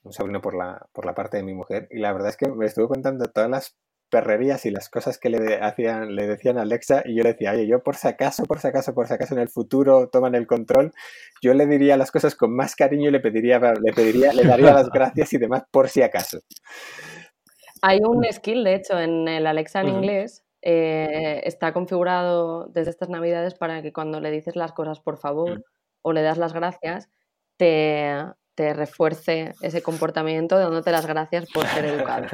un 0.04 0.14
sobrino 0.14 0.42
por 0.42 0.56
la, 0.56 0.88
por 0.94 1.06
la 1.06 1.16
parte 1.16 1.38
de 1.38 1.44
mi 1.44 1.54
mujer 1.54 1.88
y 1.92 2.00
la 2.00 2.14
verdad 2.14 2.30
es 2.30 2.38
que 2.38 2.48
me 2.48 2.66
estuvo 2.66 2.88
contando 2.88 3.26
todas 3.26 3.50
las 3.50 3.76
perrerías 4.10 4.66
y 4.66 4.72
las 4.72 4.90
cosas 4.90 5.18
que 5.18 5.30
le 5.30 5.60
hacían, 5.62 6.16
le 6.16 6.28
decían 6.28 6.58
a 6.58 6.62
Alexa, 6.62 7.04
y 7.06 7.16
yo 7.16 7.24
le 7.24 7.34
decía, 7.34 7.52
oye, 7.52 7.68
yo 7.68 7.84
por 7.84 7.96
si 7.96 8.08
acaso, 8.08 8.46
por 8.46 8.60
si 8.60 8.68
acaso, 8.68 8.94
por 8.94 9.08
si 9.08 9.14
acaso 9.14 9.34
en 9.36 9.42
el 9.42 9.50
futuro 9.50 10.10
toman 10.10 10.36
el 10.36 10.48
control, 10.48 10.94
yo 11.42 11.54
le 11.54 11.66
diría 11.66 11.98
las 11.98 12.12
cosas 12.12 12.36
con 12.36 12.56
más 12.56 12.76
cariño 12.76 13.10
y 13.10 13.12
le 13.12 13.20
pediría, 13.20 13.60
le 13.60 13.94
pediría, 13.94 14.34
le 14.34 14.44
daría 14.44 14.74
las 14.74 14.90
gracias 14.94 15.34
y 15.34 15.38
demás 15.38 15.64
por 15.72 15.90
si 15.90 16.02
acaso. 16.02 16.40
Hay 17.82 18.00
un 18.04 18.26
skill, 18.32 18.64
de 18.64 18.76
hecho, 18.76 19.00
en 19.00 19.28
el 19.28 19.46
Alexa 19.46 19.82
en 19.82 19.90
inglés, 19.90 20.44
eh, 20.62 21.42
está 21.44 21.74
configurado 21.74 22.68
desde 22.68 22.90
estas 22.90 23.10
navidades 23.10 23.54
para 23.54 23.82
que 23.82 23.94
cuando 23.94 24.20
le 24.20 24.32
dices 24.32 24.56
las 24.56 24.74
cosas 24.74 25.00
por 25.00 25.18
favor 25.18 25.64
o 26.02 26.14
le 26.14 26.24
das 26.24 26.38
las 26.38 26.54
gracias, 26.54 27.10
te, 27.58 28.16
te 28.56 28.74
refuerce 28.74 29.54
ese 29.62 29.84
comportamiento 29.84 30.58
dándote 30.58 30.92
las 30.92 31.06
gracias 31.06 31.46
por 31.54 31.66
ser 31.68 31.86
educado. 31.86 32.26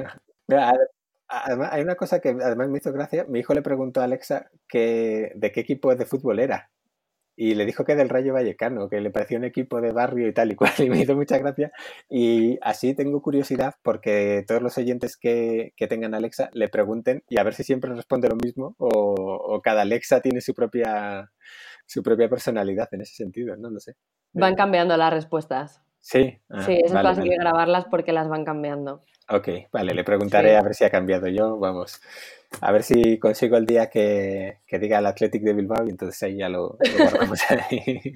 Además, 1.28 1.70
hay 1.72 1.82
una 1.82 1.96
cosa 1.96 2.20
que 2.20 2.30
además 2.30 2.70
me 2.70 2.78
hizo 2.78 2.92
gracia. 2.92 3.26
Mi 3.28 3.40
hijo 3.40 3.54
le 3.54 3.62
preguntó 3.62 4.02
a 4.02 4.06
Alexa 4.06 4.50
que, 4.68 5.32
de 5.36 5.52
qué 5.52 5.62
equipo 5.62 5.96
de 5.96 6.06
fútbol 6.06 6.40
era. 6.40 6.70
Y 7.36 7.56
le 7.56 7.66
dijo 7.66 7.84
que 7.84 7.96
del 7.96 8.10
Rayo 8.10 8.34
Vallecano, 8.34 8.90
que 8.90 9.02
le 9.02 9.10
parecía 9.10 9.40
un 9.40 9.44
equipo 9.44 9.82
de 9.82 9.92
barrio 9.92 10.28
y 10.28 10.34
tal 10.34 10.52
y 10.52 10.56
cual. 10.56 10.72
Y 10.88 10.90
me 10.90 11.00
hizo 11.00 11.16
mucha 11.16 11.40
gracia. 11.40 11.72
Y 12.10 12.60
así 12.62 12.94
tengo 12.94 13.22
curiosidad 13.22 13.76
porque 13.82 14.44
todos 14.48 14.62
los 14.62 14.78
oyentes 14.78 15.18
que, 15.18 15.74
que 15.76 15.88
tengan 15.88 16.14
Alexa 16.14 16.50
le 16.54 16.70
pregunten 16.70 17.24
y 17.28 17.40
a 17.40 17.44
ver 17.44 17.56
si 17.56 17.64
siempre 17.64 17.94
responde 17.94 18.30
lo 18.30 18.36
mismo 18.36 18.76
o, 18.78 18.90
o 18.90 19.62
cada 19.62 19.82
Alexa 19.82 20.22
tiene 20.22 20.42
su 20.42 20.54
propia, 20.54 21.32
su 21.88 22.04
propia 22.04 22.30
personalidad 22.30 22.90
en 22.92 23.02
ese 23.02 23.16
sentido. 23.16 23.56
No 23.58 23.72
lo 23.72 23.80
sé. 23.80 23.96
Van 24.34 24.56
cambiando 24.56 24.96
las 24.98 25.12
respuestas. 25.12 25.82
Sí. 26.00 26.38
Ah, 26.50 26.62
sí, 26.64 26.78
es 26.84 26.92
fácil 26.92 27.30
grabarlas 27.30 27.86
porque 27.86 28.12
las 28.12 28.28
van 28.28 28.44
cambiando. 28.44 29.06
Ok, 29.30 29.48
vale, 29.72 29.94
le 29.94 30.04
preguntaré 30.04 30.58
a 30.58 30.62
ver 30.62 30.76
si 30.76 30.84
ha 30.84 30.90
cambiado 30.90 31.28
yo, 31.28 31.58
vamos. 31.58 32.02
A 32.62 32.72
ver 32.72 32.84
si 32.84 33.18
consigo 33.20 33.58
el 33.58 33.66
día 33.66 33.90
que, 33.90 34.60
diga 34.70 35.00
el 35.00 35.06
Athletic 35.06 35.42
de 35.44 35.54
Bilbao 35.54 35.86
y 35.86 35.90
entonces 35.90 36.22
ahí 36.24 36.38
ya 36.38 36.50
lo, 36.50 36.78
guardamos 36.98 37.40
ahí. 37.50 38.14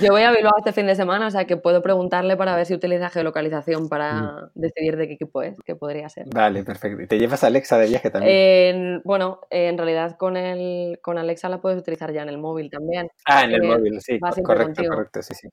Yo 0.00 0.10
voy 0.10 0.22
a 0.22 0.32
Bilbao 0.32 0.52
este 0.58 0.72
fin 0.72 0.86
de 0.86 0.94
semana, 0.94 1.28
o 1.28 1.30
sea 1.30 1.46
que 1.46 1.56
puedo 1.56 1.80
preguntarle 1.80 2.36
para 2.36 2.56
ver 2.56 2.66
si 2.66 2.74
utiliza 2.74 3.08
geolocalización 3.08 3.88
para 3.88 4.14
mm. 4.14 4.50
decidir 4.54 4.96
de 4.96 5.06
qué 5.06 5.14
equipo 5.14 5.42
es, 5.42 5.54
que 5.64 5.76
podría 5.76 6.08
ser. 6.08 6.26
Vale, 6.34 6.64
perfecto. 6.64 7.02
¿Y 7.02 7.06
te 7.06 7.18
llevas 7.18 7.44
a 7.44 7.46
Alexa 7.46 7.78
de 7.78 7.88
viaje 7.88 8.10
también? 8.10 9.00
bueno, 9.04 9.40
en 9.48 9.78
realidad 9.78 10.16
con 10.18 10.36
el 10.36 10.98
con 11.00 11.16
Alexa 11.18 11.48
la 11.48 11.60
puedes 11.60 11.78
utilizar 11.78 12.12
ya 12.12 12.22
en 12.22 12.28
el 12.28 12.38
móvil 12.38 12.68
también. 12.68 13.08
Ah, 13.26 13.44
en 13.44 13.52
el 13.52 13.62
móvil, 13.62 14.00
sí, 14.00 14.18
correcto, 14.42 14.82
correcto, 14.86 15.22
sí, 15.22 15.34
sí. 15.34 15.48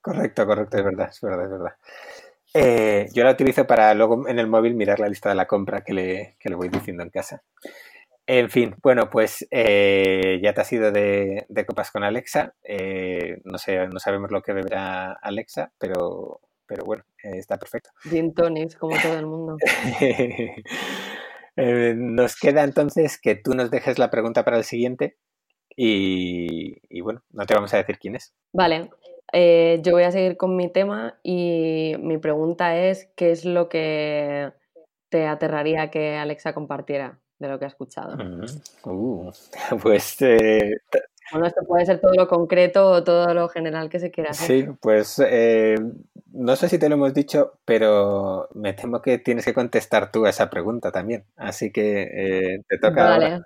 Correcto, 0.00 0.46
correcto, 0.46 0.76
es 0.76 0.84
verdad, 0.84 1.08
es 1.10 1.20
verdad, 1.20 1.44
es 1.44 1.50
verdad. 1.50 1.72
Eh, 2.58 3.08
yo 3.12 3.22
la 3.22 3.32
utilizo 3.32 3.66
para 3.66 3.92
luego 3.92 4.26
en 4.28 4.38
el 4.38 4.46
móvil 4.46 4.74
mirar 4.74 4.98
la 4.98 5.08
lista 5.08 5.28
de 5.28 5.34
la 5.34 5.46
compra 5.46 5.82
que 5.82 5.92
le, 5.92 6.36
que 6.40 6.48
le 6.48 6.54
voy 6.54 6.70
diciendo 6.70 7.02
en 7.02 7.10
casa. 7.10 7.42
En 8.26 8.48
fin, 8.48 8.74
bueno, 8.82 9.10
pues 9.10 9.46
eh, 9.50 10.40
ya 10.42 10.54
te 10.54 10.62
has 10.62 10.72
ido 10.72 10.90
de, 10.90 11.46
copas 11.66 11.90
con 11.90 12.02
Alexa. 12.02 12.54
Eh, 12.64 13.42
no 13.44 13.58
sé, 13.58 13.86
no 13.88 13.98
sabemos 13.98 14.30
lo 14.30 14.40
que 14.40 14.54
beberá 14.54 15.12
Alexa, 15.12 15.70
pero, 15.78 16.40
pero 16.66 16.86
bueno, 16.86 17.04
está 17.22 17.58
perfecto. 17.58 17.90
Gin 18.02 18.32
tonics, 18.32 18.76
como 18.76 18.96
todo 19.00 19.18
el 19.18 19.26
mundo. 19.26 19.56
nos 21.56 22.36
queda 22.36 22.64
entonces 22.64 23.20
que 23.20 23.34
tú 23.34 23.52
nos 23.52 23.70
dejes 23.70 23.98
la 23.98 24.10
pregunta 24.10 24.44
para 24.44 24.56
el 24.56 24.64
siguiente 24.64 25.18
y, 25.76 26.78
y 26.88 27.00
bueno, 27.02 27.22
no 27.30 27.44
te 27.44 27.54
vamos 27.54 27.74
a 27.74 27.76
decir 27.76 27.98
quién 27.98 28.16
es. 28.16 28.34
Vale, 28.52 28.88
eh, 29.32 29.80
yo 29.82 29.92
voy 29.92 30.04
a 30.04 30.12
seguir 30.12 30.36
con 30.36 30.56
mi 30.56 30.68
tema 30.68 31.18
y 31.22 31.94
mi 31.98 32.18
pregunta 32.18 32.76
es, 32.76 33.10
¿qué 33.16 33.30
es 33.30 33.44
lo 33.44 33.68
que 33.68 34.52
te 35.08 35.26
aterraría 35.26 35.90
que 35.90 36.16
Alexa 36.16 36.54
compartiera 36.54 37.18
de 37.38 37.48
lo 37.48 37.58
que 37.58 37.64
ha 37.64 37.68
escuchado? 37.68 38.16
Uh, 38.84 39.30
pues... 39.82 40.22
Eh, 40.22 40.76
bueno, 41.32 41.48
esto 41.48 41.62
puede 41.66 41.84
ser 41.84 42.00
todo 42.00 42.14
lo 42.14 42.28
concreto 42.28 42.88
o 42.88 43.02
todo 43.02 43.34
lo 43.34 43.48
general 43.48 43.88
que 43.90 43.98
se 43.98 44.12
quiera 44.12 44.30
hacer. 44.30 44.46
Sí, 44.46 44.70
pues 44.80 45.20
eh, 45.26 45.74
no 46.32 46.54
sé 46.54 46.68
si 46.68 46.78
te 46.78 46.88
lo 46.88 46.94
hemos 46.94 47.12
dicho, 47.12 47.58
pero 47.64 48.48
me 48.54 48.74
temo 48.74 49.02
que 49.02 49.18
tienes 49.18 49.44
que 49.44 49.52
contestar 49.52 50.12
tú 50.12 50.24
a 50.24 50.30
esa 50.30 50.48
pregunta 50.48 50.92
también. 50.92 51.24
Así 51.34 51.72
que 51.72 52.62
te 52.68 52.78
toca 52.78 53.02
vale. 53.02 53.40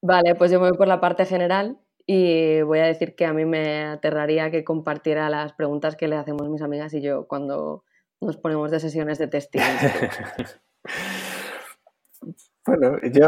Vale, 0.00 0.36
pues 0.36 0.52
yo 0.52 0.60
me 0.60 0.68
voy 0.68 0.78
por 0.78 0.86
la 0.86 1.00
parte 1.00 1.26
general 1.26 1.76
y 2.10 2.62
voy 2.62 2.78
a 2.78 2.86
decir 2.86 3.14
que 3.14 3.26
a 3.26 3.34
mí 3.34 3.44
me 3.44 3.84
aterraría 3.84 4.50
que 4.50 4.64
compartiera 4.64 5.28
las 5.28 5.52
preguntas 5.52 5.94
que 5.94 6.08
le 6.08 6.16
hacemos 6.16 6.48
mis 6.48 6.62
amigas 6.62 6.94
y 6.94 7.02
yo 7.02 7.28
cuando 7.28 7.84
nos 8.18 8.38
ponemos 8.38 8.70
de 8.70 8.80
sesiones 8.80 9.18
de 9.18 9.28
testing. 9.28 9.60
bueno, 12.66 12.96
yo 13.12 13.26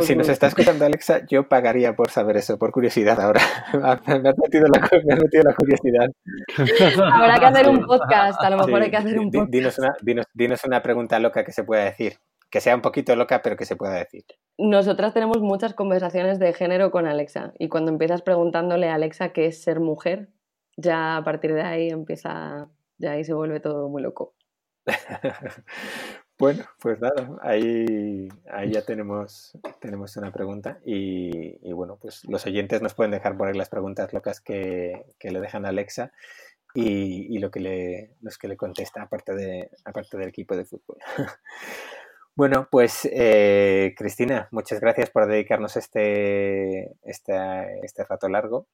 si 0.00 0.14
nos 0.14 0.28
está 0.28 0.48
escuchando 0.48 0.84
Alexa, 0.84 1.24
yo 1.26 1.48
pagaría 1.48 1.96
por 1.96 2.10
saber 2.10 2.36
eso, 2.36 2.58
por 2.58 2.70
curiosidad 2.70 3.18
ahora. 3.18 3.40
me, 3.72 4.28
ha 4.28 4.34
metido 4.36 4.66
la, 4.68 4.80
la, 4.80 5.54
curiosidad. 5.54 6.10
Habrá 7.14 7.38
que 7.38 7.46
hacer 7.46 7.70
un 7.70 7.80
podcast, 7.86 8.42
a 8.42 8.50
lo 8.50 8.58
mejor 8.58 8.82
hay 8.82 8.90
que 8.90 8.96
hacer 8.98 9.18
un 9.18 9.30
podcast. 9.30 9.50
Dinos 9.50 9.78
una, 9.78 9.96
dinos 10.34 10.64
una 10.64 10.82
pregunta 10.82 11.18
loca 11.18 11.44
que 11.44 11.52
se 11.52 11.64
pueda 11.64 11.84
decir. 11.84 12.18
Que 12.54 12.60
sea 12.60 12.76
un 12.76 12.82
poquito 12.82 13.16
loca, 13.16 13.42
pero 13.42 13.56
que 13.56 13.64
se 13.64 13.74
pueda 13.74 13.94
decir. 13.94 14.24
Nosotras 14.58 15.12
tenemos 15.12 15.40
muchas 15.40 15.74
conversaciones 15.74 16.38
de 16.38 16.52
género 16.52 16.92
con 16.92 17.04
Alexa. 17.04 17.52
Y 17.58 17.68
cuando 17.68 17.90
empiezas 17.90 18.22
preguntándole 18.22 18.88
a 18.88 18.94
Alexa 18.94 19.32
qué 19.32 19.46
es 19.46 19.60
ser 19.60 19.80
mujer, 19.80 20.28
ya 20.76 21.16
a 21.16 21.24
partir 21.24 21.52
de 21.52 21.62
ahí 21.62 21.88
empieza, 21.88 22.70
ya 22.96 23.10
ahí 23.10 23.24
se 23.24 23.34
vuelve 23.34 23.58
todo 23.58 23.88
muy 23.88 24.02
loco. 24.02 24.36
bueno, 26.38 26.62
pues 26.80 27.00
nada, 27.00 27.36
ahí, 27.42 28.28
ahí 28.48 28.70
ya 28.70 28.82
tenemos, 28.82 29.58
tenemos 29.80 30.16
una 30.16 30.30
pregunta 30.30 30.78
y, 30.86 31.72
bueno, 31.72 31.98
pues 32.00 32.24
los 32.28 32.46
oyentes 32.46 32.80
nos 32.80 32.94
pueden 32.94 33.10
dejar 33.10 33.36
ahí 33.48 33.54
las 33.54 33.68
preguntas 33.68 34.12
locas 34.12 34.40
que, 34.40 35.06
le 35.20 35.40
dejan 35.40 35.66
a 35.66 35.70
Alexa 35.70 36.12
y, 36.72 37.36
lo 37.40 37.50
que 37.50 37.58
le, 37.58 38.14
los 38.20 38.38
que 38.38 38.46
le 38.46 38.56
contesta 38.56 39.02
aparte, 39.02 39.34
de, 39.34 39.70
aparte 39.84 40.16
del 40.16 40.28
equipo 40.28 40.56
de 40.56 40.64
fútbol. 40.64 40.98
Bueno, 42.36 42.68
pues 42.70 43.08
eh, 43.12 43.94
Cristina, 43.96 44.48
muchas 44.50 44.80
gracias 44.80 45.10
por 45.10 45.26
dedicarnos 45.26 45.76
este, 45.76 46.92
este, 47.04 47.34
este 47.82 48.04
rato 48.04 48.28
largo. 48.28 48.66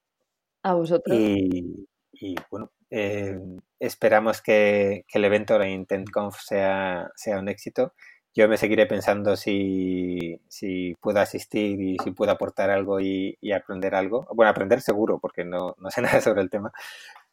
A 0.62 0.74
vosotros. 0.74 1.16
Y, 1.16 1.86
y 2.12 2.34
bueno, 2.50 2.70
eh, 2.90 3.38
esperamos 3.78 4.42
que, 4.42 5.04
el 5.12 5.24
evento, 5.24 5.58
la 5.58 5.68
IntentConf, 5.68 6.36
sea, 6.40 7.10
sea 7.16 7.38
un 7.38 7.48
éxito. 7.48 7.94
Yo 8.34 8.48
me 8.48 8.56
seguiré 8.56 8.86
pensando 8.86 9.36
si, 9.36 10.40
si 10.48 10.94
puedo 11.00 11.20
asistir 11.20 11.80
y 11.80 11.96
si 12.02 12.12
puedo 12.12 12.30
aportar 12.32 12.70
algo 12.70 13.00
y, 13.00 13.36
aprender 13.52 13.94
algo. 13.94 14.26
Bueno, 14.34 14.50
aprender 14.50 14.80
seguro, 14.80 15.18
porque 15.18 15.44
no, 15.44 15.74
no, 15.78 15.90
sé 15.90 16.02
nada 16.02 16.20
sobre 16.20 16.42
el 16.42 16.50
tema. 16.50 16.72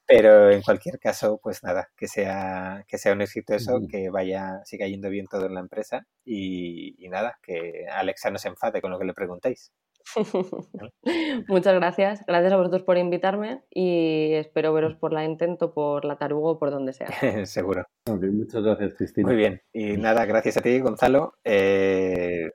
Pero 0.08 0.50
en 0.52 0.62
cualquier 0.62 1.00
caso, 1.00 1.40
pues 1.44 1.64
nada, 1.64 1.90
que 1.98 2.08
sea, 2.08 2.86
que 2.88 2.98
sea 2.98 3.14
un 3.14 3.22
éxito 3.22 3.54
eso, 3.54 3.82
que 3.90 4.10
vaya, 4.10 4.62
siga 4.64 4.88
yendo 4.88 5.10
bien 5.10 5.28
todo 5.28 5.46
en 5.46 5.54
la 5.54 5.60
empresa 5.60 6.08
y, 6.24 6.96
y 6.98 7.10
nada, 7.10 7.38
que 7.44 7.86
Alexa 7.92 8.32
no 8.32 8.38
se 8.38 8.48
enfade 8.48 8.82
con 8.82 8.92
lo 8.92 9.00
que 9.00 9.06
le 9.06 9.14
preguntéis. 9.14 9.72
Muchas 11.48 11.76
gracias. 11.76 12.26
Gracias 12.26 12.54
a 12.54 12.58
vosotros 12.58 12.84
por 12.84 12.98
invitarme 12.98 13.64
y 13.70 14.34
espero 14.34 14.74
veros 14.74 14.96
por 14.96 15.14
la 15.14 15.26
Intento, 15.26 15.74
por 15.74 16.06
la 16.06 16.18
Tarugo, 16.18 16.60
por 16.60 16.72
donde 16.72 16.94
sea. 16.94 17.08
Seguro. 17.46 17.86
muchas 18.06 18.64
gracias, 18.64 18.94
Cristina. 18.96 19.28
Muy 19.28 19.36
bien. 19.36 19.62
Y 19.74 19.98
nada, 19.98 20.26
gracias 20.26 20.58
a 20.58 20.62
ti, 20.62 20.80
Gonzalo. 20.80 21.34
Eh, 21.44 22.52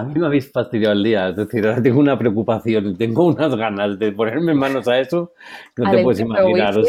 a 0.00 0.04
mí 0.04 0.14
me 0.18 0.26
habéis 0.26 0.50
fastidiado 0.52 0.94
el 0.94 1.02
día, 1.02 1.28
es 1.28 1.36
decir, 1.36 1.66
ahora 1.66 1.82
tengo 1.82 2.00
una 2.00 2.18
preocupación, 2.18 2.88
y 2.88 2.94
tengo 2.94 3.26
unas 3.26 3.54
ganas 3.56 3.98
de 3.98 4.12
ponerme 4.12 4.54
manos 4.54 4.86
a 4.88 4.98
eso, 4.98 5.32
no 5.76 5.90
te 5.90 6.02
puedes 6.02 6.20
imaginar. 6.20 6.78
O 6.78 6.84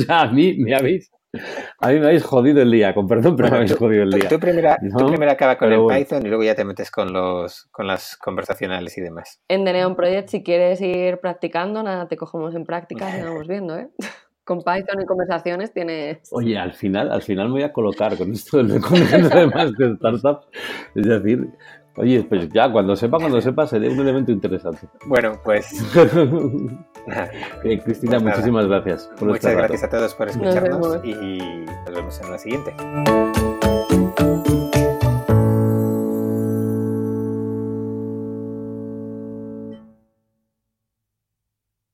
sea, 0.00 0.22
a 0.22 0.26
mí 0.32 0.56
me 0.58 0.74
habéis 0.74 1.10
a 1.78 1.88
mí 1.90 2.00
me 2.00 2.06
habéis 2.06 2.24
jodido 2.24 2.60
el 2.60 2.72
día, 2.72 2.92
con 2.92 3.06
perdón, 3.06 3.36
pero 3.36 3.50
me 3.50 3.56
habéis 3.58 3.76
jodido 3.76 4.02
el 4.02 4.10
día. 4.10 4.28
Tú, 4.28 4.38
primero, 4.40 5.30
acaba 5.30 5.56
con 5.56 5.72
el 5.72 5.86
Python 5.86 6.26
y 6.26 6.28
luego 6.28 6.42
ya 6.42 6.54
te 6.54 6.64
metes 6.64 6.90
con 6.90 7.12
los 7.12 7.66
con 7.70 7.86
las 7.86 8.16
conversacionales 8.16 8.98
y 8.98 9.00
demás. 9.00 9.40
En 9.48 9.64
The 9.64 9.72
Neon 9.72 9.94
Project, 9.94 10.28
si 10.28 10.42
quieres 10.42 10.80
ir 10.80 11.18
practicando, 11.18 11.82
nada, 11.82 12.08
te 12.08 12.16
cogemos 12.16 12.54
en 12.54 12.64
práctica 12.64 13.16
y 13.16 13.22
vamos 13.22 13.46
viendo, 13.46 13.76
¿eh? 13.76 13.90
Con 14.42 14.64
Python 14.64 15.00
y 15.00 15.06
conversaciones 15.06 15.72
tienes... 15.72 16.28
Oye, 16.32 16.58
al 16.58 16.72
final, 16.72 17.12
al 17.12 17.22
final 17.22 17.46
me 17.48 17.52
voy 17.52 17.62
a 17.62 17.72
colocar 17.72 18.16
con 18.16 18.32
esto 18.32 18.56
del 18.64 18.68
de 18.68 18.78
de 18.80 19.92
startup. 19.92 20.40
Es 20.96 21.06
decir, 21.06 21.50
Oye, 21.96 22.24
pues 22.28 22.48
ya, 22.50 22.70
cuando 22.70 22.96
sepa, 22.96 23.18
cuando 23.18 23.40
sepa, 23.42 23.66
seré 23.66 23.88
un 23.88 24.00
elemento 24.00 24.32
interesante. 24.32 24.88
Bueno, 25.06 25.32
pues. 25.44 25.70
Cristina, 27.84 28.18
pues 28.18 28.22
muchísimas 28.22 28.66
gracias. 28.66 29.10
Por 29.18 29.34
este 29.34 29.48
Muchas 29.48 29.56
gracias 29.56 29.84
a 29.84 29.90
todos 29.90 30.14
por 30.14 30.28
escucharnos 30.28 31.04
y 31.04 31.38
nos 31.86 31.94
vemos 31.94 32.20
en 32.20 32.30
la 32.30 32.38
siguiente. 32.38 32.74